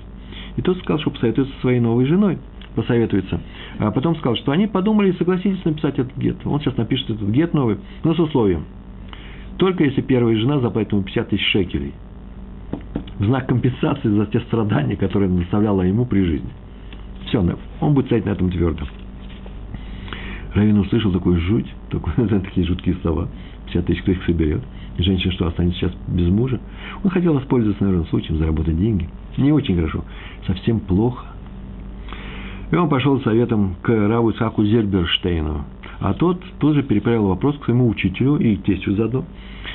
И 0.57 0.62
тот 0.62 0.78
сказал, 0.78 0.99
что 1.01 1.11
посоветуется 1.11 1.55
со 1.55 1.61
своей 1.61 1.80
новой 1.80 2.07
женой, 2.07 2.38
посоветуется. 2.74 3.40
А 3.78 3.90
потом 3.90 4.16
сказал, 4.16 4.36
что 4.36 4.53
они 4.53 4.66
подумали 4.66 5.11
и 5.11 5.18
согласились 5.18 5.62
написать 5.64 5.99
этот 5.99 6.16
гет. 6.16 6.36
Он 6.44 6.61
сейчас 6.61 6.76
напишет 6.76 7.11
этот 7.11 7.28
гет 7.28 7.53
новый, 7.55 7.78
но 8.03 8.14
с 8.14 8.18
условием. 8.18 8.64
Только 9.59 9.84
если 9.84 10.01
первая 10.01 10.36
жена 10.36 10.61
заплатит 10.61 10.92
ему 10.92 11.03
50 11.03 11.28
тысяч 11.28 11.44
шекелей. 11.51 11.92
В 13.18 13.24
знак 13.24 13.46
компенсации 13.46 14.09
за 14.09 14.26
те 14.26 14.40
страдания, 14.40 14.96
которые 14.96 15.28
доставляла 15.28 15.82
ему 15.82 16.07
при 16.07 16.22
жизни. 16.22 16.51
Все, 17.26 17.44
он 17.80 17.94
будет 17.94 18.07
стоять 18.07 18.24
на 18.24 18.30
этом 18.30 18.51
твердо. 18.51 18.86
Равин 20.55 20.78
услышал 20.78 21.12
такую 21.12 21.40
жуть, 21.40 21.66
такую, 21.90 22.28
такие 22.42 22.66
жуткие 22.66 22.96
слова. 23.03 23.28
50 23.66 23.86
тысяч 23.86 24.03
кто 24.03 24.12
их 24.12 24.24
соберет– 24.24 24.62
женщина 24.99 25.32
что, 25.32 25.46
останется 25.46 25.78
сейчас 25.78 25.92
без 26.09 26.28
мужа? 26.28 26.61
Он 27.03 27.11
хотел 27.11 27.34
воспользоваться, 27.34 27.82
наверное, 27.82 28.07
случаем, 28.07 28.38
заработать 28.38 28.78
деньги. 28.78 29.09
Не 29.36 29.53
очень 29.53 29.76
хорошо, 29.76 30.05
совсем 30.46 30.80
плохо. 30.80 31.26
И 32.70 32.76
он 32.76 32.88
пошел 32.88 33.20
советом 33.22 33.76
к 33.82 33.88
Раву 33.88 34.32
Исаку 34.32 34.64
Зерберштейну. 34.64 35.64
А 36.01 36.14
тот 36.14 36.40
тут 36.59 36.74
же 36.74 36.82
переправил 36.82 37.26
вопрос 37.26 37.57
к 37.59 37.64
своему 37.64 37.88
учителю 37.88 38.36
и 38.36 38.57
тестю 38.57 38.94
заодно, 38.94 39.24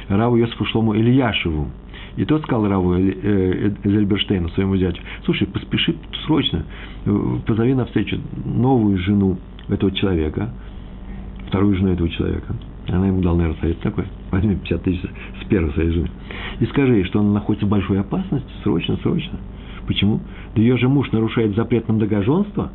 Раву 0.09 0.37
Йосифу 0.37 0.65
Шлому 0.65 0.93
Ильяшеву. 0.93 1.67
И 2.15 2.25
тот 2.25 2.43
сказал 2.43 2.67
Раву 2.67 2.93
э, 2.93 3.71
Зельберштейну, 3.83 4.49
своему 4.49 4.77
зятю, 4.77 5.01
слушай, 5.25 5.47
поспеши 5.47 5.95
срочно, 6.25 6.65
э, 7.05 7.37
позови 7.45 7.73
на 7.73 7.85
встречу 7.85 8.19
новую 8.45 8.99
жену 8.99 9.37
этого 9.67 9.91
человека, 9.91 10.53
вторую 11.47 11.75
жену 11.75 11.93
этого 11.93 12.09
человека– 12.09 12.55
она 12.87 13.07
ему 13.07 13.21
дала, 13.21 13.37
наверное, 13.37 13.59
совет 13.61 13.79
такой. 13.79 14.05
Возьми 14.31 14.55
50 14.55 14.83
тысяч 14.83 15.01
с 15.41 15.45
первой 15.45 15.71
своей. 15.73 16.05
И 16.59 16.65
скажи 16.65 16.95
ей, 16.95 17.03
что 17.05 17.19
она 17.19 17.33
находится 17.33 17.65
в 17.65 17.69
большой 17.69 17.99
опасности. 17.99 18.49
Срочно, 18.63 18.97
срочно. 18.97 19.39
Почему? 19.87 20.19
Да 20.55 20.61
ее 20.61 20.77
же 20.77 20.89
муж 20.89 21.11
нарушает 21.11 21.55
запрет 21.55 21.87
на 21.87 21.93
многоженство. 21.93 22.71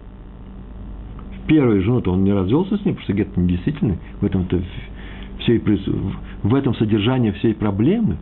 Первую 1.47 1.83
жену-то 1.83 2.13
он 2.13 2.25
не 2.25 2.33
развелся 2.33 2.77
с 2.77 2.85
ней, 2.85 2.93
потому 2.93 3.05
что 3.05 3.13
где-то 3.13 3.41
недействительный. 3.41 3.99
В 4.21 4.25
этом-то 4.25 4.63
все 5.41 5.57
и 5.57 5.63
в 6.43 6.55
этом 6.55 6.75
содержание 6.75 7.33
всей 7.33 7.55
проблемы. 7.55 8.17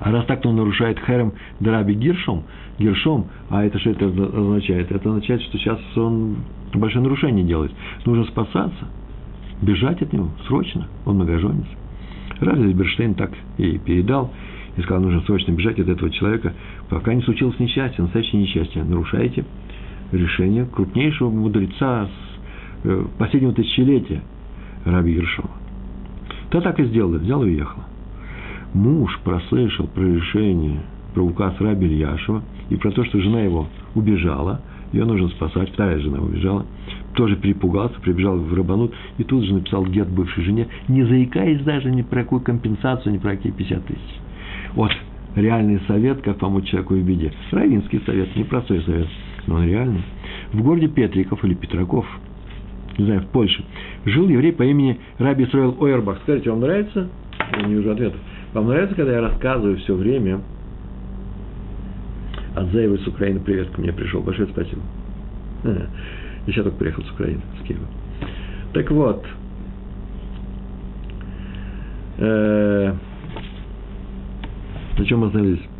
А 0.00 0.10
раз 0.10 0.24
так, 0.26 0.40
то 0.40 0.48
он 0.48 0.56
нарушает 0.56 0.98
херем 1.00 1.32
драби 1.58 1.92
гиршом, 1.92 2.44
гиршом, 2.78 3.26
а 3.50 3.64
это 3.64 3.78
что 3.78 3.90
это 3.90 4.06
означает? 4.06 4.90
Это 4.90 5.10
означает, 5.10 5.42
что 5.42 5.58
сейчас 5.58 5.78
он 5.96 6.36
большое 6.72 7.02
нарушение 7.02 7.44
делает. 7.44 7.72
Нужно 8.06 8.24
спасаться– 8.24 8.88
бежать 9.62 10.00
от 10.02 10.12
него 10.12 10.30
срочно, 10.46 10.86
он 11.04 11.16
многоженец. 11.16 11.66
Разве 12.40 12.72
Берштейн 12.72 13.14
так 13.14 13.32
и 13.58 13.78
передал, 13.78 14.32
и 14.76 14.82
сказал, 14.82 15.02
нужно 15.02 15.20
срочно 15.22 15.52
бежать 15.52 15.78
от 15.78 15.88
этого 15.88 16.10
человека, 16.10 16.54
пока 16.88 17.12
не 17.12 17.22
случилось 17.22 17.58
несчастье, 17.58 18.02
настоящее 18.02 18.42
несчастье. 18.42 18.82
Нарушаете 18.82 19.44
решение 20.12 20.64
крупнейшего 20.64 21.30
мудреца 21.30 22.06
с 22.06 22.86
э, 22.86 23.04
последнего 23.18 23.52
тысячелетия 23.52 24.22
Раби 24.84 25.12
Ершова. 25.12 25.50
Та 26.50 26.60
так 26.60 26.80
и 26.80 26.84
сделала, 26.84 27.18
взял 27.18 27.42
и 27.44 27.50
уехал. 27.50 27.82
Муж 28.72 29.18
прослышал 29.24 29.86
про 29.88 30.02
решение, 30.02 30.80
про 31.14 31.22
указ 31.22 31.54
Раби 31.60 31.86
Ильяшева 31.86 32.42
и 32.70 32.76
про 32.76 32.90
то, 32.92 33.04
что 33.04 33.20
жена 33.20 33.40
его 33.40 33.68
убежала, 33.94 34.62
ее 34.92 35.04
нужно 35.04 35.28
спасать, 35.28 35.70
вторая 35.72 35.98
жена 35.98 36.20
убежала– 36.20 36.64
тоже 37.14 37.36
перепугался, 37.36 38.00
прибежал 38.00 38.38
в 38.38 38.54
Рабанут 38.54 38.94
и 39.18 39.24
тут 39.24 39.44
же 39.44 39.54
написал 39.54 39.84
гет 39.86 40.08
бывшей 40.08 40.44
жене, 40.44 40.68
не 40.88 41.04
заикаясь 41.04 41.62
даже 41.62 41.90
ни 41.90 42.02
про 42.02 42.22
какую 42.22 42.40
компенсацию, 42.40 43.12
ни 43.12 43.18
про 43.18 43.36
какие 43.36 43.52
50 43.52 43.84
тысяч. 43.84 44.20
Вот 44.74 44.92
реальный 45.34 45.80
совет, 45.86 46.22
как 46.22 46.38
помочь 46.38 46.68
человеку 46.68 46.94
в 46.94 47.02
беде. 47.02 47.32
Равинский 47.50 48.00
совет, 48.06 48.34
непростой 48.36 48.82
совет, 48.82 49.08
но 49.46 49.56
он 49.56 49.66
реальный. 49.66 50.02
В 50.52 50.62
городе 50.62 50.88
Петриков 50.88 51.44
или 51.44 51.54
Петраков, 51.54 52.06
не 52.98 53.04
знаю, 53.04 53.20
в 53.22 53.26
Польше, 53.26 53.64
жил 54.04 54.28
еврей 54.28 54.52
по 54.52 54.62
имени 54.62 54.98
Раби 55.18 55.46
Сроил 55.46 55.76
Ойербах. 55.80 56.18
Скажите, 56.22 56.50
вам 56.50 56.60
нравится? 56.60 57.08
Я 57.56 57.62
не 57.62 57.74
вижу 57.74 57.90
ответов. 57.90 58.20
Вам 58.52 58.66
нравится, 58.66 58.94
когда 58.94 59.12
я 59.12 59.20
рассказываю 59.20 59.76
все 59.78 59.94
время? 59.94 60.40
Азаева 62.54 62.96
с 62.96 63.06
Украины 63.06 63.40
привет 63.40 63.70
ко 63.70 63.80
мне 63.80 63.92
пришел. 63.92 64.20
Большое 64.22 64.48
спасибо. 64.48 64.82
Я 66.46 66.62
только 66.62 66.78
приехал 66.78 67.02
с 67.04 67.10
Украины, 67.10 67.40
с 67.62 67.66
Киева. 67.66 67.86
Так 68.72 68.90
вот, 68.90 69.24
э, 72.18 72.94
на 74.98 75.04
чем 75.04 75.20
мы 75.20 75.26
остановились? 75.26 75.70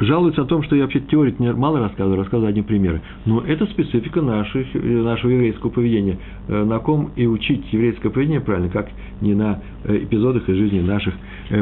жалуются 0.00 0.42
о 0.42 0.44
том, 0.44 0.62
что 0.62 0.76
я 0.76 0.82
вообще 0.82 1.00
теорик 1.00 1.38
не 1.38 1.52
мало 1.52 1.80
рассказываю, 1.80 2.18
рассказываю 2.18 2.50
одни 2.50 2.62
примеры. 2.62 3.00
Но 3.24 3.40
это 3.40 3.66
специфика 3.66 4.20
наших, 4.20 4.66
нашего 4.74 5.30
еврейского 5.30 5.70
поведения. 5.70 6.18
Э, 6.48 6.64
на 6.64 6.78
ком 6.78 7.10
и 7.16 7.26
учить 7.26 7.64
еврейское 7.72 8.10
поведение 8.10 8.40
правильно, 8.40 8.68
как 8.68 8.88
не 9.20 9.34
на 9.34 9.60
э, 9.84 9.96
эпизодах 9.98 10.48
из 10.48 10.56
жизни 10.56 10.80
наших 10.80 11.14
э, 11.14 11.18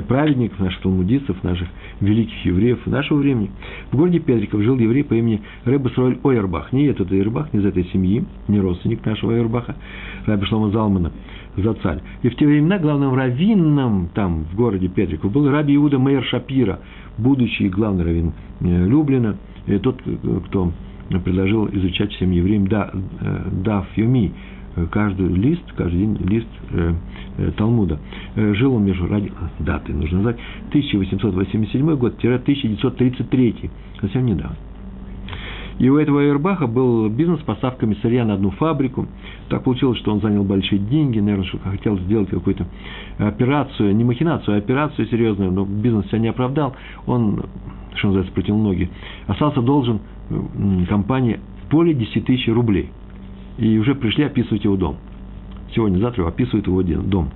праведников, 0.08 0.58
наших 0.60 0.80
талмудистов, 0.82 1.42
наших 1.42 1.68
великих 2.00 2.44
евреев 2.44 2.86
нашего 2.86 3.18
времени. 3.18 3.50
В 3.90 3.96
городе 3.96 4.18
Петриков 4.18 4.62
жил 4.62 4.78
еврей 4.78 5.04
по 5.04 5.14
имени 5.14 5.42
Рэбе 5.64 5.90
Сроль 5.90 6.18
Ойербах. 6.22 6.72
Не 6.72 6.86
этот 6.86 7.10
Ойербах, 7.10 7.52
не 7.52 7.60
из 7.60 7.66
этой 7.66 7.84
семьи, 7.92 8.24
не 8.48 8.60
родственник 8.60 9.04
нашего 9.04 9.32
Ойербаха, 9.32 9.76
Раби 10.26 10.46
Шлома 10.46 10.70
Залмана, 10.70 11.12
Зацаль. 11.56 12.00
И 12.22 12.28
в 12.28 12.36
те 12.36 12.46
времена 12.46 12.78
главным 12.78 13.14
раввином 13.14 14.08
там, 14.14 14.44
в 14.44 14.56
городе 14.56 14.88
Петриков, 14.88 15.32
был 15.32 15.50
Раби 15.50 15.74
Иуда 15.76 15.98
Мейер 15.98 16.24
Шапира– 16.24 16.80
будущий 17.18 17.68
главный 17.68 18.04
раввин 18.04 18.32
э, 18.60 18.86
Люблина, 18.86 19.36
и 19.66 19.78
тот, 19.78 20.00
кто 20.48 20.72
предложил 21.24 21.68
изучать 21.68 22.12
всем 22.12 22.30
евреям 22.30 22.66
да, 22.66 22.90
э, 22.92 23.48
Дав 23.64 23.86
Юми, 23.96 24.26
э, 24.26 24.53
каждый 24.90 25.28
лист, 25.28 25.62
каждый 25.76 26.00
день 26.00 26.16
лист 26.28 26.48
э, 26.70 26.94
э, 27.38 27.50
Талмуда. 27.56 27.98
Э, 28.34 28.54
жил 28.54 28.74
он 28.74 28.84
между, 28.84 29.06
ради, 29.06 29.32
даты 29.58 29.92
нужно 29.92 30.18
назвать, 30.18 30.36
1887 30.68 31.96
год-1933, 31.96 33.70
совсем 34.00 34.26
недавно. 34.26 34.56
И 35.78 35.88
у 35.88 35.96
этого 35.96 36.24
Эрбаха 36.28 36.68
был 36.68 37.08
бизнес 37.08 37.40
с 37.40 37.42
поставками 37.42 37.96
сырья 38.00 38.24
на 38.24 38.34
одну 38.34 38.50
фабрику. 38.50 39.08
Так 39.48 39.64
получилось, 39.64 39.98
что 39.98 40.12
он 40.12 40.20
занял 40.20 40.44
большие 40.44 40.78
деньги, 40.78 41.18
наверное, 41.18 41.46
что 41.46 41.58
хотел 41.58 41.98
сделать 41.98 42.30
какую-то 42.30 42.66
операцию, 43.18 43.94
не 43.94 44.04
махинацию, 44.04 44.54
а 44.54 44.58
операцию 44.58 45.08
серьезную, 45.08 45.50
но 45.50 45.64
бизнес 45.64 46.06
себя 46.06 46.20
не 46.20 46.28
оправдал. 46.28 46.76
Он, 47.06 47.42
что 47.96 48.06
называется, 48.08 48.32
протянул 48.32 48.62
ноги. 48.62 48.88
Остался 49.26 49.62
должен 49.62 50.00
компании 50.88 51.40
более 51.70 51.94
10 51.94 52.24
тысяч 52.24 52.46
рублей. 52.48 52.90
И 53.58 53.78
уже 53.78 53.94
пришли 53.94 54.24
описывать 54.24 54.64
его 54.64 54.76
дом. 54.76 54.96
Сегодня-завтра 55.74 56.26
описывают 56.26 56.66
его 56.66 56.82
дом. 56.82 57.30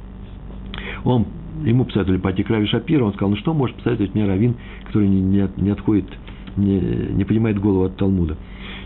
Он, 1.05 1.27
ему 1.65 1.85
посоветовали 1.85 2.21
пойти 2.21 2.43
к 2.43 2.51
Рави 2.51 2.67
Шапиру, 2.67 3.07
он 3.07 3.13
сказал, 3.13 3.31
ну 3.31 3.37
что 3.37 3.55
может 3.55 3.77
посоветовать 3.77 4.15
мне 4.15 4.27
Равин, 4.27 4.57
который 4.87 5.09
не, 5.09 5.21
не, 5.21 5.49
не 5.57 5.71
отходит 5.71 6.07
не, 6.59 6.81
не 7.13 7.25
понимает 7.25 7.59
голову 7.59 7.85
от 7.85 7.97
Талмуда. 7.97 8.37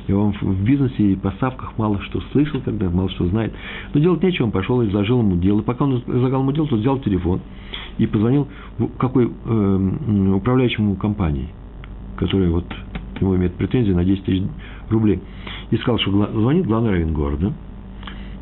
И 0.09 0.12
он 0.12 0.33
в 0.41 0.64
бизнесе 0.64 1.12
и 1.12 1.16
поставках 1.16 1.78
мало 1.78 2.01
что 2.03 2.20
слышал 2.33 2.61
тогда, 2.61 2.91
мало 2.91 3.09
что 3.11 3.26
знает. 3.26 3.53
Но 3.95 4.01
делать 4.01 4.22
нечего, 4.22 4.47
он 4.47 4.53
пошел 4.53 4.83
и 4.83 4.89
изложил 4.89 5.20
ему 5.20 5.37
дело. 5.37 5.61
И 5.61 5.62
пока 5.62 5.85
он 5.85 5.99
излагал 5.99 6.43
ему 6.43 6.53
дело, 6.53 6.66
то 6.66 6.76
взял 6.76 6.99
телефон 6.99 7.41
и 7.99 8.07
позвонил 8.07 8.49
в 8.78 8.89
какой 8.99 9.26
э, 9.26 10.35
управляющему 10.35 10.97
компании, 10.97 11.49
которая 12.16 12.51
вот 12.51 12.64
ему 13.20 13.37
имеет 13.37 13.55
претензии 13.55 13.93
на 13.93 14.05
10 14.05 14.24
тысяч 14.24 14.43
рублей. 14.91 15.20
И 15.73 15.77
сказал, 15.79 15.99
что 15.99 16.11
звонит 16.11 16.66
главный 16.66 16.91
равен 16.91 17.14
города. 17.14 17.53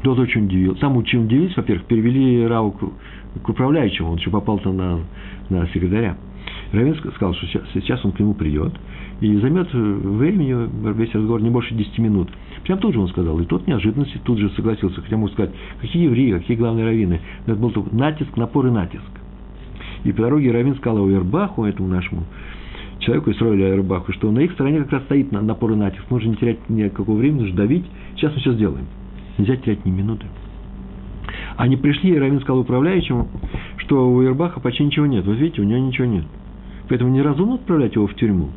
Тот 0.03 0.19
очень 0.19 0.47
удивился. 0.47 0.81
Там 0.81 0.97
очень 0.97 1.25
удивились, 1.25 1.57
во-первых, 1.57 1.87
перевели 1.87 2.45
Рау 2.45 2.73
к, 2.73 2.81
к 3.43 3.49
управляющему, 3.49 4.11
он 4.11 4.19
еще 4.19 4.31
попал 4.31 4.59
там 4.59 4.77
на, 4.77 4.99
на 5.49 5.67
секретаря. 5.69 6.17
Равин 6.73 6.97
сказал, 6.97 7.35
что 7.35 7.47
сейчас, 7.47 7.63
сейчас 7.73 8.05
он 8.05 8.13
к 8.13 8.19
нему 8.19 8.35
придет, 8.35 8.73
и 9.21 9.37
займет 9.37 9.69
э, 9.73 9.79
времени 9.79 10.69
весь 10.93 11.15
разговор 11.15 11.41
не 11.41 11.51
больше 11.51 11.73
10 11.75 11.99
минут. 11.99 12.29
Прям 12.65 12.79
тут 12.79 12.95
же 12.95 13.01
он 13.01 13.09
сказал, 13.09 13.39
и 13.39 13.45
тот 13.45 13.65
неожиданности 13.67 14.21
тут 14.25 14.39
же 14.39 14.51
согласился. 14.51 15.01
Хотя 15.01 15.17
мог 15.17 15.31
сказать, 15.31 15.53
какие 15.81 16.05
евреи, 16.05 16.33
какие 16.33 16.57
главные 16.57 16.87
раввины. 16.87 17.21
Это 17.47 17.55
был 17.55 17.73
натиск, 17.93 18.37
напор 18.37 18.67
и 18.67 18.71
натиск. 18.71 19.05
И 20.03 20.13
по 20.13 20.23
дороге 20.23 20.51
Равин 20.51 20.75
сказал 20.77 21.09
Эрбаху, 21.09 21.65
этому 21.65 21.89
нашему 21.89 22.25
человеку, 23.01 23.31
Исроилю 23.31 23.75
Эрбаху, 23.75 24.13
что 24.13 24.31
на 24.31 24.41
их 24.41 24.53
стороне 24.53 24.81
как 24.81 24.93
раз 24.93 25.03
стоит 25.05 25.33
напор 25.33 25.73
и 25.73 25.77
натиск. 25.77 26.11
Нужно 26.11 26.31
не 26.31 26.37
терять 26.37 26.69
никакого 26.69 27.17
времени, 27.17 27.41
нужно 27.41 27.57
давить. 27.57 27.85
Сейчас 28.17 28.33
мы 28.35 28.41
все 28.41 28.53
сделаем. 28.53 28.87
Нельзя 29.39 29.57
терять 29.57 29.85
ни 29.85 29.91
минуты. 29.91 30.27
Они 31.57 31.77
пришли, 31.77 32.11
и 32.15 32.19
Равин 32.19 32.41
сказал 32.41 32.61
управляющему, 32.61 33.29
что 33.79 34.11
у 34.11 34.25
Эрбаха 34.25 34.61
почти 34.61 34.85
ничего 34.85 35.07
нет. 35.07 35.27
Вот 35.27 35.37
видите, 35.37 35.63
у 35.63 35.65
него 35.65 35.79
ничего 35.79 36.07
нет. 36.07 36.25
Поэтому 36.89 37.11
неразумно 37.11 37.55
отправлять 37.55 37.95
его 37.95 38.07
в 38.07 38.15
тюрьму 38.15 38.51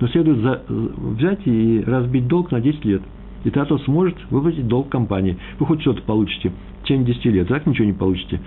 но 0.00 0.08
следует 0.08 0.38
за, 0.38 0.62
взять 0.68 1.46
и 1.46 1.82
разбить 1.86 2.26
долг 2.26 2.50
на 2.50 2.60
10 2.60 2.84
лет. 2.84 3.02
И 3.44 3.50
тогда 3.50 3.66
тот 3.66 3.82
сможет 3.84 4.16
выплатить 4.30 4.66
долг 4.66 4.88
компании. 4.88 5.36
Вы 5.58 5.66
хоть 5.66 5.80
что-то 5.82 6.02
получите 6.02 6.50
в 6.80 6.84
течение 6.84 7.06
10 7.06 7.24
лет, 7.26 7.48
так 7.48 7.66
ничего 7.66 7.86
не 7.86 7.92
получите. 7.92 8.40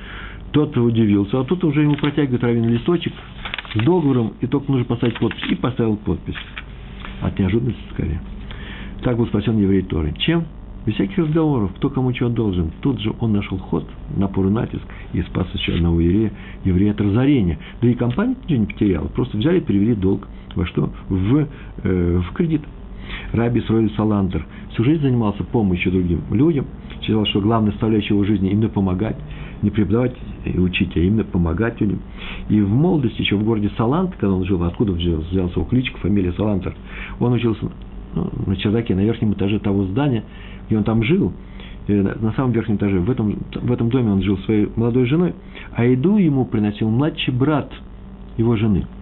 Тот 0.52 0.76
удивился, 0.78 1.40
а 1.40 1.44
тут 1.44 1.64
уже 1.64 1.82
ему 1.82 1.96
протягивает 1.96 2.44
равен 2.44 2.68
листочек 2.70 3.14
договором, 3.76 4.34
и 4.42 4.48
только 4.48 4.72
нужно 4.72 4.86
поставить 4.86 5.18
подпись. 5.20 5.44
И 5.50 5.56
поставил 5.56 5.98
подпись. 5.98 6.36
От 7.22 7.38
неожиданности 7.40 7.82
скорее. 7.94 8.22
Так 9.04 9.18
был 9.18 9.28
спасен 9.28 9.58
еврей 9.58 9.82
Торы. 9.84 10.14
Чем? 10.20 10.46
Без 10.86 10.96
всяких 10.96 11.18
разговоров, 11.18 11.72
кто 11.78 11.90
кому 11.90 12.12
чего 12.12 12.30
должен. 12.30 12.72
Тут 12.82 13.00
же 13.00 13.14
он 13.20 13.34
нашел 13.34 13.58
ход, 13.58 13.88
напор 14.18 14.48
и 14.48 14.50
натиск, 14.50 14.84
и 15.14 15.22
спас 15.22 15.48
еще 15.54 15.76
одного 15.76 16.02
еврея, 16.02 16.32
еврея 16.66 16.92
от 16.92 17.00
разорения. 17.00 17.58
Да 17.82 17.88
и 17.88 17.94
компания 17.94 18.36
ничего 18.44 18.60
не 18.60 18.66
потеряла, 18.66 19.08
просто 19.08 19.38
взяли 19.38 19.60
и 19.60 19.62
перевели 19.62 19.96
долг 19.96 20.28
во 20.56 20.66
что? 20.66 20.92
В, 21.08 21.48
э, 21.84 22.22
в 22.22 22.34
кредит. 22.34 22.62
Раби 23.32 23.62
Сроиль 23.62 23.92
Салантер 23.96 24.46
всю 24.72 24.84
жизнь 24.84 25.02
занимался 25.02 25.44
помощью 25.44 25.92
другим 25.92 26.22
людям, 26.32 26.66
считал, 27.02 27.26
что 27.26 27.42
главная 27.42 27.72
составляющая 27.72 28.14
его 28.14 28.24
жизни 28.24 28.50
именно 28.50 28.70
помогать, 28.70 29.18
не 29.64 29.72
преподавать 29.72 30.16
и 30.46 30.60
учить, 30.60 30.96
а 30.96 31.00
именно 31.00 31.24
помогать 31.24 31.82
людям. 31.82 32.00
И 32.50 32.62
в 32.62 32.70
молодости, 32.70 33.22
еще 33.22 33.36
в 33.36 33.44
городе 33.44 33.72
Салант, 33.78 34.16
когда 34.18 34.36
он 34.36 34.46
жил, 34.46 34.64
откуда 34.64 34.92
взялся 34.92 35.34
его 35.34 35.64
кличка, 35.66 35.98
фамилия 36.00 36.34
Салантер, 36.34 36.76
он 37.20 37.34
учился 37.34 37.72
ну, 38.14 38.30
на 38.46 38.56
чердаке, 38.56 38.94
на 38.94 39.02
верхнем 39.02 39.34
этаже 39.34 39.60
того 39.60 39.86
здания, 39.86 40.24
и 40.70 40.76
он 40.76 40.84
там 40.84 41.02
жил, 41.04 41.34
на 41.88 42.32
самом 42.34 42.52
верхнем 42.52 42.76
этаже, 42.76 43.00
в 43.00 43.10
этом, 43.10 43.38
в 43.54 43.72
этом 43.72 43.90
доме 43.90 44.12
он 44.12 44.22
жил 44.22 44.38
своей 44.40 44.70
молодой 44.76 45.06
женой, 45.06 45.34
а 45.74 45.84
еду 45.84 46.18
ему 46.18 46.46
приносил 46.46 46.90
младший 46.90 47.34
брат 47.34 47.72
его 48.38 48.56
жены– 48.56 48.86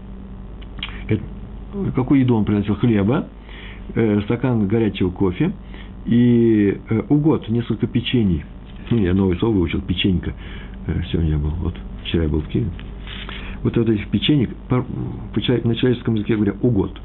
какую 1.96 2.22
еду 2.22 2.36
он 2.36 2.46
приносил? 2.46 2.76
Хлеба, 2.76 3.28
э, 3.96 4.22
стакан 4.22 4.68
горячего 4.68 5.10
кофе 5.10 5.54
и 6.06 6.78
э, 6.90 7.02
угод, 7.10 7.48
несколько 7.50 7.88
печений. 7.88 8.44
Ну, 8.92 8.98
я 8.98 9.14
новое 9.14 9.38
слово 9.38 9.54
выучил, 9.54 9.82
печенька. 9.82 10.34
Э, 10.88 11.02
сегодня 11.12 11.32
я 11.32 11.38
был, 11.38 11.52
вот, 11.62 11.76
вчера 12.04 12.24
я 12.24 12.30
был 12.30 12.42
в 12.42 12.48
Киеве. 12.48 12.70
Вот 13.64 13.78
этих 13.78 14.10
печенек, 14.10 14.50
на 14.70 15.76
человеческом 15.76 16.16
языке 16.16 16.36
говоря, 16.36 16.56
угод, 16.62 17.00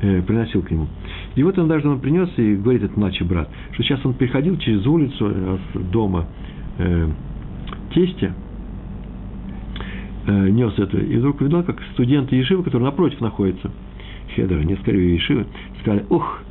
э, 0.00 0.22
приносил 0.22 0.62
к 0.62 0.70
нему. 0.70 0.86
И 1.34 1.42
вот 1.42 1.58
он 1.58 1.66
даже 1.66 1.88
он 1.88 1.98
принес 1.98 2.30
и 2.36 2.54
говорит, 2.54 2.84
этот 2.84 2.96
младший 2.96 3.26
брат, 3.26 3.48
что 3.72 3.82
сейчас 3.82 4.04
он 4.06 4.14
приходил 4.14 4.56
через 4.58 4.86
улицу 4.86 5.26
от 5.26 5.90
дома 5.90 6.28
э, 6.78 7.08
тестя, 7.92 8.32
э, 10.26 10.48
нес 10.50 10.72
это, 10.78 10.98
и 10.98 11.16
вдруг 11.16 11.40
увидел, 11.40 11.64
как 11.64 11.82
студенты 11.94 12.36
Ешивы, 12.36 12.62
которые 12.62 12.90
напротив 12.90 13.20
находятся, 13.20 13.72
Хедера, 14.36 14.60
несколько 14.60 14.92
Ешивы, 14.92 15.46
сказали, 15.80 16.04
ух, 16.10 16.42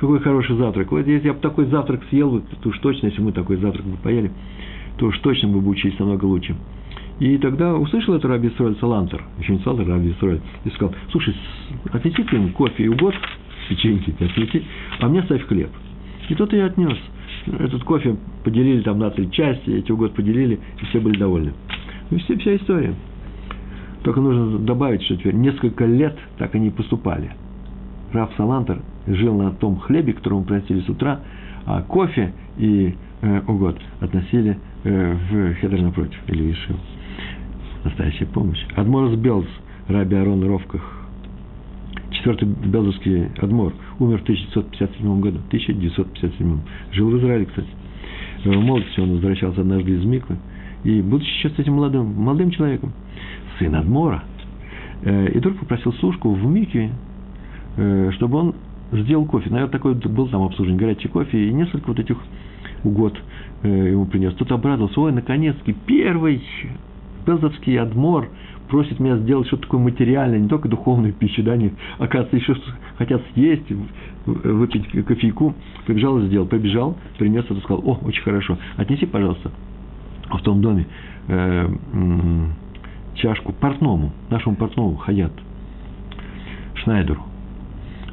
какой 0.00 0.18
хороший 0.20 0.56
завтрак. 0.56 0.90
Вот 0.90 1.06
если 1.06 1.28
я 1.28 1.34
бы 1.34 1.40
такой 1.40 1.66
завтрак 1.66 2.02
съел, 2.08 2.42
то 2.62 2.68
уж 2.70 2.78
точно, 2.78 3.06
если 3.08 3.20
мы 3.20 3.32
такой 3.32 3.56
завтрак 3.58 3.84
бы 3.84 3.96
поели, 3.98 4.32
то 4.96 5.06
уж 5.06 5.18
точно 5.18 5.48
мы 5.48 5.60
бы 5.60 5.68
учились 5.68 5.98
намного 5.98 6.24
лучше. 6.24 6.56
И 7.18 7.36
тогда 7.36 7.74
услышал 7.74 8.14
это 8.14 8.26
Раби 8.26 8.48
Исроэль 8.48 8.76
Салантер, 8.80 9.22
еще 9.38 9.52
не 9.52 9.58
Салантер, 9.58 9.88
Раби 9.88 10.12
Исроэль, 10.12 10.40
и 10.64 10.70
сказал, 10.70 10.94
слушай, 11.12 11.36
отнеси 11.92 12.24
ты 12.24 12.36
ему 12.36 12.48
кофе 12.48 12.84
и 12.84 12.88
угод, 12.88 13.14
печеньки 13.68 14.14
отнеси, 14.18 14.64
а 15.00 15.08
мне 15.08 15.22
ставь 15.24 15.46
хлеб. 15.46 15.70
И 16.30 16.34
тот 16.34 16.52
и 16.54 16.58
отнес. 16.58 16.96
Этот 17.46 17.84
кофе 17.84 18.16
поделили 18.42 18.80
там 18.80 18.98
на 18.98 19.10
три 19.10 19.30
части, 19.30 19.68
эти 19.70 19.92
угод 19.92 20.14
поделили, 20.14 20.58
и 20.80 20.84
все 20.86 21.00
были 21.00 21.18
довольны. 21.18 21.52
И 22.10 22.16
все, 22.16 22.38
вся 22.38 22.56
история. 22.56 22.94
Только 24.02 24.20
нужно 24.20 24.58
добавить, 24.58 25.02
что 25.02 25.16
теперь 25.16 25.34
несколько 25.34 25.84
лет 25.84 26.16
так 26.38 26.54
они 26.54 26.70
поступали. 26.70 27.32
Раф 28.12 28.30
Салантер 28.36 28.80
жил 29.14 29.36
на 29.36 29.52
том 29.52 29.78
хлебе, 29.78 30.12
который 30.12 30.34
ему 30.34 30.44
приносили 30.44 30.80
с 30.80 30.88
утра, 30.88 31.20
а 31.66 31.82
кофе 31.82 32.32
и 32.58 32.94
э, 33.22 33.40
угод 33.46 33.78
относили 34.00 34.58
э, 34.84 35.16
в 35.30 35.54
хедер 35.54 35.82
напротив, 35.82 36.18
или 36.26 36.52
Ишив. 36.52 36.76
Настоящая 37.84 38.26
помощь. 38.26 38.64
Адморс 38.76 39.16
Белз, 39.16 39.46
Раби 39.88 40.16
Арон 40.16 40.44
Ровках, 40.44 40.82
четвертый 42.10 42.48
белзовский 42.48 43.28
адмор, 43.38 43.72
умер 43.98 44.18
в 44.18 44.22
1957 44.22 45.20
году, 45.20 45.38
1957. 45.48 46.60
Жил 46.92 47.10
в 47.10 47.18
Израиле, 47.18 47.46
кстати. 47.46 47.68
В 48.44 48.48
молодости 48.48 49.00
он 49.00 49.12
возвращался 49.12 49.60
однажды 49.60 49.92
из 49.92 50.04
Миквы, 50.04 50.36
и 50.84 51.02
будучи 51.02 51.28
сейчас 51.28 51.58
этим 51.58 51.74
молодым, 51.74 52.14
молодым 52.14 52.50
человеком, 52.50 52.92
сын 53.58 53.74
Адмора. 53.74 54.22
Э, 55.02 55.28
и 55.28 55.38
вдруг 55.38 55.58
попросил 55.58 55.92
служку 55.94 56.32
в 56.32 56.44
Мике, 56.46 56.90
э, 57.76 58.10
чтобы 58.14 58.38
он 58.38 58.54
сделал 58.92 59.24
кофе. 59.24 59.50
Наверное, 59.50 59.72
такой 59.72 59.94
был 59.94 60.28
там 60.28 60.42
обслуживание, 60.42 60.78
горячий 60.78 61.08
кофе, 61.08 61.48
и 61.48 61.52
несколько 61.52 61.88
вот 61.88 61.98
этих 61.98 62.16
угод 62.84 63.18
э, 63.62 63.90
ему 63.92 64.06
принес. 64.06 64.34
Тот 64.34 64.50
обрадовался, 64.52 65.00
ой, 65.00 65.12
наконец-таки 65.12 65.74
первый 65.86 66.42
Белзовский 67.26 67.78
Адмор 67.78 68.28
просит 68.68 69.00
меня 69.00 69.16
сделать 69.18 69.48
что-то 69.48 69.64
такое 69.64 69.80
материальное, 69.80 70.38
не 70.38 70.48
только 70.48 70.68
духовную 70.68 71.12
пищу, 71.12 71.42
да, 71.42 71.52
они, 71.52 71.72
оказывается, 71.98 72.36
еще 72.36 72.56
хотят 72.96 73.22
съесть, 73.34 73.70
выпить 74.26 74.88
кофейку. 75.04 75.54
Побежал 75.86 76.18
и 76.20 76.26
сделал. 76.26 76.46
Побежал, 76.46 76.96
принес 77.18 77.44
это, 77.44 77.60
сказал, 77.60 77.82
о, 77.84 77.98
очень 78.02 78.22
хорошо, 78.22 78.58
отнеси, 78.76 79.06
пожалуйста, 79.06 79.50
в 80.30 80.40
том 80.42 80.60
доме 80.60 80.86
чашку 83.14 83.52
портному, 83.52 84.12
нашему 84.30 84.56
портному 84.56 84.96
Хаят, 84.96 85.32
Шнайдеру. 86.74 87.29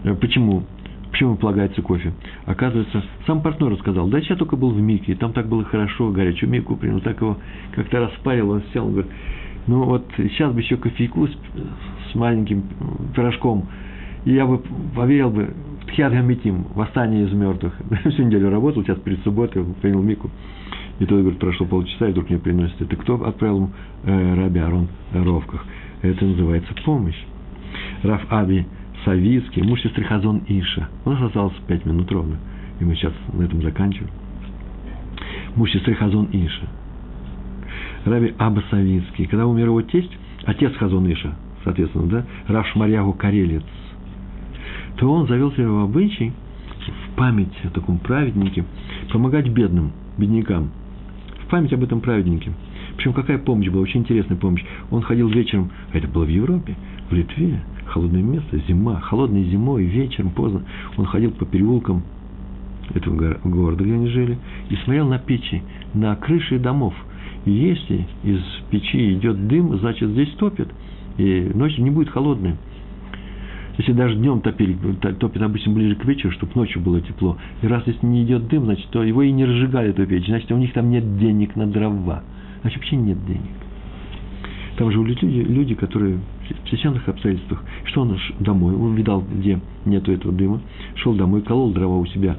Э, 0.04 0.14
почему? 0.16 0.64
Почему 1.12 1.36
полагается 1.36 1.82
кофе? 1.82 2.14
Оказывается, 2.46 3.04
сам 3.26 3.42
портной 3.42 3.72
рассказал, 3.72 4.08
да 4.08 4.20
я 4.20 4.36
только 4.36 4.56
был 4.56 4.72
в 4.72 4.80
Мике, 4.80 5.14
и 5.14 5.16
там 5.16 5.34
так 5.34 5.48
было 5.48 5.64
хорошо, 5.64 6.12
горячую 6.12 6.50
Мику 6.50 6.76
принял, 6.76 7.00
так 7.00 7.20
его 7.22 7.38
как-то 7.74 8.02
распарил, 8.02 8.52
он 8.52 8.64
сел, 8.74 8.86
он 8.86 8.92
говорит, 8.92 9.12
ну 9.68 9.84
вот 9.84 10.06
сейчас 10.18 10.54
бы 10.54 10.60
еще 10.60 10.78
кофейку 10.78 11.28
с, 11.28 11.32
с 12.12 12.16
маленьким 12.16 12.64
пирожком, 13.16 13.68
и 14.26 14.34
я 14.34 14.46
бы 14.46 14.62
поверил 14.96 15.30
бы 15.30 15.54
в 15.82 15.86
Тхиат 15.88 16.12
Гамитим, 16.12 16.66
восстание 16.76 17.26
из 17.26 17.34
мертвых. 17.34 17.74
Всю 18.12 18.24
неделю 18.24 18.50
работал, 18.50 18.84
сейчас 18.84 19.00
перед 19.00 19.24
субботой 19.24 19.64
принял 19.82 20.02
Мику. 20.02 20.30
И 21.00 21.06
тот 21.06 21.20
говорит, 21.20 21.40
прошло 21.40 21.66
полчаса, 21.66 22.08
и 22.08 22.12
вдруг 22.12 22.30
мне 22.30 22.40
приносит. 22.40 22.82
Это 22.82 22.96
кто 22.96 23.24
отправил 23.24 23.58
ему 23.58 23.70
э, 24.04 24.36
Раби 24.36 24.60
Арон 24.60 24.88
Ровках? 25.14 25.64
Это 26.02 26.26
называется 26.26 26.74
помощь. 26.84 27.18
Раф 28.04 28.22
Аби 28.30 28.66
Савицкий, 29.08 29.62
муж 29.62 29.80
сестры 29.80 30.04
Хазон 30.04 30.42
Иша. 30.50 30.90
У 31.06 31.12
нас 31.12 31.22
осталось 31.22 31.54
пять 31.66 31.86
минут 31.86 32.12
ровно. 32.12 32.36
И 32.82 32.84
мы 32.84 32.94
сейчас 32.94 33.14
на 33.32 33.44
этом 33.44 33.62
заканчиваем. 33.62 34.12
Муж 35.56 35.72
сестры 35.72 35.96
Хазон 35.96 36.28
Иша. 36.34 36.68
Раби 38.04 38.34
Аба 38.38 38.62
Савицкий. 38.70 39.26
Когда 39.28 39.48
умер 39.48 39.68
его 39.68 39.82
тесть, 39.82 40.12
отец 40.44 40.76
Хазон 40.76 41.10
Иша, 41.10 41.34
соответственно, 41.64 42.08
да, 42.08 42.26
Раф 42.48 42.68
Шмарьягу 42.68 43.14
Карелец, 43.14 43.64
то 44.98 45.10
он 45.10 45.26
завел 45.28 45.54
себе 45.54 45.70
в 45.70 45.84
обычай, 45.84 46.34
в 47.06 47.16
память 47.16 47.58
о 47.64 47.70
таком 47.70 48.00
праведнике, 48.00 48.66
помогать 49.10 49.48
бедным, 49.48 49.94
беднякам. 50.18 50.70
В 51.46 51.50
память 51.50 51.72
об 51.72 51.82
этом 51.82 52.02
праведнике. 52.02 52.52
Причем 52.98 53.14
какая 53.14 53.38
помощь 53.38 53.70
была, 53.70 53.84
очень 53.84 54.02
интересная 54.02 54.38
помощь. 54.38 54.66
Он 54.92 55.02
ходил 55.02 55.30
вечером, 55.30 55.72
а 55.94 55.98
это 55.98 56.10
было 56.10 56.26
в 56.26 56.30
Европе, 56.30 56.76
в 57.10 57.14
Литве, 57.14 57.62
холодное 57.86 58.22
место, 58.22 58.60
зима, 58.68 59.00
холодной 59.00 59.44
зимой, 59.46 59.84
вечером, 59.86 60.32
поздно. 60.32 60.64
Он 60.98 61.06
ходил 61.06 61.32
по 61.32 61.46
переулкам 61.46 62.04
этого 62.94 63.38
города, 63.44 63.84
где 63.84 63.94
они 63.94 64.08
жили, 64.08 64.38
и 64.70 64.76
смотрел 64.78 65.08
на 65.08 65.20
печи, 65.20 65.62
на 65.94 66.16
крыши 66.16 66.60
домов. 66.60 66.94
И 67.46 67.52
если 67.52 68.08
из 68.24 68.42
печи 68.70 69.14
идет 69.14 69.48
дым, 69.48 69.78
значит, 69.78 70.10
здесь 70.10 70.30
топят, 70.38 70.70
и 71.18 71.52
ночью 71.54 71.84
не 71.84 71.92
будет 71.92 72.10
холодной. 72.10 72.56
Если 73.78 73.94
даже 73.94 74.16
днем 74.16 74.42
топили, 74.42 74.76
топят 75.20 75.42
обычно 75.42 75.72
ближе 75.72 75.96
к 75.96 76.06
вечеру, 76.06 76.32
чтобы 76.32 76.54
ночью 76.56 76.82
было 76.82 77.00
тепло. 77.00 77.38
И 77.62 77.68
раз 77.68 77.84
если 77.86 78.06
не 78.08 78.24
идет 78.24 78.48
дым, 78.48 78.66
значит, 78.66 78.88
то 78.90 79.04
его 79.04 79.22
и 79.22 79.32
не 79.32 79.46
разжигали 79.46 79.92
эту 79.92 80.06
печь. 80.08 80.26
Значит, 80.26 80.52
у 80.52 80.58
них 80.58 80.74
там 80.74 80.90
нет 80.90 81.20
денег 81.20 81.56
на 81.56 81.68
дрова. 81.68 82.24
Значит, 82.62 82.80
вообще 82.80 82.96
нет 82.96 83.24
денег. 83.28 83.52
Там 84.78 84.92
живут 84.92 85.10
люди, 85.10 85.40
люди, 85.40 85.76
которые 85.76 86.20
в 86.54 86.68
стесненных 86.68 87.08
обстоятельствах. 87.08 87.64
Что 87.86 88.02
он 88.02 88.18
домой? 88.40 88.76
Он 88.76 88.96
видал, 88.96 89.22
где 89.22 89.60
нету 89.86 90.12
этого 90.12 90.34
дыма. 90.34 90.62
Шел 90.96 91.14
домой, 91.14 91.42
колол 91.42 91.72
дрова 91.72 91.98
у 91.98 92.06
себя 92.08 92.38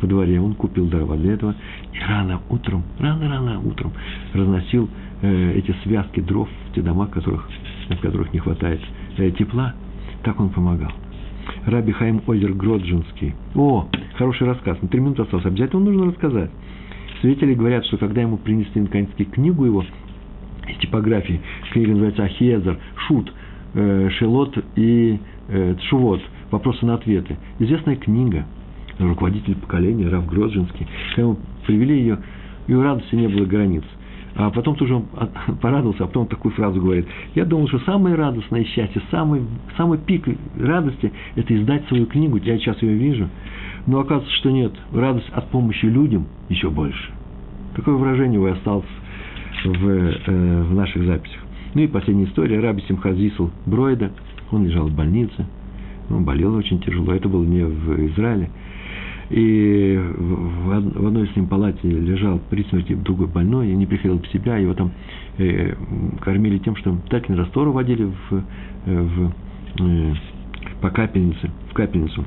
во 0.00 0.08
дворе. 0.08 0.40
Он 0.40 0.54
купил 0.54 0.86
дрова 0.86 1.16
для 1.16 1.34
этого. 1.34 1.54
И 1.92 1.98
рано 1.98 2.40
утром, 2.50 2.82
рано-рано 2.98 3.60
утром 3.60 3.92
разносил 4.32 4.88
э, 5.22 5.52
эти 5.56 5.74
связки 5.82 6.20
дров 6.20 6.48
в 6.70 6.74
те 6.74 6.82
дома, 6.82 7.06
которых, 7.06 7.48
в 7.88 8.00
которых 8.00 8.32
не 8.32 8.40
хватает 8.40 8.80
э, 9.16 9.30
тепла 9.30 9.74
так 10.22 10.38
он 10.40 10.50
помогал. 10.50 10.92
Раби 11.66 11.92
Хаим 11.92 12.22
Озер 12.26 12.52
Гроджинский. 12.54 13.34
О, 13.54 13.88
хороший 14.16 14.46
рассказ. 14.46 14.80
На 14.80 14.88
три 14.88 15.00
минуты 15.00 15.22
осталось. 15.22 15.46
Обязательно 15.46 15.82
нужно 15.82 16.06
рассказать. 16.06 16.50
Свидетели 17.20 17.54
говорят, 17.54 17.84
что 17.86 17.98
когда 17.98 18.20
ему 18.20 18.36
принесли 18.36 18.80
наконец-таки 18.80 19.24
книгу 19.24 19.64
его 19.64 19.84
типографии, 20.80 21.40
книга 21.72 21.90
называется 21.90 22.24
Ахиезер, 22.24 22.78
Шут, 23.06 23.32
э, 23.74 24.10
Шелот 24.18 24.56
и 24.76 25.18
э, 25.48 25.74
Шувот, 25.88 26.20
вопросы 26.50 26.84
на 26.86 26.94
ответы. 26.94 27.36
Известная 27.58 27.96
книга, 27.96 28.46
руководитель 28.98 29.56
поколения, 29.56 30.08
Рав 30.08 30.26
Гроджинский. 30.26 30.86
Когда 31.10 31.22
ему 31.22 31.38
привели 31.66 31.98
ее, 31.98 32.18
и 32.66 32.74
у 32.74 32.82
радости 32.82 33.14
не 33.14 33.28
было 33.28 33.44
границ. 33.44 33.84
А 34.34 34.50
потом 34.50 34.76
тоже 34.76 34.94
он 34.94 35.06
порадовался, 35.60 36.04
а 36.04 36.06
потом 36.06 36.26
такую 36.26 36.52
фразу 36.52 36.80
говорит. 36.80 37.06
Я 37.34 37.44
думал, 37.44 37.68
что 37.68 37.80
самое 37.80 38.14
радостное 38.14 38.64
счастье, 38.64 39.02
самый, 39.10 39.42
самый 39.76 39.98
пик 39.98 40.26
радости– 40.58 41.12
это 41.36 41.54
издать 41.56 41.86
свою 41.88 42.06
книгу. 42.06 42.38
Я 42.38 42.56
сейчас 42.58 42.80
ее 42.82 42.94
вижу. 42.94 43.28
Но 43.86 43.98
оказывается, 43.98 44.34
что 44.36 44.50
нет. 44.50 44.72
Радость 44.92 45.28
от 45.32 45.48
помощи 45.50 45.86
людям 45.86 46.26
еще 46.48 46.70
больше. 46.70 47.10
Такое 47.74 47.94
выражение 47.94 48.40
у 48.40 48.46
осталось 48.46 48.86
в, 49.64 49.88
э, 49.88 50.62
в 50.62 50.74
наших 50.74 51.04
записях. 51.04 51.40
Ну 51.74 51.82
и 51.82 51.86
последняя 51.86 52.24
история. 52.24 52.60
Раби 52.60 52.82
Симхазисл 52.88 53.50
Бройда. 53.66 54.12
Он 54.50 54.64
лежал 54.64 54.88
в 54.88 54.94
больнице. 54.94 55.46
Он 56.10 56.24
болел 56.24 56.54
очень 56.54 56.80
тяжело. 56.80 57.12
Это 57.12 57.28
было 57.28 57.44
не 57.44 57.64
в 57.64 58.06
Израиле. 58.12 58.50
И 59.30 59.98
в 59.98 61.06
одной 61.06 61.26
с 61.26 61.34
ним 61.34 61.46
палате 61.46 61.88
лежал 61.88 62.38
при 62.50 62.64
смерти 62.64 62.94
другой 62.94 63.28
больной, 63.28 63.70
и 63.70 63.74
не 63.74 63.86
приходил 63.86 64.20
в 64.20 64.28
себя, 64.28 64.58
его 64.58 64.74
там 64.74 64.92
э, 65.38 65.74
кормили 66.20 66.58
тем, 66.58 66.76
что 66.76 66.94
тательный 67.08 67.38
раствор 67.38 67.70
водили 67.70 68.04
в, 68.04 68.34
э, 68.34 68.42
в, 68.84 69.32
э, 69.80 70.14
по 70.82 70.90
капельнице, 70.90 71.50
в 71.70 71.72
капельницу. 71.72 72.26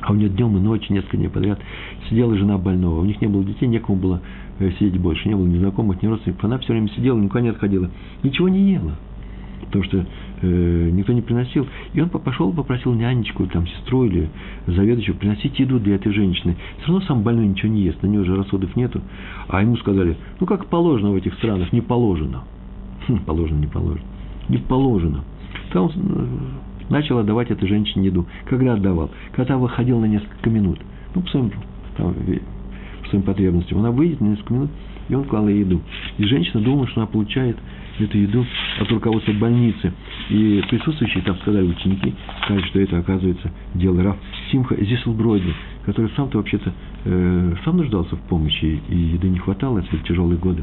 А 0.00 0.12
у 0.12 0.14
нее 0.14 0.30
днем 0.30 0.56
и 0.56 0.60
ночью, 0.60 0.94
несколько 0.94 1.18
дней 1.18 1.28
подряд, 1.28 1.60
сидела 2.08 2.34
жена 2.36 2.56
больного. 2.56 3.00
У 3.00 3.04
них 3.04 3.20
не 3.20 3.26
было 3.26 3.44
детей, 3.44 3.66
некому 3.66 3.98
было 3.98 4.22
э, 4.62 4.72
сидеть 4.78 4.98
больше, 5.00 5.28
не 5.28 5.34
было 5.34 5.46
ни 5.46 5.58
знакомых, 5.58 6.02
ни 6.02 6.06
родственников. 6.06 6.44
Она 6.44 6.58
все 6.58 6.72
время 6.72 6.88
сидела, 6.88 7.18
никуда 7.18 7.40
не 7.40 7.48
отходила. 7.48 7.90
Ничего 8.22 8.48
не 8.48 8.72
ела 8.72 8.96
потому 9.72 9.84
что 9.84 10.06
э, 10.42 10.90
никто 10.92 11.14
не 11.14 11.22
приносил. 11.22 11.66
И 11.94 12.00
он 12.00 12.10
пошел, 12.10 12.52
попросил 12.52 12.92
нянечку, 12.92 13.46
там, 13.46 13.66
сестру 13.66 14.04
или 14.04 14.28
заведующую 14.66 15.16
приносить 15.16 15.58
еду 15.58 15.80
для 15.80 15.94
этой 15.94 16.12
женщины. 16.12 16.56
Все 16.78 16.88
равно 16.88 17.06
сам 17.06 17.22
больной 17.22 17.46
ничего 17.46 17.72
не 17.72 17.82
ест, 17.82 18.02
на 18.02 18.06
него 18.06 18.24
же 18.24 18.36
расходов 18.36 18.76
нету. 18.76 19.00
А 19.48 19.62
ему 19.62 19.76
сказали, 19.78 20.16
ну, 20.40 20.46
как 20.46 20.66
положено 20.66 21.12
в 21.12 21.16
этих 21.16 21.34
странах, 21.34 21.72
не 21.72 21.80
положено. 21.80 22.44
Хм, 23.08 23.20
положено, 23.24 23.60
не 23.60 23.66
положено. 23.66 24.04
Не 24.50 24.58
положено. 24.58 25.24
Там 25.72 25.90
э, 25.94 26.26
начал 26.90 27.18
отдавать 27.18 27.50
этой 27.50 27.66
женщине 27.66 28.06
еду. 28.06 28.26
Когда 28.44 28.74
отдавал? 28.74 29.10
Когда 29.32 29.56
выходил 29.56 29.98
на 30.00 30.06
несколько 30.06 30.50
минут. 30.50 30.80
Ну, 31.14 31.22
по 31.22 31.28
своим, 31.28 31.50
там, 31.96 32.14
по 32.14 32.20
своим 33.12 33.24
потребностям. 33.24 33.78
Она 33.78 33.90
выйдет 33.90 34.20
на 34.20 34.28
несколько 34.28 34.54
минут, 34.54 34.70
и 35.08 35.14
он 35.14 35.24
клал 35.24 35.48
ей 35.48 35.60
еду. 35.60 35.80
И 36.18 36.24
женщина 36.24 36.62
думала, 36.62 36.86
что 36.88 37.02
она 37.02 37.06
получает 37.06 37.56
эту 37.98 38.18
еду 38.18 38.44
от 38.80 38.90
руководства 38.90 39.32
больницы. 39.32 39.92
И 40.30 40.62
присутствующие 40.68 41.22
там 41.22 41.36
сказали 41.36 41.66
ученики, 41.66 42.14
сказали, 42.44 42.64
что 42.66 42.80
это, 42.80 42.98
оказывается, 42.98 43.50
дело 43.74 44.02
Раф 44.02 44.16
Симха 44.50 44.76
Зисселбройда, 44.82 45.52
который 45.84 46.10
сам-то 46.16 46.38
вообще-то 46.38 46.72
э, 47.04 47.54
сам 47.64 47.76
нуждался 47.76 48.16
в 48.16 48.20
помощи, 48.22 48.80
и 48.88 48.96
еды 48.96 49.28
не 49.28 49.38
хватало, 49.38 49.78
это 49.78 49.90
были 49.90 50.02
тяжелые 50.02 50.38
годы. 50.38 50.62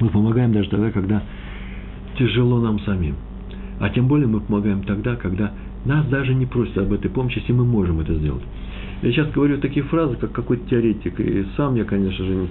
Мы 0.00 0.08
помогаем 0.08 0.52
даже 0.52 0.70
тогда, 0.70 0.90
когда 0.90 1.22
тяжело 2.18 2.60
нам 2.60 2.78
самим. 2.80 3.16
А 3.80 3.90
тем 3.90 4.06
более 4.06 4.28
мы 4.28 4.40
помогаем 4.40 4.82
тогда, 4.84 5.16
когда 5.16 5.52
нас 5.84 6.06
даже 6.06 6.34
не 6.34 6.46
просят 6.46 6.78
об 6.78 6.92
этой 6.92 7.10
помощи, 7.10 7.38
если 7.38 7.52
мы 7.52 7.64
можем 7.64 8.00
это 8.00 8.14
сделать. 8.14 8.42
Я 9.02 9.12
сейчас 9.12 9.30
говорю 9.30 9.58
такие 9.58 9.84
фразы, 9.84 10.16
как 10.16 10.32
какой-то 10.32 10.68
теоретик, 10.68 11.20
и 11.20 11.46
сам 11.56 11.74
я, 11.74 11.84
конечно 11.84 12.24
же, 12.24 12.46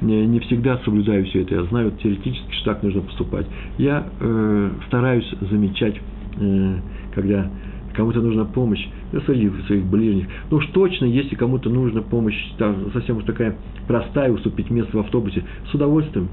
не, 0.00 0.26
не 0.26 0.40
всегда 0.40 0.78
соблюдаю 0.78 1.24
все 1.26 1.42
это. 1.42 1.56
Я 1.56 1.62
знаю 1.64 1.92
теоретически, 2.02 2.52
что 2.54 2.72
так 2.72 2.82
нужно 2.82 3.02
поступать. 3.02 3.46
Я 3.78 4.06
э, 4.20 4.70
стараюсь 4.86 5.28
замечать, 5.40 5.96
э, 6.40 6.76
когда 7.14 7.50
кому-то 7.94 8.20
нужна 8.20 8.44
помощь, 8.44 8.86
среди 9.26 9.50
своих 9.66 9.84
ближних. 9.84 10.26
Ну 10.50 10.58
уж 10.58 10.66
точно, 10.68 11.06
если 11.06 11.34
кому-то 11.34 11.68
нужна 11.68 12.02
помощь, 12.02 12.38
там, 12.58 12.90
совсем 12.92 13.16
уж 13.18 13.24
такая 13.24 13.56
простая, 13.86 14.30
уступить 14.30 14.70
место 14.70 14.96
в 14.96 15.00
автобусе, 15.00 15.44
с 15.70 15.74
удовольствием. 15.74 16.28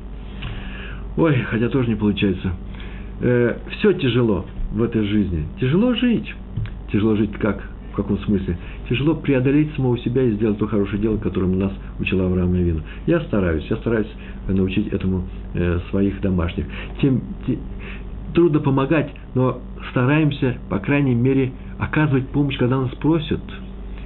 Ой, 1.18 1.36
хотя 1.50 1.70
тоже 1.70 1.90
не 1.90 1.96
получается. 1.96 2.54
Э, 3.22 3.58
все 3.72 3.94
тяжело 3.94 4.46
в 4.72 4.82
этой 4.84 5.04
жизни. 5.06 5.46
Тяжело 5.60 5.94
жить. 5.96 6.34
Тяжело 6.92 7.16
жить 7.16 7.32
как? 7.34 7.64
Каком 7.98 8.20
смысле? 8.20 8.56
Тяжело 8.88 9.16
преодолеть 9.16 9.74
самого 9.74 9.98
себя 9.98 10.22
и 10.22 10.30
сделать 10.34 10.60
то 10.60 10.68
хорошее 10.68 11.02
дело, 11.02 11.18
которым 11.18 11.58
нас 11.58 11.72
учила 12.00 12.28
Авраам 12.28 12.54
Авину. 12.54 12.82
Я 13.08 13.20
стараюсь, 13.22 13.66
я 13.72 13.78
стараюсь 13.78 14.08
научить 14.48 14.90
этому 14.90 15.24
э, 15.56 15.80
своих 15.90 16.22
домашних. 16.22 16.68
Тем, 17.02 17.24
те, 17.48 17.58
трудно 18.36 18.60
помогать, 18.60 19.10
но 19.34 19.62
стараемся, 19.90 20.58
по 20.70 20.78
крайней 20.78 21.16
мере, 21.16 21.54
оказывать 21.80 22.28
помощь, 22.28 22.56
когда 22.58 22.80
нас 22.80 22.92
просят. 23.02 23.42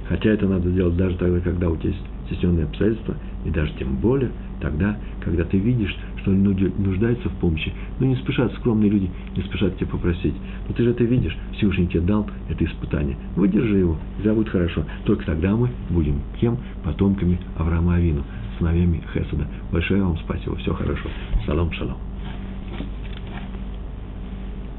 Хотя 0.08 0.30
это 0.30 0.48
надо 0.48 0.70
делать 0.70 0.96
даже 0.96 1.18
тогда, 1.18 1.40
когда 1.40 1.68
у 1.68 1.76
тебя 1.76 1.90
есть 1.90 2.02
стесненные 2.28 2.64
обстоятельства, 2.64 3.14
и 3.44 3.50
даже 3.50 3.72
тем 3.78 3.96
более 3.96 4.30
тогда, 4.62 4.96
когда 5.22 5.44
ты 5.44 5.58
видишь, 5.58 5.94
что 6.22 6.32
люди 6.32 6.72
нуждаются 6.78 7.28
в 7.28 7.32
помощи, 7.34 7.72
но 7.98 8.06
не 8.06 8.16
спешат, 8.16 8.52
скромные 8.54 8.90
люди 8.90 9.10
не 9.36 9.42
спешат 9.42 9.76
тебя 9.76 9.88
попросить. 9.88 10.34
Но 10.68 10.74
ты 10.74 10.84
же 10.84 10.90
это 10.90 11.04
видишь, 11.04 11.36
Всевышний 11.52 11.88
тебе 11.88 12.00
дал 12.00 12.28
это 12.48 12.64
испытание. 12.64 13.16
Выдержи 13.36 13.78
его, 13.78 13.98
и 14.22 14.28
будет 14.28 14.48
хорошо. 14.48 14.84
Только 15.04 15.26
тогда 15.26 15.54
мы 15.54 15.70
будем 15.90 16.20
кем? 16.40 16.58
Потомками 16.84 17.38
Авраама 17.56 17.96
Авину, 17.96 18.22
сыновьями 18.58 19.02
Хесада. 19.12 19.46
Большое 19.70 20.02
вам 20.02 20.16
спасибо, 20.18 20.56
все 20.56 20.72
хорошо. 20.72 21.08
Салам, 21.46 21.72
шалом. 21.72 22.11